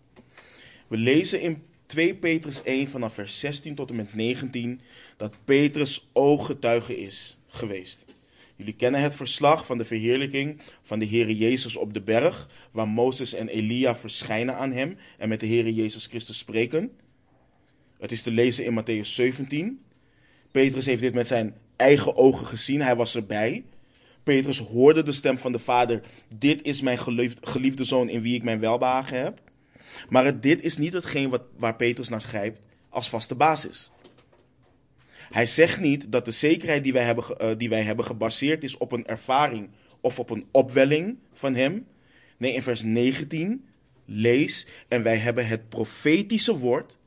We 0.87 0.97
lezen 0.97 1.41
in 1.41 1.63
2 1.85 2.15
Petrus 2.15 2.63
1 2.63 2.87
vanaf 2.87 3.13
vers 3.13 3.39
16 3.39 3.75
tot 3.75 3.89
en 3.89 3.95
met 3.95 4.13
19 4.13 4.81
dat 5.17 5.37
Petrus 5.45 6.07
ooggetuige 6.13 6.97
is 6.97 7.37
geweest. 7.47 8.05
Jullie 8.59 8.75
kennen 8.75 9.01
het 9.01 9.15
verslag 9.15 9.65
van 9.65 9.77
de 9.77 9.85
verheerlijking 9.85 10.61
van 10.81 10.99
de 10.99 11.07
Heere 11.07 11.37
Jezus 11.37 11.75
op 11.75 11.93
de 11.93 12.01
berg, 12.01 12.49
waar 12.71 12.87
Mozes 12.87 13.33
en 13.33 13.47
Elia 13.47 13.95
verschijnen 13.95 14.55
aan 14.55 14.71
hem 14.71 14.97
en 15.17 15.29
met 15.29 15.39
de 15.39 15.47
Heere 15.47 15.73
Jezus 15.73 16.05
Christus 16.05 16.37
spreken. 16.37 16.91
Het 17.99 18.11
is 18.11 18.21
te 18.21 18.31
lezen 18.31 18.65
in 18.65 18.79
Matthäus 18.81 19.07
17. 19.07 19.81
Petrus 20.51 20.85
heeft 20.85 21.01
dit 21.01 21.13
met 21.13 21.27
zijn 21.27 21.55
eigen 21.75 22.15
ogen 22.15 22.47
gezien, 22.47 22.81
hij 22.81 22.95
was 22.95 23.15
erbij. 23.15 23.63
Petrus 24.23 24.57
hoorde 24.57 25.03
de 25.03 25.11
stem 25.11 25.37
van 25.37 25.51
de 25.51 25.59
Vader: 25.59 26.01
Dit 26.27 26.61
is 26.61 26.81
mijn 26.81 26.99
geliefde 27.41 27.83
zoon 27.83 28.09
in 28.09 28.21
wie 28.21 28.35
ik 28.35 28.43
mijn 28.43 28.59
welbehagen 28.59 29.19
heb. 29.19 29.41
Maar 30.09 30.39
dit 30.39 30.63
is 30.63 30.77
niet 30.77 30.93
hetgeen 30.93 31.29
wat, 31.29 31.43
waar 31.57 31.75
Petrus 31.75 32.09
naar 32.09 32.21
schrijft 32.21 32.59
als 32.89 33.09
vaste 33.09 33.35
basis. 33.35 33.91
Hij 35.29 35.45
zegt 35.45 35.79
niet 35.79 36.11
dat 36.11 36.25
de 36.25 36.31
zekerheid 36.31 36.83
die 36.83 36.93
wij, 36.93 37.03
hebben, 37.03 37.25
uh, 37.41 37.49
die 37.57 37.69
wij 37.69 37.81
hebben 37.81 38.05
gebaseerd 38.05 38.63
is 38.63 38.77
op 38.77 38.91
een 38.91 39.05
ervaring 39.05 39.69
of 40.01 40.19
op 40.19 40.29
een 40.29 40.45
opwelling 40.51 41.17
van 41.33 41.55
hem. 41.55 41.87
Nee, 42.37 42.53
in 42.53 42.61
vers 42.61 42.81
19 42.81 43.65
lees 44.05 44.67
en 44.87 45.03
wij 45.03 45.17
hebben 45.17 45.47
het 45.47 45.69
profetische 45.69 46.57
woord 46.57 46.97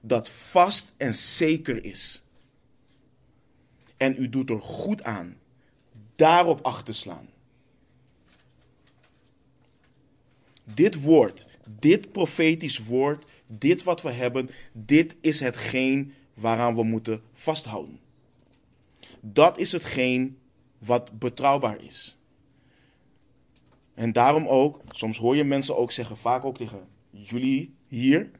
dat 0.00 0.30
vast 0.30 0.94
en 0.96 1.14
zeker 1.14 1.84
is. 1.84 2.22
En 3.96 4.14
u 4.18 4.28
doet 4.28 4.50
er 4.50 4.60
goed 4.60 5.02
aan 5.02 5.38
daarop 6.20 6.60
acht 6.62 6.86
te 6.86 6.92
slaan. 6.92 7.28
Dit 10.74 11.02
woord, 11.02 11.46
dit 11.78 12.12
profetisch 12.12 12.78
woord, 12.78 13.24
dit 13.46 13.82
wat 13.82 14.02
we 14.02 14.10
hebben, 14.10 14.50
dit 14.72 15.16
is 15.20 15.40
hetgeen 15.40 16.14
waaraan 16.40 16.74
we 16.74 16.82
moeten 16.82 17.22
vasthouden. 17.32 18.00
Dat 19.20 19.58
is 19.58 19.72
hetgeen 19.72 20.38
wat 20.78 21.18
betrouwbaar 21.18 21.82
is. 21.84 22.18
En 23.94 24.12
daarom 24.12 24.46
ook, 24.46 24.80
soms 24.90 25.18
hoor 25.18 25.36
je 25.36 25.44
mensen 25.44 25.76
ook 25.76 25.92
zeggen, 25.92 26.16
vaak 26.16 26.44
ook 26.44 26.56
tegen 26.56 26.88
jullie 27.10 27.74
hier. 27.86 28.30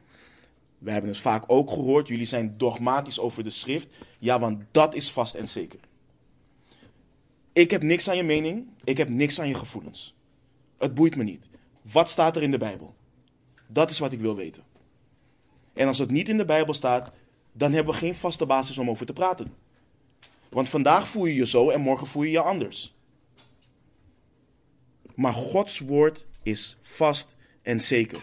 We 0.78 0.90
hebben 0.90 1.11
het 1.11 1.20
vaak 1.20 1.44
ook 1.46 1.70
gehoord, 1.70 2.09
jullie 2.09 2.26
zijn 2.26 2.55
dogmatisch 2.57 3.18
over 3.18 3.44
de 3.44 3.51
schrift. 3.51 3.88
Ja, 4.18 4.38
want 4.38 4.62
dat 4.70 4.94
is 4.94 5.12
vast 5.12 5.34
en 5.34 5.48
zeker. 5.48 5.80
Ik 7.53 7.70
heb 7.70 7.82
niks 7.82 8.09
aan 8.09 8.16
je 8.16 8.22
mening, 8.22 8.72
ik 8.84 8.96
heb 8.96 9.09
niks 9.09 9.40
aan 9.40 9.48
je 9.48 9.55
gevoelens. 9.55 10.14
Het 10.78 10.94
boeit 10.94 11.16
me 11.16 11.24
niet. 11.24 11.48
Wat 11.92 12.09
staat 12.11 12.36
er 12.36 12.42
in 12.42 12.51
de 12.51 12.59
Bijbel? 12.59 12.94
Dat 13.66 13.90
is 13.90 13.98
wat 13.98 14.12
ik 14.12 14.20
wil 14.20 14.36
weten. 14.36 14.62
En 15.72 15.88
als 15.88 15.98
het 15.98 16.11
niet 16.11 16.28
in 16.28 16.36
de 16.36 16.44
Bijbel 16.44 16.74
staat, 16.74 17.12
dan 17.53 17.72
hebben 17.72 17.92
we 17.92 18.01
geen 18.01 18.14
vaste 18.14 18.46
basis 18.46 18.78
om 18.78 18.90
over 18.90 19.07
te 19.07 19.12
praten. 19.12 19.55
Want 20.48 20.68
vandaag 20.68 21.09
voel 21.09 21.26
je 21.26 21.34
je 21.34 21.46
zo 21.46 21.70
en 21.70 21.80
morgen 21.80 22.07
voel 22.07 22.22
je 22.22 22.30
je 22.30 22.40
anders. 22.40 22.94
Maar 25.14 25.32
Gods 25.32 25.78
woord 25.78 26.26
is 26.42 26.78
vast 26.82 27.36
en 27.62 27.80
zeker. 27.80 28.20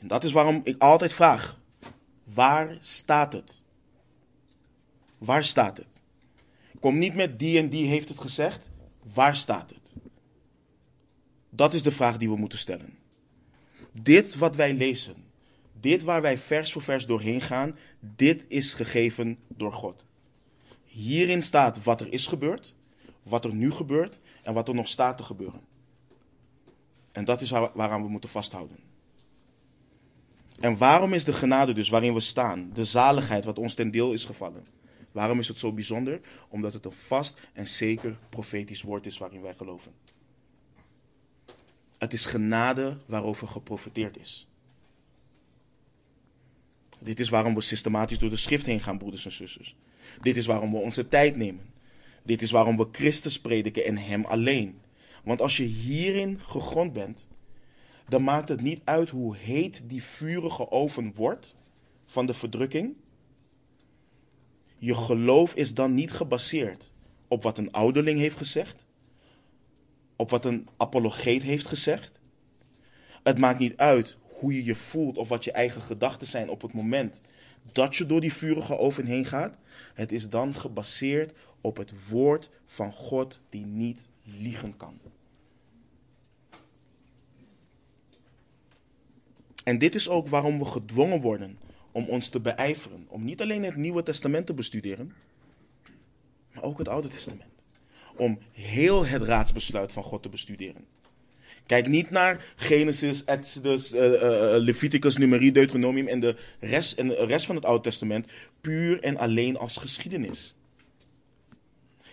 En 0.00 0.08
dat 0.08 0.24
is 0.24 0.32
waarom 0.32 0.60
ik 0.64 0.82
altijd 0.82 1.12
vraag: 1.12 1.58
waar 2.24 2.78
staat 2.80 3.32
het? 3.32 3.62
Waar 5.18 5.44
staat 5.44 5.76
het? 5.76 5.86
Kom 6.80 6.98
niet 6.98 7.14
met 7.14 7.38
die 7.38 7.58
en 7.58 7.68
die 7.68 7.86
heeft 7.86 8.08
het 8.08 8.18
gezegd. 8.18 8.70
Waar 9.12 9.36
staat 9.36 9.70
het? 9.70 9.92
Dat 11.50 11.74
is 11.74 11.82
de 11.82 11.92
vraag 11.92 12.16
die 12.16 12.28
we 12.28 12.36
moeten 12.36 12.58
stellen. 12.58 12.98
Dit 13.92 14.36
wat 14.36 14.56
wij 14.56 14.74
lezen, 14.74 15.21
dit 15.82 16.02
waar 16.02 16.22
wij 16.22 16.38
vers 16.38 16.72
voor 16.72 16.82
vers 16.82 17.06
doorheen 17.06 17.40
gaan, 17.40 17.78
dit 18.00 18.44
is 18.48 18.74
gegeven 18.74 19.38
door 19.48 19.72
God. 19.72 20.04
Hierin 20.84 21.42
staat 21.42 21.82
wat 21.84 22.00
er 22.00 22.12
is 22.12 22.26
gebeurd, 22.26 22.74
wat 23.22 23.44
er 23.44 23.54
nu 23.54 23.70
gebeurt 23.70 24.18
en 24.42 24.54
wat 24.54 24.68
er 24.68 24.74
nog 24.74 24.88
staat 24.88 25.16
te 25.16 25.22
gebeuren. 25.22 25.60
En 27.12 27.24
dat 27.24 27.40
is 27.40 27.50
waaraan 27.50 28.02
we 28.02 28.08
moeten 28.08 28.30
vasthouden. 28.30 28.76
En 30.60 30.76
waarom 30.76 31.12
is 31.12 31.24
de 31.24 31.32
genade 31.32 31.72
dus 31.72 31.88
waarin 31.88 32.14
we 32.14 32.20
staan, 32.20 32.70
de 32.72 32.84
zaligheid 32.84 33.44
wat 33.44 33.58
ons 33.58 33.74
ten 33.74 33.90
deel 33.90 34.12
is 34.12 34.24
gevallen? 34.24 34.66
Waarom 35.12 35.38
is 35.38 35.48
het 35.48 35.58
zo 35.58 35.72
bijzonder? 35.72 36.20
Omdat 36.48 36.72
het 36.72 36.84
een 36.84 36.92
vast 36.92 37.40
en 37.52 37.66
zeker 37.66 38.18
profetisch 38.28 38.82
woord 38.82 39.06
is 39.06 39.18
waarin 39.18 39.42
wij 39.42 39.54
geloven. 39.54 39.92
Het 41.98 42.12
is 42.12 42.26
genade 42.26 42.98
waarover 43.06 43.48
geprofeteerd 43.48 44.16
is. 44.16 44.46
Dit 47.02 47.20
is 47.20 47.28
waarom 47.28 47.54
we 47.54 47.60
systematisch 47.60 48.18
door 48.18 48.30
de 48.30 48.36
schrift 48.36 48.66
heen 48.66 48.80
gaan, 48.80 48.98
broeders 48.98 49.24
en 49.24 49.32
zusters. 49.32 49.76
Dit 50.20 50.36
is 50.36 50.46
waarom 50.46 50.70
we 50.70 50.78
onze 50.78 51.08
tijd 51.08 51.36
nemen. 51.36 51.72
Dit 52.22 52.42
is 52.42 52.50
waarom 52.50 52.76
we 52.76 52.88
Christus 52.92 53.40
prediken 53.40 53.84
en 53.84 53.98
Hem 53.98 54.24
alleen. 54.24 54.80
Want 55.24 55.40
als 55.40 55.56
je 55.56 55.62
hierin 55.62 56.40
gegrond 56.40 56.92
bent, 56.92 57.26
dan 58.08 58.22
maakt 58.22 58.48
het 58.48 58.60
niet 58.60 58.80
uit 58.84 59.10
hoe 59.10 59.36
heet 59.36 59.82
die 59.86 60.02
vurige 60.02 60.70
oven 60.70 61.12
wordt 61.14 61.56
van 62.04 62.26
de 62.26 62.34
verdrukking. 62.34 62.94
Je 64.78 64.94
geloof 64.94 65.54
is 65.54 65.74
dan 65.74 65.94
niet 65.94 66.12
gebaseerd 66.12 66.92
op 67.28 67.42
wat 67.42 67.58
een 67.58 67.72
ouderling 67.72 68.18
heeft 68.18 68.36
gezegd, 68.36 68.86
op 70.16 70.30
wat 70.30 70.44
een 70.44 70.68
apologeet 70.76 71.42
heeft 71.42 71.66
gezegd. 71.66 72.20
Het 73.22 73.38
maakt 73.38 73.58
niet 73.58 73.76
uit 73.76 74.16
hoe 74.42 74.54
je 74.54 74.64
je 74.64 74.74
voelt 74.74 75.18
of 75.18 75.28
wat 75.28 75.44
je 75.44 75.52
eigen 75.52 75.82
gedachten 75.82 76.26
zijn 76.26 76.48
op 76.50 76.62
het 76.62 76.72
moment 76.72 77.20
dat 77.72 77.96
je 77.96 78.06
door 78.06 78.20
die 78.20 78.32
vurige 78.32 78.78
oven 78.78 79.06
heen 79.06 79.24
gaat. 79.24 79.56
Het 79.94 80.12
is 80.12 80.28
dan 80.28 80.54
gebaseerd 80.54 81.32
op 81.60 81.76
het 81.76 82.08
woord 82.08 82.50
van 82.64 82.92
God 82.92 83.40
die 83.48 83.66
niet 83.66 84.08
liegen 84.22 84.76
kan. 84.76 84.98
En 89.64 89.78
dit 89.78 89.94
is 89.94 90.08
ook 90.08 90.28
waarom 90.28 90.58
we 90.58 90.64
gedwongen 90.64 91.20
worden 91.20 91.58
om 91.92 92.04
ons 92.04 92.28
te 92.28 92.40
beijveren. 92.40 93.06
Om 93.08 93.24
niet 93.24 93.40
alleen 93.40 93.62
het 93.62 93.76
Nieuwe 93.76 94.02
Testament 94.02 94.46
te 94.46 94.54
bestuderen, 94.54 95.14
maar 96.52 96.62
ook 96.62 96.78
het 96.78 96.88
Oude 96.88 97.08
Testament. 97.08 97.52
Om 98.16 98.38
heel 98.52 99.06
het 99.06 99.22
raadsbesluit 99.22 99.92
van 99.92 100.02
God 100.02 100.22
te 100.22 100.28
bestuderen. 100.28 100.86
Kijk 101.72 101.88
niet 101.88 102.10
naar 102.10 102.44
Genesis, 102.56 103.24
Exodus, 103.24 103.92
uh, 103.92 104.04
uh, 104.04 104.20
Leviticus, 104.56 105.16
Numeri, 105.16 105.52
Deuteronomium 105.52 106.06
en 106.06 106.20
de, 106.20 106.36
rest, 106.60 106.98
en 106.98 107.08
de 107.08 107.26
rest 107.26 107.46
van 107.46 107.54
het 107.54 107.64
Oude 107.64 107.82
Testament 107.82 108.30
puur 108.60 109.00
en 109.02 109.16
alleen 109.16 109.56
als 109.56 109.76
geschiedenis. 109.76 110.54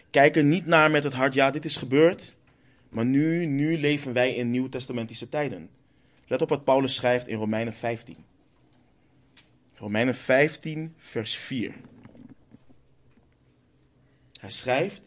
Kijk 0.09 0.35
er 0.35 0.43
niet 0.43 0.65
naar 0.65 0.91
met 0.91 1.03
het 1.03 1.13
hart, 1.13 1.33
ja, 1.33 1.51
dit 1.51 1.65
is 1.65 1.75
gebeurd, 1.75 2.35
maar 2.89 3.05
nu, 3.05 3.45
nu 3.45 3.77
leven 3.77 4.13
wij 4.13 4.33
in 4.35 4.51
nieuwtestamentische 4.51 5.29
tijden. 5.29 5.69
Let 6.27 6.41
op 6.41 6.49
wat 6.49 6.63
Paulus 6.63 6.95
schrijft 6.95 7.27
in 7.27 7.37
Romeinen 7.37 7.73
15. 7.73 8.17
Romeinen 9.75 10.15
15, 10.15 10.93
vers 10.97 11.35
4. 11.35 11.73
Hij 14.39 14.51
schrijft, 14.51 15.01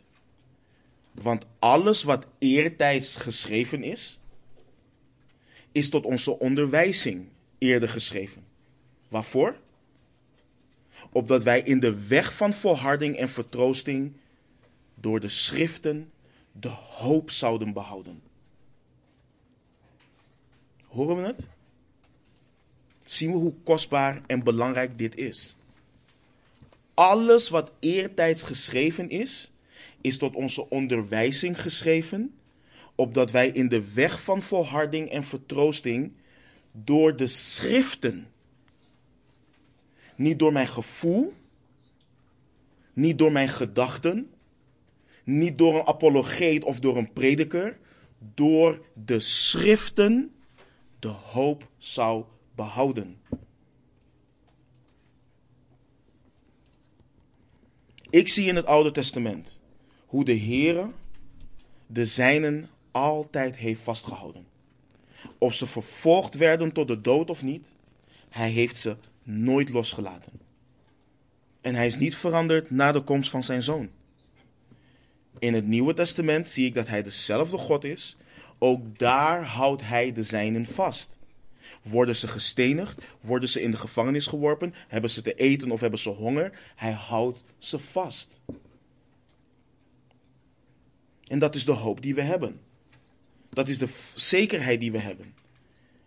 want 1.13 1.47
alles 1.59 2.03
wat 2.03 2.29
eertijds 2.39 3.17
geschreven 3.17 3.83
is, 3.83 4.21
is 5.73 5.89
tot 5.89 6.05
onze 6.05 6.39
onderwijzing 6.39 7.29
eerder 7.59 7.89
geschreven. 7.89 8.45
Waarvoor? 9.09 9.57
Opdat 11.13 11.43
wij 11.43 11.61
in 11.61 11.81
de 11.81 12.07
weg 12.07 12.35
van 12.35 12.53
volharding 12.53 13.17
en 13.17 13.29
vertroosting 13.29 14.13
door 14.95 15.21
de 15.21 15.29
schriften 15.29 16.11
de 16.53 16.69
hoop 16.69 17.31
zouden 17.31 17.73
behouden. 17.73 18.23
Horen 20.89 21.17
we 21.17 21.23
het? 21.23 21.41
Zien 23.03 23.31
we 23.31 23.37
hoe 23.37 23.55
kostbaar 23.65 24.21
en 24.27 24.43
belangrijk 24.43 24.99
dit 24.99 25.17
is? 25.17 25.57
Alles 26.95 27.49
wat 27.49 27.73
eertijds 27.79 28.43
geschreven 28.43 29.11
is, 29.11 29.51
is 30.01 30.19
tot 30.19 30.35
onze 30.35 30.69
onderwijzing 30.69 31.61
geschreven, 31.61 32.35
opdat 32.95 33.31
wij 33.31 33.49
in 33.49 33.69
de 33.69 33.93
weg 33.93 34.23
van 34.23 34.43
volharding 34.43 35.11
en 35.11 35.25
vertroosting 35.25 36.13
door 36.73 37.17
de 37.17 37.27
schriften, 37.27 38.27
niet 40.17 40.39
door 40.39 40.53
mijn 40.53 40.69
gevoel, 40.69 41.33
niet 42.93 43.19
door 43.19 43.33
mijn 43.33 43.49
gedachten, 43.49 44.31
niet 45.25 45.59
door 45.59 45.75
een 45.75 45.87
apologeet 45.87 46.65
of 46.65 46.81
door 46.81 46.97
een 46.97 47.13
prediker, 47.13 47.79
door 48.35 48.87
de 48.95 49.21
schriften 49.21 50.35
de 50.99 51.09
hoop 51.09 51.69
zou 51.77 52.25
behouden. 52.55 53.21
Ik 58.11 58.29
zie 58.29 58.47
in 58.47 58.57
het 58.57 58.67
Oude 58.67 58.91
Testament 58.91 59.59
hoe 60.07 60.25
de 60.25 60.39
Heere 60.39 60.91
de 61.87 62.07
zijnen 62.07 62.69
altijd 62.93 63.57
heeft 63.57 63.81
vastgehouden. 63.81 64.47
Of 65.39 65.55
ze 65.55 65.67
vervolgd 65.67 66.35
werden 66.35 66.73
tot 66.73 66.89
de 66.89 67.01
dood 67.01 67.31
of 67.31 67.43
niet, 67.43 67.75
hij 68.29 68.51
heeft 68.51 68.77
ze 68.77 68.97
nooit 69.23 69.69
losgelaten. 69.69 70.33
En 71.61 71.75
hij 71.75 71.87
is 71.87 71.99
niet 71.99 72.17
veranderd 72.17 72.71
na 72.71 72.93
de 72.93 73.01
komst 73.01 73.31
van 73.31 73.45
zijn 73.45 73.63
zoon. 73.63 73.91
In 75.39 75.55
het 75.55 75.67
Nieuwe 75.67 75.95
Testament 75.95 76.51
zie 76.51 76.67
ik 76.67 76.75
dat 76.75 76.89
hij 76.89 77.03
dezelfde 77.03 77.57
God 77.57 77.85
is. 77.85 78.17
Ook 78.59 78.99
daar 78.99 79.45
houdt 79.45 79.83
hij 79.83 80.13
de 80.13 80.23
zijnen 80.23 80.67
vast. 80.67 81.19
Worden 81.83 82.17
ze 82.17 82.29
gestenigd? 82.29 83.03
Worden 83.21 83.49
ze 83.49 83.63
in 83.63 83.71
de 83.71 83.77
gevangenis 83.77 84.27
geworpen? 84.27 84.75
Hebben 84.89 85.11
ze 85.11 85.23
te 85.23 85.35
eten 85.35 85.71
of 85.71 85.81
hebben 85.81 85.99
ze 85.99 86.09
honger? 86.09 86.59
Hij 86.75 86.93
houdt 86.93 87.45
ze 87.59 87.79
vast. 87.79 88.41
En 91.27 91.39
dat 91.39 91.55
is 91.55 91.65
de 91.65 91.73
hoop 91.73 92.03
die 92.03 92.15
we 92.15 92.23
hebben. 92.23 92.61
Dat 93.53 93.69
is 93.69 93.79
de 93.79 93.89
zekerheid 94.15 94.81
die 94.81 94.93
we 94.93 94.99
hebben. 94.99 95.35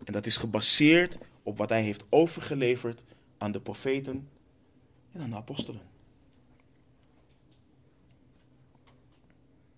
En 0.03 0.13
dat 0.13 0.25
is 0.25 0.37
gebaseerd 0.37 1.17
op 1.43 1.57
wat 1.57 1.69
hij 1.69 1.81
heeft 1.81 2.03
overgeleverd 2.09 3.03
aan 3.37 3.51
de 3.51 3.61
profeten 3.61 4.29
en 5.11 5.21
aan 5.21 5.29
de 5.29 5.35
apostelen. 5.35 5.81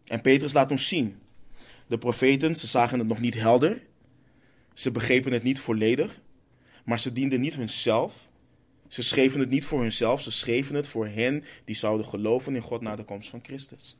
En 0.06 0.22
Petrus 0.22 0.54
laat 0.54 0.72
ons 0.72 0.88
zien. 0.88 1.20
De 1.88 1.98
profeten, 1.98 2.56
ze 2.56 2.68
zagen 2.68 3.00
het 3.00 3.08
nog 3.08 3.20
niet 3.20 3.34
helder. 3.34 3.82
Ze 4.74 4.92
begrepen 4.92 5.32
het 5.32 5.44
niet 5.44 5.60
volledig. 5.60 6.20
Maar 6.86 7.00
ze 7.00 7.14
dienden 7.14 7.42
niet 7.42 7.56
hunzelf. 7.56 8.30
Ze 8.88 9.04
schreven 9.04 9.40
het 9.40 9.50
niet 9.50 9.66
voor 9.66 9.82
hunzelf. 9.82 10.22
Ze 10.22 10.32
schreven 10.32 10.76
het 10.76 10.88
voor 10.88 11.08
hen 11.08 11.44
die 11.66 11.76
zouden 11.76 12.06
geloven 12.06 12.56
in 12.56 12.62
God 12.62 12.82
na 12.82 12.96
de 12.96 13.04
komst 13.04 13.30
van 13.30 13.44
Christus. 13.44 13.98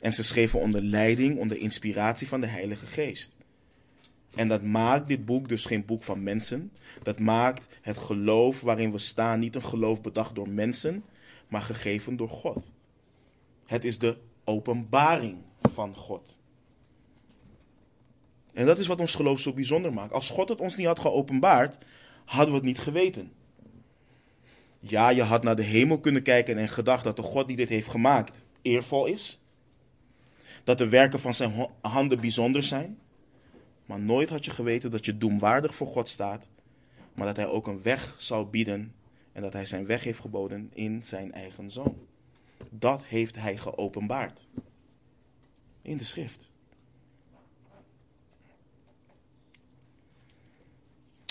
En 0.00 0.12
ze 0.12 0.22
schreven 0.22 0.60
onder 0.60 0.82
leiding, 0.82 1.38
onder 1.38 1.56
inspiratie 1.56 2.28
van 2.28 2.40
de 2.40 2.46
Heilige 2.46 2.86
Geest. 2.86 3.36
En 4.34 4.48
dat 4.48 4.62
maakt 4.62 5.08
dit 5.08 5.24
boek 5.24 5.48
dus 5.48 5.64
geen 5.64 5.84
boek 5.84 6.02
van 6.02 6.22
mensen. 6.22 6.72
Dat 7.02 7.18
maakt 7.18 7.68
het 7.80 7.98
geloof 7.98 8.60
waarin 8.60 8.92
we 8.92 8.98
staan 8.98 9.38
niet 9.38 9.54
een 9.54 9.64
geloof 9.64 10.00
bedacht 10.00 10.34
door 10.34 10.48
mensen, 10.48 11.04
maar 11.48 11.62
gegeven 11.62 12.16
door 12.16 12.28
God. 12.28 12.70
Het 13.66 13.84
is 13.84 13.98
de 13.98 14.16
openbaring 14.44 15.36
van 15.62 15.94
God. 15.94 16.38
En 18.52 18.66
dat 18.66 18.78
is 18.78 18.86
wat 18.86 19.00
ons 19.00 19.14
geloof 19.14 19.40
zo 19.40 19.52
bijzonder 19.52 19.92
maakt. 19.92 20.12
Als 20.12 20.30
God 20.30 20.48
het 20.48 20.60
ons 20.60 20.76
niet 20.76 20.86
had 20.86 21.00
geopenbaard, 21.00 21.78
hadden 22.24 22.48
we 22.48 22.54
het 22.54 22.66
niet 22.66 22.78
geweten. 22.78 23.32
Ja, 24.78 25.08
je 25.08 25.22
had 25.22 25.42
naar 25.42 25.56
de 25.56 25.62
hemel 25.62 26.00
kunnen 26.00 26.22
kijken 26.22 26.58
en 26.58 26.68
gedacht 26.68 27.04
dat 27.04 27.16
de 27.16 27.22
God 27.22 27.46
die 27.46 27.56
dit 27.56 27.68
heeft 27.68 27.88
gemaakt 27.88 28.44
eervol 28.62 29.06
is. 29.06 29.40
Dat 30.66 30.78
de 30.78 30.88
werken 30.88 31.20
van 31.20 31.34
zijn 31.34 31.68
handen 31.80 32.20
bijzonder 32.20 32.62
zijn. 32.62 32.98
Maar 33.84 34.00
nooit 34.00 34.30
had 34.30 34.44
je 34.44 34.50
geweten 34.50 34.90
dat 34.90 35.04
je 35.04 35.18
doemwaardig 35.18 35.74
voor 35.74 35.86
God 35.86 36.08
staat. 36.08 36.48
Maar 37.14 37.26
dat 37.26 37.36
hij 37.36 37.46
ook 37.46 37.66
een 37.66 37.82
weg 37.82 38.14
zou 38.18 38.46
bieden. 38.46 38.94
En 39.32 39.42
dat 39.42 39.52
hij 39.52 39.64
zijn 39.64 39.86
weg 39.86 40.04
heeft 40.04 40.20
geboden 40.20 40.70
in 40.72 41.04
zijn 41.04 41.32
eigen 41.32 41.70
zoon. 41.70 41.96
Dat 42.70 43.04
heeft 43.04 43.36
hij 43.36 43.56
geopenbaard. 43.56 44.46
In 45.82 45.96
de 45.96 46.04
schrift. 46.04 46.50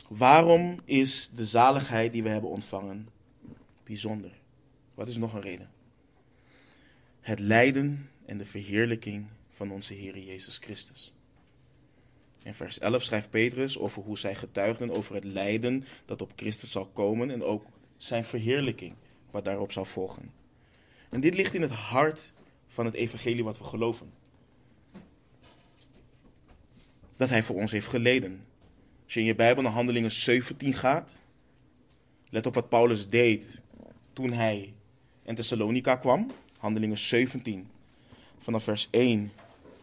Waarom 0.09 0.79
is 0.83 1.29
de 1.29 1.45
zaligheid 1.45 2.13
die 2.13 2.23
we 2.23 2.29
hebben 2.29 2.49
ontvangen 2.49 3.07
bijzonder? 3.83 4.31
Wat 4.93 5.07
is 5.07 5.17
nog 5.17 5.33
een 5.33 5.41
reden? 5.41 5.69
Het 7.21 7.39
lijden 7.39 8.09
en 8.25 8.37
de 8.37 8.45
verheerlijking 8.45 9.25
van 9.49 9.71
onze 9.71 9.93
Heer 9.93 10.17
Jezus 10.17 10.57
Christus. 10.57 11.13
In 12.43 12.53
vers 12.53 12.79
11 12.79 13.03
schrijft 13.03 13.29
Petrus 13.29 13.77
over 13.77 14.01
hoe 14.01 14.17
zij 14.17 14.35
getuigden 14.35 14.91
over 14.91 15.15
het 15.15 15.23
lijden 15.23 15.85
dat 16.05 16.21
op 16.21 16.31
Christus 16.35 16.71
zal 16.71 16.85
komen 16.85 17.31
en 17.31 17.43
ook 17.43 17.65
zijn 17.97 18.23
verheerlijking 18.23 18.93
wat 19.31 19.45
daarop 19.45 19.71
zal 19.71 19.85
volgen. 19.85 20.31
En 21.09 21.19
dit 21.19 21.35
ligt 21.35 21.53
in 21.53 21.61
het 21.61 21.71
hart 21.71 22.33
van 22.65 22.85
het 22.85 22.93
evangelie 22.93 23.43
wat 23.43 23.57
we 23.57 23.63
geloven. 23.63 24.11
Dat 27.15 27.29
hij 27.29 27.43
voor 27.43 27.55
ons 27.55 27.71
heeft 27.71 27.87
geleden. 27.87 28.45
Als 29.03 29.13
je 29.13 29.19
in 29.19 29.25
je 29.25 29.35
Bijbel 29.35 29.63
naar 29.63 29.71
Handelingen 29.71 30.11
17 30.11 30.73
gaat, 30.73 31.19
let 32.29 32.45
op 32.45 32.53
wat 32.53 32.69
Paulus 32.69 33.09
deed 33.09 33.61
toen 34.13 34.31
hij 34.31 34.73
in 35.23 35.35
Thessalonica 35.35 35.95
kwam. 35.95 36.29
Handelingen 36.57 36.97
17, 36.97 37.69
vanaf 38.45 38.63
vers 38.63 38.87
1 38.91 39.31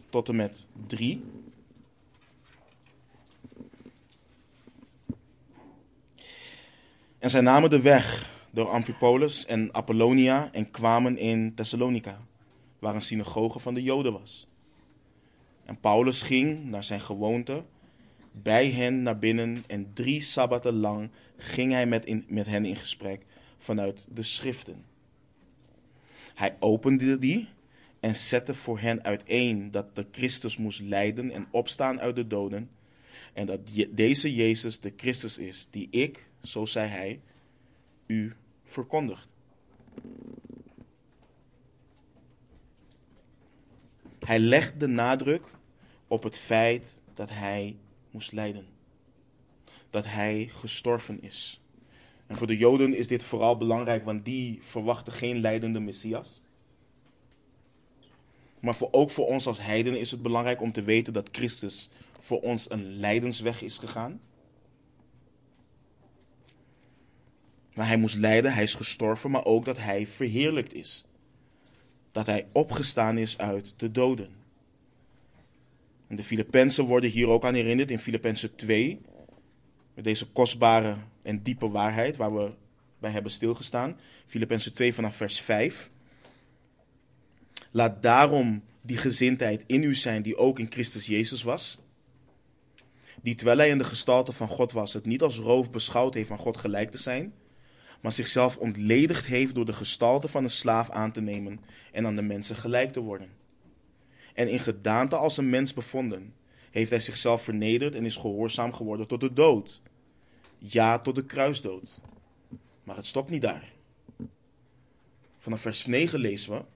tot 0.09 0.29
en 0.29 0.35
met 0.35 0.67
3. 0.87 1.23
En 7.19 7.29
zij 7.29 7.41
namen 7.41 7.69
de 7.69 7.81
weg 7.81 8.31
door 8.51 8.69
Amphipolis 8.69 9.45
en 9.45 9.73
Apollonia 9.73 10.51
en 10.51 10.71
kwamen 10.71 11.17
in 11.17 11.53
Thessalonica, 11.55 12.19
waar 12.79 12.95
een 12.95 13.01
synagoge 13.01 13.59
van 13.59 13.73
de 13.73 13.83
Joden 13.83 14.13
was. 14.13 14.47
En 15.65 15.79
Paulus 15.79 16.21
ging 16.21 16.63
naar 16.63 16.83
zijn 16.83 17.01
gewoonte 17.01 17.63
bij 18.31 18.69
hen 18.69 19.03
naar 19.03 19.19
binnen 19.19 19.63
en 19.67 19.91
drie 19.93 20.21
sabbaten 20.21 20.73
lang 20.73 21.09
ging 21.37 21.71
hij 21.71 21.85
met, 21.85 22.05
in, 22.05 22.25
met 22.27 22.45
hen 22.45 22.65
in 22.65 22.75
gesprek 22.75 23.25
vanuit 23.57 24.05
de 24.13 24.23
schriften. 24.23 24.85
Hij 26.33 26.55
opende 26.59 27.19
die 27.19 27.47
en 28.03 28.15
zette 28.15 28.55
voor 28.55 28.79
hen 28.79 29.03
uiteen 29.03 29.71
dat 29.71 29.95
de 29.95 30.05
Christus 30.11 30.57
moest 30.57 30.81
lijden 30.81 31.31
en 31.31 31.47
opstaan 31.51 31.99
uit 31.99 32.15
de 32.15 32.27
doden 32.27 32.69
en 33.33 33.45
dat 33.45 33.59
deze 33.89 34.35
Jezus 34.35 34.79
de 34.79 34.93
Christus 34.95 35.37
is 35.37 35.67
die 35.69 35.87
ik, 35.89 36.27
zo 36.41 36.65
zei 36.65 36.87
hij, 36.87 37.21
u 38.05 38.35
verkondigt. 38.63 39.27
Hij 44.19 44.39
legt 44.39 44.79
de 44.79 44.87
nadruk 44.87 45.51
op 46.07 46.23
het 46.23 46.37
feit 46.37 47.01
dat 47.13 47.29
hij 47.29 47.77
moest 48.11 48.31
lijden. 48.31 48.65
Dat 49.89 50.05
hij 50.05 50.49
gestorven 50.51 51.21
is. 51.21 51.61
En 52.27 52.37
voor 52.37 52.47
de 52.47 52.57
Joden 52.57 52.95
is 52.95 53.07
dit 53.07 53.23
vooral 53.23 53.57
belangrijk, 53.57 54.05
want 54.05 54.25
die 54.25 54.59
verwachten 54.61 55.13
geen 55.13 55.37
leidende 55.37 55.79
Messias. 55.79 56.41
Maar 58.63 58.75
voor, 58.75 58.87
ook 58.91 59.11
voor 59.11 59.27
ons 59.27 59.47
als 59.47 59.61
heidenen 59.61 59.99
is 59.99 60.11
het 60.11 60.21
belangrijk 60.21 60.61
om 60.61 60.71
te 60.71 60.81
weten 60.81 61.13
dat 61.13 61.29
Christus 61.31 61.89
voor 62.19 62.41
ons 62.41 62.69
een 62.69 62.95
lijdensweg 62.95 63.61
is 63.61 63.77
gegaan. 63.77 64.21
Maar 67.73 67.87
hij 67.87 67.97
moest 67.97 68.15
lijden, 68.15 68.53
hij 68.53 68.63
is 68.63 68.73
gestorven, 68.73 69.31
maar 69.31 69.45
ook 69.45 69.65
dat 69.65 69.77
hij 69.77 70.07
verheerlijkt 70.07 70.73
is. 70.73 71.05
Dat 72.11 72.25
hij 72.25 72.47
opgestaan 72.51 73.17
is 73.17 73.37
uit 73.37 73.73
de 73.77 73.91
doden. 73.91 74.29
En 76.07 76.15
de 76.15 76.23
Filippenzen 76.23 76.85
worden 76.85 77.09
hier 77.09 77.27
ook 77.27 77.45
aan 77.45 77.53
herinnerd 77.53 77.91
in 77.91 77.99
Filippenzen 77.99 78.55
2. 78.55 79.01
Met 79.93 80.03
deze 80.03 80.27
kostbare 80.27 80.97
en 81.21 81.41
diepe 81.41 81.69
waarheid 81.69 82.17
waar 82.17 82.35
we 82.35 82.51
bij 82.99 83.11
hebben 83.11 83.31
stilgestaan. 83.31 83.99
Filippenzen 84.25 84.73
2 84.73 84.93
vanaf 84.93 85.15
vers 85.15 85.39
5. 85.39 85.91
Laat 87.75 88.01
daarom 88.01 88.63
die 88.81 88.97
gezindheid 88.97 89.63
in 89.65 89.83
u 89.83 89.95
zijn 89.95 90.21
die 90.21 90.37
ook 90.37 90.59
in 90.59 90.71
Christus 90.71 91.05
Jezus 91.05 91.43
was. 91.43 91.79
Die 93.21 93.35
terwijl 93.35 93.57
hij 93.57 93.69
in 93.69 93.77
de 93.77 93.83
gestalte 93.83 94.31
van 94.31 94.47
God 94.47 94.71
was, 94.71 94.93
het 94.93 95.05
niet 95.05 95.21
als 95.21 95.37
roof 95.37 95.71
beschouwd 95.71 96.13
heeft 96.13 96.27
van 96.27 96.37
God 96.37 96.57
gelijk 96.57 96.91
te 96.91 96.97
zijn, 96.97 97.33
maar 98.01 98.11
zichzelf 98.11 98.57
ontledigd 98.57 99.25
heeft 99.25 99.55
door 99.55 99.65
de 99.65 99.73
gestalte 99.73 100.27
van 100.27 100.43
een 100.43 100.49
slaaf 100.49 100.89
aan 100.89 101.11
te 101.11 101.21
nemen 101.21 101.59
en 101.91 102.05
aan 102.05 102.15
de 102.15 102.21
mensen 102.21 102.55
gelijk 102.55 102.93
te 102.93 102.99
worden. 102.99 103.29
En 104.33 104.49
in 104.49 104.59
gedaante 104.59 105.15
als 105.15 105.37
een 105.37 105.49
mens 105.49 105.73
bevonden, 105.73 106.33
heeft 106.71 106.89
hij 106.89 106.99
zichzelf 106.99 107.41
vernederd 107.41 107.95
en 107.95 108.05
is 108.05 108.15
gehoorzaam 108.15 108.73
geworden 108.73 109.07
tot 109.07 109.21
de 109.21 109.33
dood. 109.33 109.81
Ja, 110.57 110.99
tot 110.99 111.15
de 111.15 111.25
kruisdood. 111.25 111.99
Maar 112.83 112.95
het 112.95 113.05
stopt 113.05 113.29
niet 113.29 113.41
daar. 113.41 113.71
Vanaf 115.37 115.61
vers 115.61 115.85
9 115.85 116.19
lezen 116.19 116.51
we. 116.51 116.72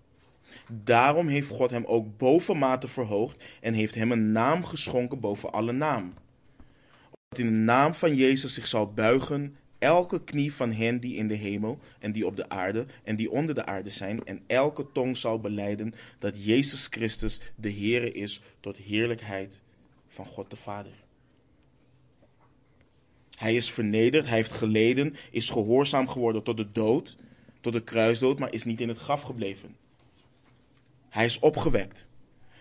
Daarom 0.83 1.27
heeft 1.27 1.49
God 1.49 1.71
hem 1.71 1.85
ook 1.85 2.17
bovenmate 2.17 2.87
verhoogd 2.87 3.43
en 3.61 3.73
heeft 3.73 3.95
hem 3.95 4.11
een 4.11 4.31
naam 4.31 4.65
geschonken 4.65 5.19
boven 5.19 5.51
alle 5.51 5.71
naam. 5.71 6.13
Dat 7.29 7.39
in 7.39 7.45
de 7.45 7.57
naam 7.57 7.93
van 7.93 8.15
Jezus 8.15 8.53
zich 8.53 8.67
zal 8.67 8.93
buigen 8.93 9.55
elke 9.79 10.23
knie 10.23 10.53
van 10.53 10.71
hen 10.71 10.99
die 10.99 11.15
in 11.15 11.27
de 11.27 11.35
hemel 11.35 11.79
en 11.99 12.11
die 12.11 12.25
op 12.25 12.35
de 12.35 12.49
aarde 12.49 12.85
en 13.03 13.15
die 13.15 13.31
onder 13.31 13.55
de 13.55 13.65
aarde 13.65 13.89
zijn, 13.89 14.23
en 14.23 14.43
elke 14.47 14.91
tong 14.91 15.17
zal 15.17 15.39
beleiden 15.39 15.93
dat 16.19 16.45
Jezus 16.45 16.87
Christus 16.87 17.41
de 17.55 17.71
Heere 17.71 18.11
is 18.11 18.41
tot 18.59 18.77
heerlijkheid 18.77 19.61
van 20.07 20.25
God 20.25 20.49
de 20.49 20.55
Vader. 20.55 20.91
Hij 23.37 23.55
is 23.55 23.71
vernederd, 23.71 24.25
hij 24.25 24.35
heeft 24.35 24.51
geleden, 24.51 25.15
is 25.31 25.49
gehoorzaam 25.49 26.07
geworden 26.07 26.43
tot 26.43 26.57
de 26.57 26.71
dood, 26.71 27.17
tot 27.61 27.73
de 27.73 27.83
kruisdood, 27.83 28.39
maar 28.39 28.53
is 28.53 28.63
niet 28.63 28.81
in 28.81 28.87
het 28.87 28.97
graf 28.97 29.21
gebleven. 29.21 29.75
Hij 31.09 31.25
is 31.25 31.39
opgewekt. 31.39 32.07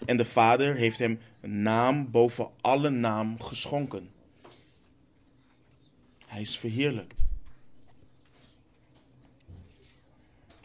En 0.05 0.17
de 0.17 0.25
Vader 0.25 0.75
heeft 0.75 0.99
hem 0.99 1.19
een 1.41 1.63
naam 1.63 2.11
boven 2.11 2.51
alle 2.61 2.91
naam 2.91 3.41
geschonken. 3.41 4.11
Hij 6.27 6.41
is 6.41 6.59
verheerlijkt. 6.59 7.25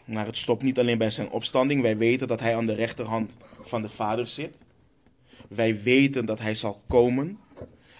Maar 0.05 0.25
het 0.25 0.37
stopt 0.37 0.63
niet 0.63 0.79
alleen 0.79 0.97
bij 0.97 1.09
zijn 1.09 1.29
opstanding. 1.29 1.81
Wij 1.81 1.97
weten 1.97 2.27
dat 2.27 2.39
hij 2.39 2.55
aan 2.55 2.65
de 2.65 2.73
rechterhand 2.73 3.37
van 3.61 3.81
de 3.81 3.89
Vader 3.89 4.27
zit. 4.27 4.57
Wij 5.49 5.81
weten 5.81 6.25
dat 6.25 6.39
hij 6.39 6.53
zal 6.53 6.81
komen. 6.87 7.39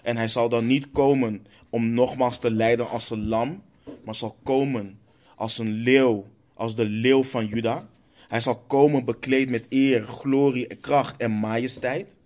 En 0.04 0.18
hij 0.18 0.28
zal 0.28 0.50
dan 0.50 0.68
niet 0.68 0.92
komen 0.92 1.46
om 1.70 1.94
nogmaals 1.94 2.40
te 2.40 2.52
lijden 2.52 2.90
als 2.90 3.10
een 3.10 3.28
lam, 3.28 3.64
maar 4.04 4.16
zal 4.16 4.38
komen 4.44 5.00
als 5.36 5.58
een 5.58 5.72
leeuw, 5.72 6.28
als 6.54 6.76
de 6.76 6.86
leeuw 6.86 7.24
van 7.24 7.46
Juda. 7.46 7.90
Hij 8.32 8.42
zal 8.42 8.60
komen 8.60 9.06
bekleed 9.06 9.50
met 9.50 9.66
eer, 9.70 10.02
glorie, 10.02 10.76
kracht 10.76 11.18
en 11.18 11.32
majesteit. 11.32 12.18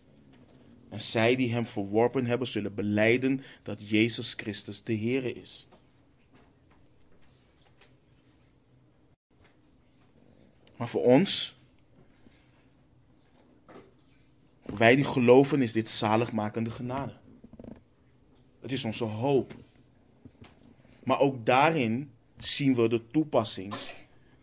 En 0.90 1.02
zij 1.02 1.36
die 1.36 1.54
hem 1.54 1.66
verworpen 1.66 2.26
hebben, 2.26 2.48
zullen 2.48 2.76
beleiden 2.76 3.44
dat 3.64 3.90
Jezus 3.90 4.34
Christus 4.34 4.84
de 4.84 4.98
Heere 4.98 5.34
is. 5.34 5.68
Maar 10.78 10.90
voor 10.90 11.04
ons, 11.04 11.56
wij 14.66 14.96
die 14.96 15.06
geloven, 15.06 15.62
is 15.62 15.72
dit 15.72 15.90
zaligmakende 15.90 16.72
genade. 16.72 17.14
Het 18.62 18.72
is 18.72 18.84
onze 18.84 19.04
hoop. 19.04 19.56
Maar 21.04 21.20
ook 21.20 21.46
daarin 21.46 22.12
zien 22.38 22.76
we 22.76 22.90
de 22.90 23.08
toepassing 23.12 23.74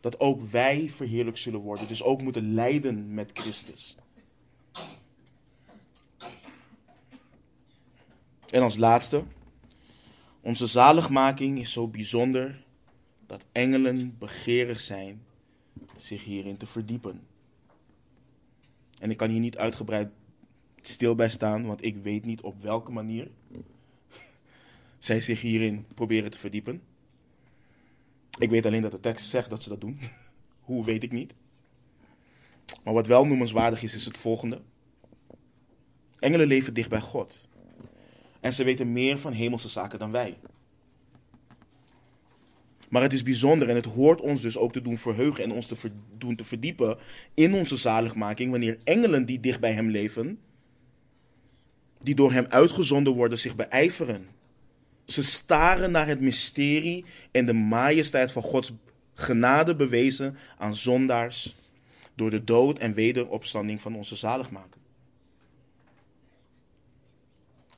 dat 0.02 0.20
ook 0.20 0.50
wij 0.50 0.88
verheerlijk 0.90 1.36
zullen 1.38 1.60
worden. 1.60 1.88
Dus 1.88 2.02
ook 2.02 2.22
moeten 2.22 2.54
lijden 2.54 3.14
met 3.14 3.30
Christus. 3.32 3.96
En 8.50 8.62
als 8.62 8.76
laatste, 8.76 9.24
onze 10.40 10.66
zaligmaking 10.66 11.58
is 11.58 11.72
zo 11.72 11.88
bijzonder 11.88 12.64
dat 13.26 13.44
engelen 13.52 14.18
begeerig 14.18 14.80
zijn 14.80 15.22
zich 15.96 16.24
hierin 16.24 16.56
te 16.56 16.66
verdiepen. 16.66 17.20
En 18.98 19.10
ik 19.10 19.16
kan 19.16 19.30
hier 19.30 19.40
niet 19.40 19.56
uitgebreid 19.56 20.10
stil 20.80 21.14
bij 21.14 21.28
staan, 21.28 21.66
want 21.66 21.84
ik 21.84 21.96
weet 21.96 22.24
niet 22.24 22.40
op 22.40 22.62
welke 22.62 22.92
manier 22.92 23.30
zij 24.98 25.20
zich 25.20 25.40
hierin 25.40 25.86
proberen 25.94 26.30
te 26.30 26.38
verdiepen. 26.38 26.82
Ik 28.38 28.50
weet 28.50 28.66
alleen 28.66 28.82
dat 28.82 28.90
de 28.90 29.00
tekst 29.00 29.28
zegt 29.28 29.50
dat 29.50 29.62
ze 29.62 29.68
dat 29.68 29.80
doen. 29.80 29.98
Hoe 30.68 30.84
weet 30.84 31.02
ik 31.02 31.12
niet. 31.12 31.34
Maar 32.84 32.94
wat 32.94 33.06
wel 33.06 33.26
noemenswaardig 33.26 33.82
is, 33.82 33.94
is 33.94 34.04
het 34.04 34.18
volgende. 34.18 34.60
Engelen 36.18 36.46
leven 36.46 36.74
dicht 36.74 36.88
bij 36.88 37.00
God. 37.00 37.48
En 38.40 38.52
ze 38.52 38.64
weten 38.64 38.92
meer 38.92 39.18
van 39.18 39.32
hemelse 39.32 39.68
zaken 39.68 39.98
dan 39.98 40.10
wij. 40.10 40.36
Maar 42.88 43.02
het 43.02 43.12
is 43.12 43.22
bijzonder 43.22 43.68
en 43.68 43.74
het 43.74 43.84
hoort 43.84 44.20
ons 44.20 44.42
dus 44.42 44.58
ook 44.58 44.72
te 44.72 44.82
doen 44.82 44.98
verheugen 44.98 45.44
en 45.44 45.52
ons 45.52 45.66
te 45.66 45.90
doen 46.18 46.36
te 46.36 46.44
verdiepen 46.44 46.98
in 47.34 47.54
onze 47.54 47.76
zaligmaking 47.76 48.50
wanneer 48.50 48.78
engelen 48.84 49.26
die 49.26 49.40
dicht 49.40 49.60
bij 49.60 49.72
Hem 49.72 49.90
leven, 49.90 50.38
die 52.00 52.14
door 52.14 52.32
Hem 52.32 52.46
uitgezonden 52.48 53.14
worden, 53.14 53.38
zich 53.38 53.56
beijveren. 53.56 54.26
Ze 55.12 55.22
staren 55.22 55.90
naar 55.90 56.06
het 56.06 56.20
mysterie 56.20 57.04
en 57.30 57.46
de 57.46 57.52
majesteit 57.52 58.32
van 58.32 58.42
Gods 58.42 58.72
genade 59.14 59.76
bewezen 59.76 60.36
aan 60.58 60.76
zondaars 60.76 61.56
door 62.14 62.30
de 62.30 62.44
dood 62.44 62.78
en 62.78 62.94
wederopstanding 62.94 63.80
van 63.80 63.94
onze 63.96 64.16
zaligmaker. 64.16 64.80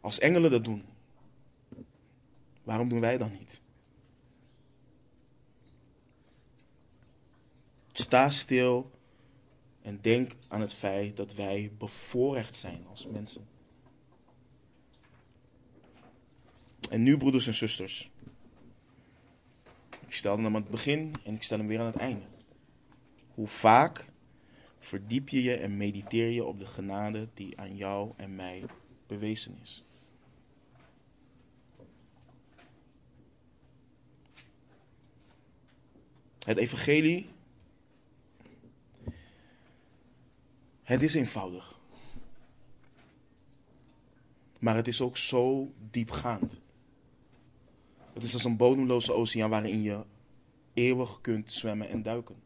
Als 0.01 0.19
engelen 0.19 0.51
dat 0.51 0.65
doen, 0.65 0.85
waarom 2.63 2.89
doen 2.89 3.01
wij 3.01 3.19
dan 3.19 3.33
niet? 3.33 3.61
Sta 7.93 8.31
stil 8.31 8.91
en 9.83 9.99
denk 10.01 10.33
aan 10.49 10.61
het 10.61 10.73
feit 10.73 11.17
dat 11.17 11.35
wij 11.35 11.73
bevoorrecht 11.79 12.57
zijn 12.57 12.87
als 12.87 13.07
mensen. 13.07 13.54
En 16.95 17.03
nu, 17.03 17.17
broeders 17.17 17.47
en 17.47 17.55
zusters. 17.55 18.11
Ik 20.07 20.15
stelde 20.15 20.43
hem 20.43 20.55
aan 20.55 20.63
het 20.63 20.71
begin 20.71 21.15
en 21.25 21.35
ik 21.35 21.43
stel 21.43 21.59
hem 21.59 21.67
weer 21.67 21.81
aan 21.81 21.87
het 21.87 21.97
einde. 21.97 22.25
Hoe 23.35 23.47
vaak 23.47 24.05
verdiep 24.79 25.29
je 25.29 25.43
je 25.43 25.55
en 25.55 25.77
mediteer 25.77 26.31
je 26.31 26.45
op 26.45 26.59
de 26.59 26.67
genade 26.67 27.29
die 27.35 27.59
aan 27.61 27.77
jou 27.77 28.13
en 28.17 28.35
mij 28.35 28.65
bewezen 29.07 29.59
is? 29.63 29.85
Het 36.45 36.59
evangelie, 36.59 37.27
het 40.83 41.03
is 41.03 41.15
eenvoudig. 41.15 41.79
Maar 44.59 44.77
het 44.77 44.89
is 44.89 45.01
ook 45.01 45.17
zo 45.17 45.73
diepgaand. 45.91 46.63
Het 48.15 48.23
is 48.23 48.33
als 48.33 48.45
een 48.45 48.57
bodemloze 48.57 49.13
oceaan 49.13 49.51
waarin 49.51 49.83
je 49.83 50.05
eeuwig 50.73 51.21
kunt 51.21 51.53
zwemmen 51.53 51.89
en 51.89 52.03
duiken. 52.03 52.37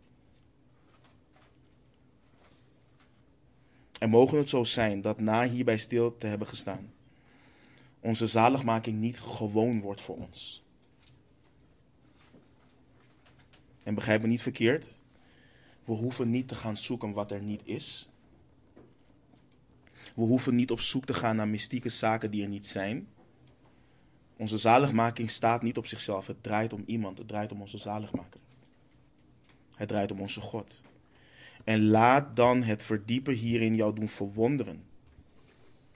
En 3.98 4.10
mogen 4.10 4.38
het 4.38 4.48
zo 4.48 4.64
zijn 4.64 5.00
dat 5.00 5.20
na 5.20 5.48
hierbij 5.48 5.78
stil 5.78 6.18
te 6.18 6.26
hebben 6.26 6.46
gestaan, 6.46 6.92
onze 8.00 8.26
zaligmaking 8.26 8.98
niet 8.98 9.20
gewoon 9.20 9.80
wordt 9.80 10.00
voor 10.00 10.16
ons. 10.16 10.62
En 13.82 13.94
begrijp 13.94 14.22
me 14.22 14.28
niet 14.28 14.42
verkeerd, 14.42 15.00
we 15.84 15.92
hoeven 15.92 16.30
niet 16.30 16.48
te 16.48 16.54
gaan 16.54 16.76
zoeken 16.76 17.12
wat 17.12 17.30
er 17.30 17.42
niet 17.42 17.62
is. 17.64 18.08
We 20.14 20.22
hoeven 20.22 20.54
niet 20.54 20.70
op 20.70 20.80
zoek 20.80 21.04
te 21.04 21.14
gaan 21.14 21.36
naar 21.36 21.48
mystieke 21.48 21.88
zaken 21.88 22.30
die 22.30 22.42
er 22.42 22.48
niet 22.48 22.66
zijn. 22.66 23.08
Onze 24.38 24.58
zaligmaking 24.58 25.30
staat 25.30 25.62
niet 25.62 25.76
op 25.76 25.86
zichzelf. 25.86 26.26
Het 26.26 26.42
draait 26.42 26.72
om 26.72 26.82
iemand. 26.86 27.18
Het 27.18 27.28
draait 27.28 27.52
om 27.52 27.60
onze 27.60 27.78
zaligmaker. 27.78 28.40
Het 29.74 29.88
draait 29.88 30.12
om 30.12 30.20
onze 30.20 30.40
God. 30.40 30.82
En 31.64 31.86
laat 31.86 32.36
dan 32.36 32.62
het 32.62 32.84
verdiepen 32.84 33.34
hierin 33.34 33.74
jou 33.74 33.94
doen 33.94 34.08
verwonderen 34.08 34.84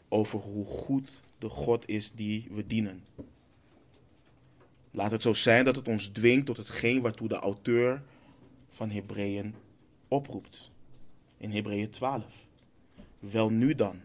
over 0.08 0.38
hoe 0.38 0.64
goed 0.64 1.22
de 1.38 1.48
God 1.48 1.88
is 1.88 2.12
die 2.12 2.46
we 2.50 2.66
dienen. 2.66 3.04
Laat 4.90 5.10
het 5.10 5.22
zo 5.22 5.34
zijn 5.34 5.64
dat 5.64 5.76
het 5.76 5.88
ons 5.88 6.08
dwingt 6.08 6.46
tot 6.46 6.56
hetgeen 6.56 7.00
waartoe 7.00 7.28
de 7.28 7.34
auteur 7.34 8.02
van 8.68 8.90
Hebreeën 8.90 9.54
oproept. 10.08 10.70
In 11.36 11.50
Hebreeën 11.50 11.90
12. 11.90 12.24
Wel 13.18 13.50
nu 13.50 13.74
dan, 13.74 14.00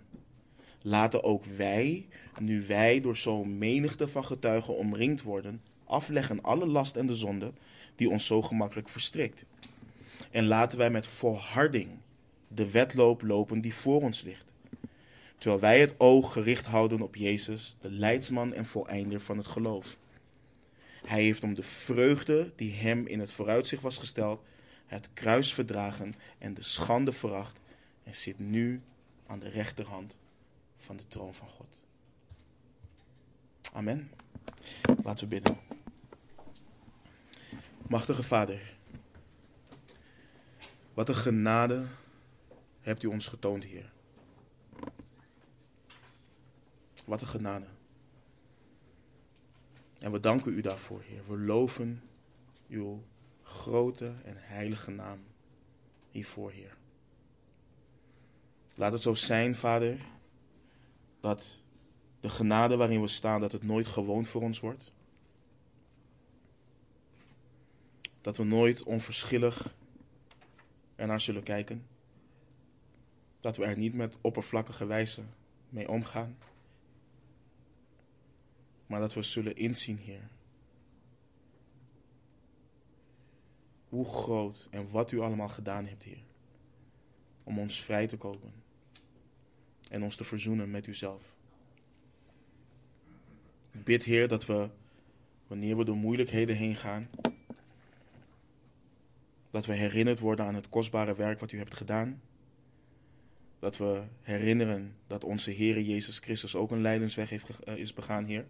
laten 0.88 1.23
ook 1.23 1.45
wij, 1.45 2.07
nu 2.39 2.65
wij 2.65 3.01
door 3.01 3.17
zo'n 3.17 3.57
menigte 3.57 4.07
van 4.07 4.25
getuigen 4.25 4.75
omringd 4.77 5.21
worden, 5.21 5.61
afleggen 5.85 6.41
alle 6.41 6.65
last 6.65 6.95
en 6.95 7.07
de 7.07 7.15
zonde 7.15 7.51
die 7.95 8.09
ons 8.09 8.25
zo 8.25 8.41
gemakkelijk 8.41 8.89
verstrikt. 8.89 9.45
En 10.31 10.45
laten 10.45 10.77
wij 10.77 10.89
met 10.89 11.07
volharding 11.07 11.89
de 12.47 12.71
wedloop 12.71 13.21
lopen 13.21 13.61
die 13.61 13.73
voor 13.73 14.01
ons 14.01 14.21
ligt. 14.21 14.45
Terwijl 15.38 15.61
wij 15.61 15.79
het 15.79 15.95
oog 15.97 16.33
gericht 16.33 16.65
houden 16.65 17.01
op 17.01 17.15
Jezus, 17.15 17.75
de 17.81 17.91
leidsman 17.91 18.53
en 18.53 18.65
voleinder 18.65 19.19
van 19.19 19.38
het 19.38 19.47
geloof. 19.47 19.97
Hij 21.05 21.23
heeft 21.23 21.43
om 21.43 21.53
de 21.53 21.63
vreugde 21.63 22.51
die 22.55 22.73
hem 22.73 23.07
in 23.07 23.19
het 23.19 23.31
vooruitzicht 23.31 23.81
was 23.81 23.97
gesteld, 23.97 24.41
het 24.85 25.09
kruis 25.13 25.53
verdragen 25.53 26.15
en 26.38 26.53
de 26.53 26.63
schande 26.63 27.13
veracht 27.13 27.59
en 28.03 28.15
zit 28.15 28.39
nu 28.39 28.81
aan 29.27 29.39
de 29.39 29.49
rechterhand 29.49 30.15
van 30.88 30.97
de 30.97 31.07
troon 31.07 31.35
van 31.35 31.49
God. 31.49 31.83
Amen. 33.73 34.11
Laten 35.03 35.23
we 35.23 35.29
bidden. 35.29 35.57
Machtige 37.88 38.23
Vader, 38.23 38.75
wat 40.93 41.09
een 41.09 41.15
genade 41.15 41.88
hebt 42.81 43.03
u 43.03 43.07
ons 43.07 43.27
getoond, 43.27 43.63
Heer. 43.63 43.91
Wat 47.05 47.21
een 47.21 47.27
genade. 47.27 47.67
En 49.99 50.11
we 50.11 50.19
danken 50.19 50.53
u 50.53 50.61
daarvoor, 50.61 51.01
Heer. 51.01 51.27
We 51.27 51.38
loven 51.38 52.03
uw 52.69 53.03
grote 53.43 54.13
en 54.23 54.35
heilige 54.38 54.91
naam 54.91 55.19
hiervoor, 56.11 56.51
Heer. 56.51 56.77
Laat 58.75 58.91
het 58.91 59.01
zo 59.01 59.13
zijn, 59.13 59.55
Vader, 59.55 59.97
dat 61.28 61.61
de 62.19 62.30
genade 62.30 62.78
waarin 62.78 63.01
we 63.01 63.07
staan, 63.07 63.41
dat 63.41 63.51
het 63.51 63.63
nooit 63.63 63.88
gewoon 63.88 64.25
voor 64.25 64.41
ons 64.41 64.59
wordt. 64.59 64.91
Dat 68.21 68.38
we 68.38 68.43
nooit 68.43 68.84
onverschillig 68.84 69.75
ernaar 70.95 71.21
zullen 71.21 71.43
kijken. 71.43 71.88
Dat 73.39 73.57
we 73.57 73.65
er 73.65 73.78
niet 73.78 73.93
met 73.93 74.17
oppervlakkige 74.21 74.86
wijze 74.86 75.21
mee 75.69 75.89
omgaan. 75.89 76.38
Maar 78.86 78.99
dat 78.99 79.13
we 79.13 79.23
zullen 79.23 79.55
inzien, 79.55 79.97
Heer. 79.97 80.30
Hoe 83.89 84.05
groot 84.05 84.67
en 84.71 84.91
wat 84.91 85.11
u 85.11 85.19
allemaal 85.19 85.49
gedaan 85.49 85.86
hebt, 85.86 86.03
Heer. 86.03 86.23
Om 87.43 87.59
ons 87.59 87.82
vrij 87.82 88.07
te 88.07 88.17
kopen. 88.17 88.66
En 89.89 90.03
ons 90.03 90.15
te 90.15 90.23
verzoenen 90.23 90.71
met 90.71 90.88
uzelf. 90.88 91.35
Ik 93.71 93.83
bid, 93.83 94.03
Heer, 94.03 94.27
dat 94.27 94.45
we, 94.45 94.69
wanneer 95.47 95.77
we 95.77 95.85
door 95.85 95.95
moeilijkheden 95.95 96.55
heen 96.55 96.75
gaan, 96.75 97.09
dat 99.51 99.65
we 99.65 99.73
herinnerd 99.73 100.19
worden 100.19 100.45
aan 100.45 100.55
het 100.55 100.69
kostbare 100.69 101.15
werk 101.15 101.39
wat 101.39 101.51
u 101.51 101.57
hebt 101.57 101.75
gedaan. 101.75 102.21
Dat 103.59 103.77
we 103.77 104.03
herinneren 104.21 104.95
dat 105.07 105.23
onze 105.23 105.51
Heer 105.51 105.81
Jezus 105.81 106.19
Christus 106.19 106.55
ook 106.55 106.71
een 106.71 106.81
lijdensweg 106.81 107.29
heeft, 107.29 107.49
uh, 107.67 107.77
is 107.77 107.93
begaan, 107.93 108.25
Heer. 108.25 108.45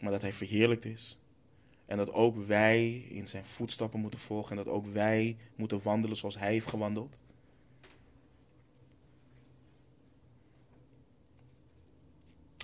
Maar 0.00 0.12
dat 0.12 0.20
Hij 0.20 0.32
verheerlijkt 0.32 0.84
is. 0.84 1.18
En 1.86 1.96
dat 1.96 2.12
ook 2.12 2.36
wij 2.36 2.94
in 2.94 3.28
zijn 3.28 3.44
voetstappen 3.44 4.00
moeten 4.00 4.20
volgen. 4.20 4.50
En 4.50 4.64
dat 4.64 4.74
ook 4.74 4.86
wij 4.86 5.36
moeten 5.56 5.82
wandelen 5.82 6.16
zoals 6.16 6.38
Hij 6.38 6.50
heeft 6.50 6.66
gewandeld. 6.66 7.20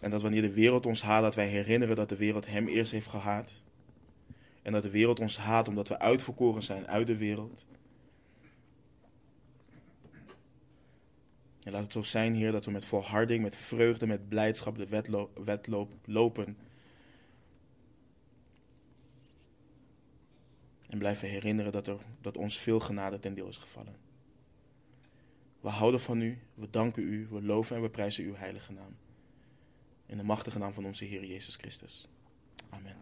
En 0.00 0.10
dat 0.10 0.22
wanneer 0.22 0.42
de 0.42 0.52
wereld 0.52 0.86
ons 0.86 1.02
haat, 1.02 1.22
dat 1.22 1.34
wij 1.34 1.48
herinneren 1.48 1.96
dat 1.96 2.08
de 2.08 2.16
wereld 2.16 2.46
Hem 2.46 2.68
eerst 2.68 2.92
heeft 2.92 3.06
gehaat. 3.06 3.62
En 4.62 4.72
dat 4.72 4.82
de 4.82 4.90
wereld 4.90 5.20
ons 5.20 5.36
haat 5.36 5.68
omdat 5.68 5.88
we 5.88 5.98
uitverkoren 5.98 6.62
zijn 6.62 6.86
uit 6.86 7.06
de 7.06 7.16
wereld. 7.16 7.64
En 11.62 11.72
laat 11.72 11.82
het 11.82 11.92
zo 11.92 12.02
zijn, 12.02 12.34
Heer, 12.34 12.52
dat 12.52 12.64
we 12.64 12.70
met 12.70 12.84
volharding, 12.84 13.42
met 13.42 13.56
vreugde, 13.56 14.06
met 14.06 14.28
blijdschap 14.28 14.76
de 14.76 14.86
wedloop, 15.44 15.94
lopen. 16.04 16.56
En 20.88 20.98
blijven 20.98 21.28
herinneren 21.28 21.72
dat, 21.72 21.86
er, 21.86 21.98
dat 22.20 22.36
ons 22.36 22.58
veel 22.58 22.80
genade 22.80 23.18
ten 23.18 23.34
deel 23.34 23.48
is 23.48 23.56
gevallen. 23.56 23.96
We 25.60 25.68
houden 25.68 26.00
van 26.00 26.20
u, 26.20 26.38
we 26.54 26.70
danken 26.70 27.02
u, 27.02 27.26
we 27.30 27.42
loven 27.42 27.76
en 27.76 27.82
we 27.82 27.88
prijzen 27.88 28.24
uw 28.24 28.34
heilige 28.34 28.72
naam. 28.72 28.96
In 30.10 30.16
de 30.16 30.22
machtige 30.22 30.58
naam 30.58 30.72
van 30.72 30.84
onze 30.84 31.04
Heer 31.04 31.24
Jezus 31.24 31.56
Christus. 31.56 32.08
Amen. 32.70 32.96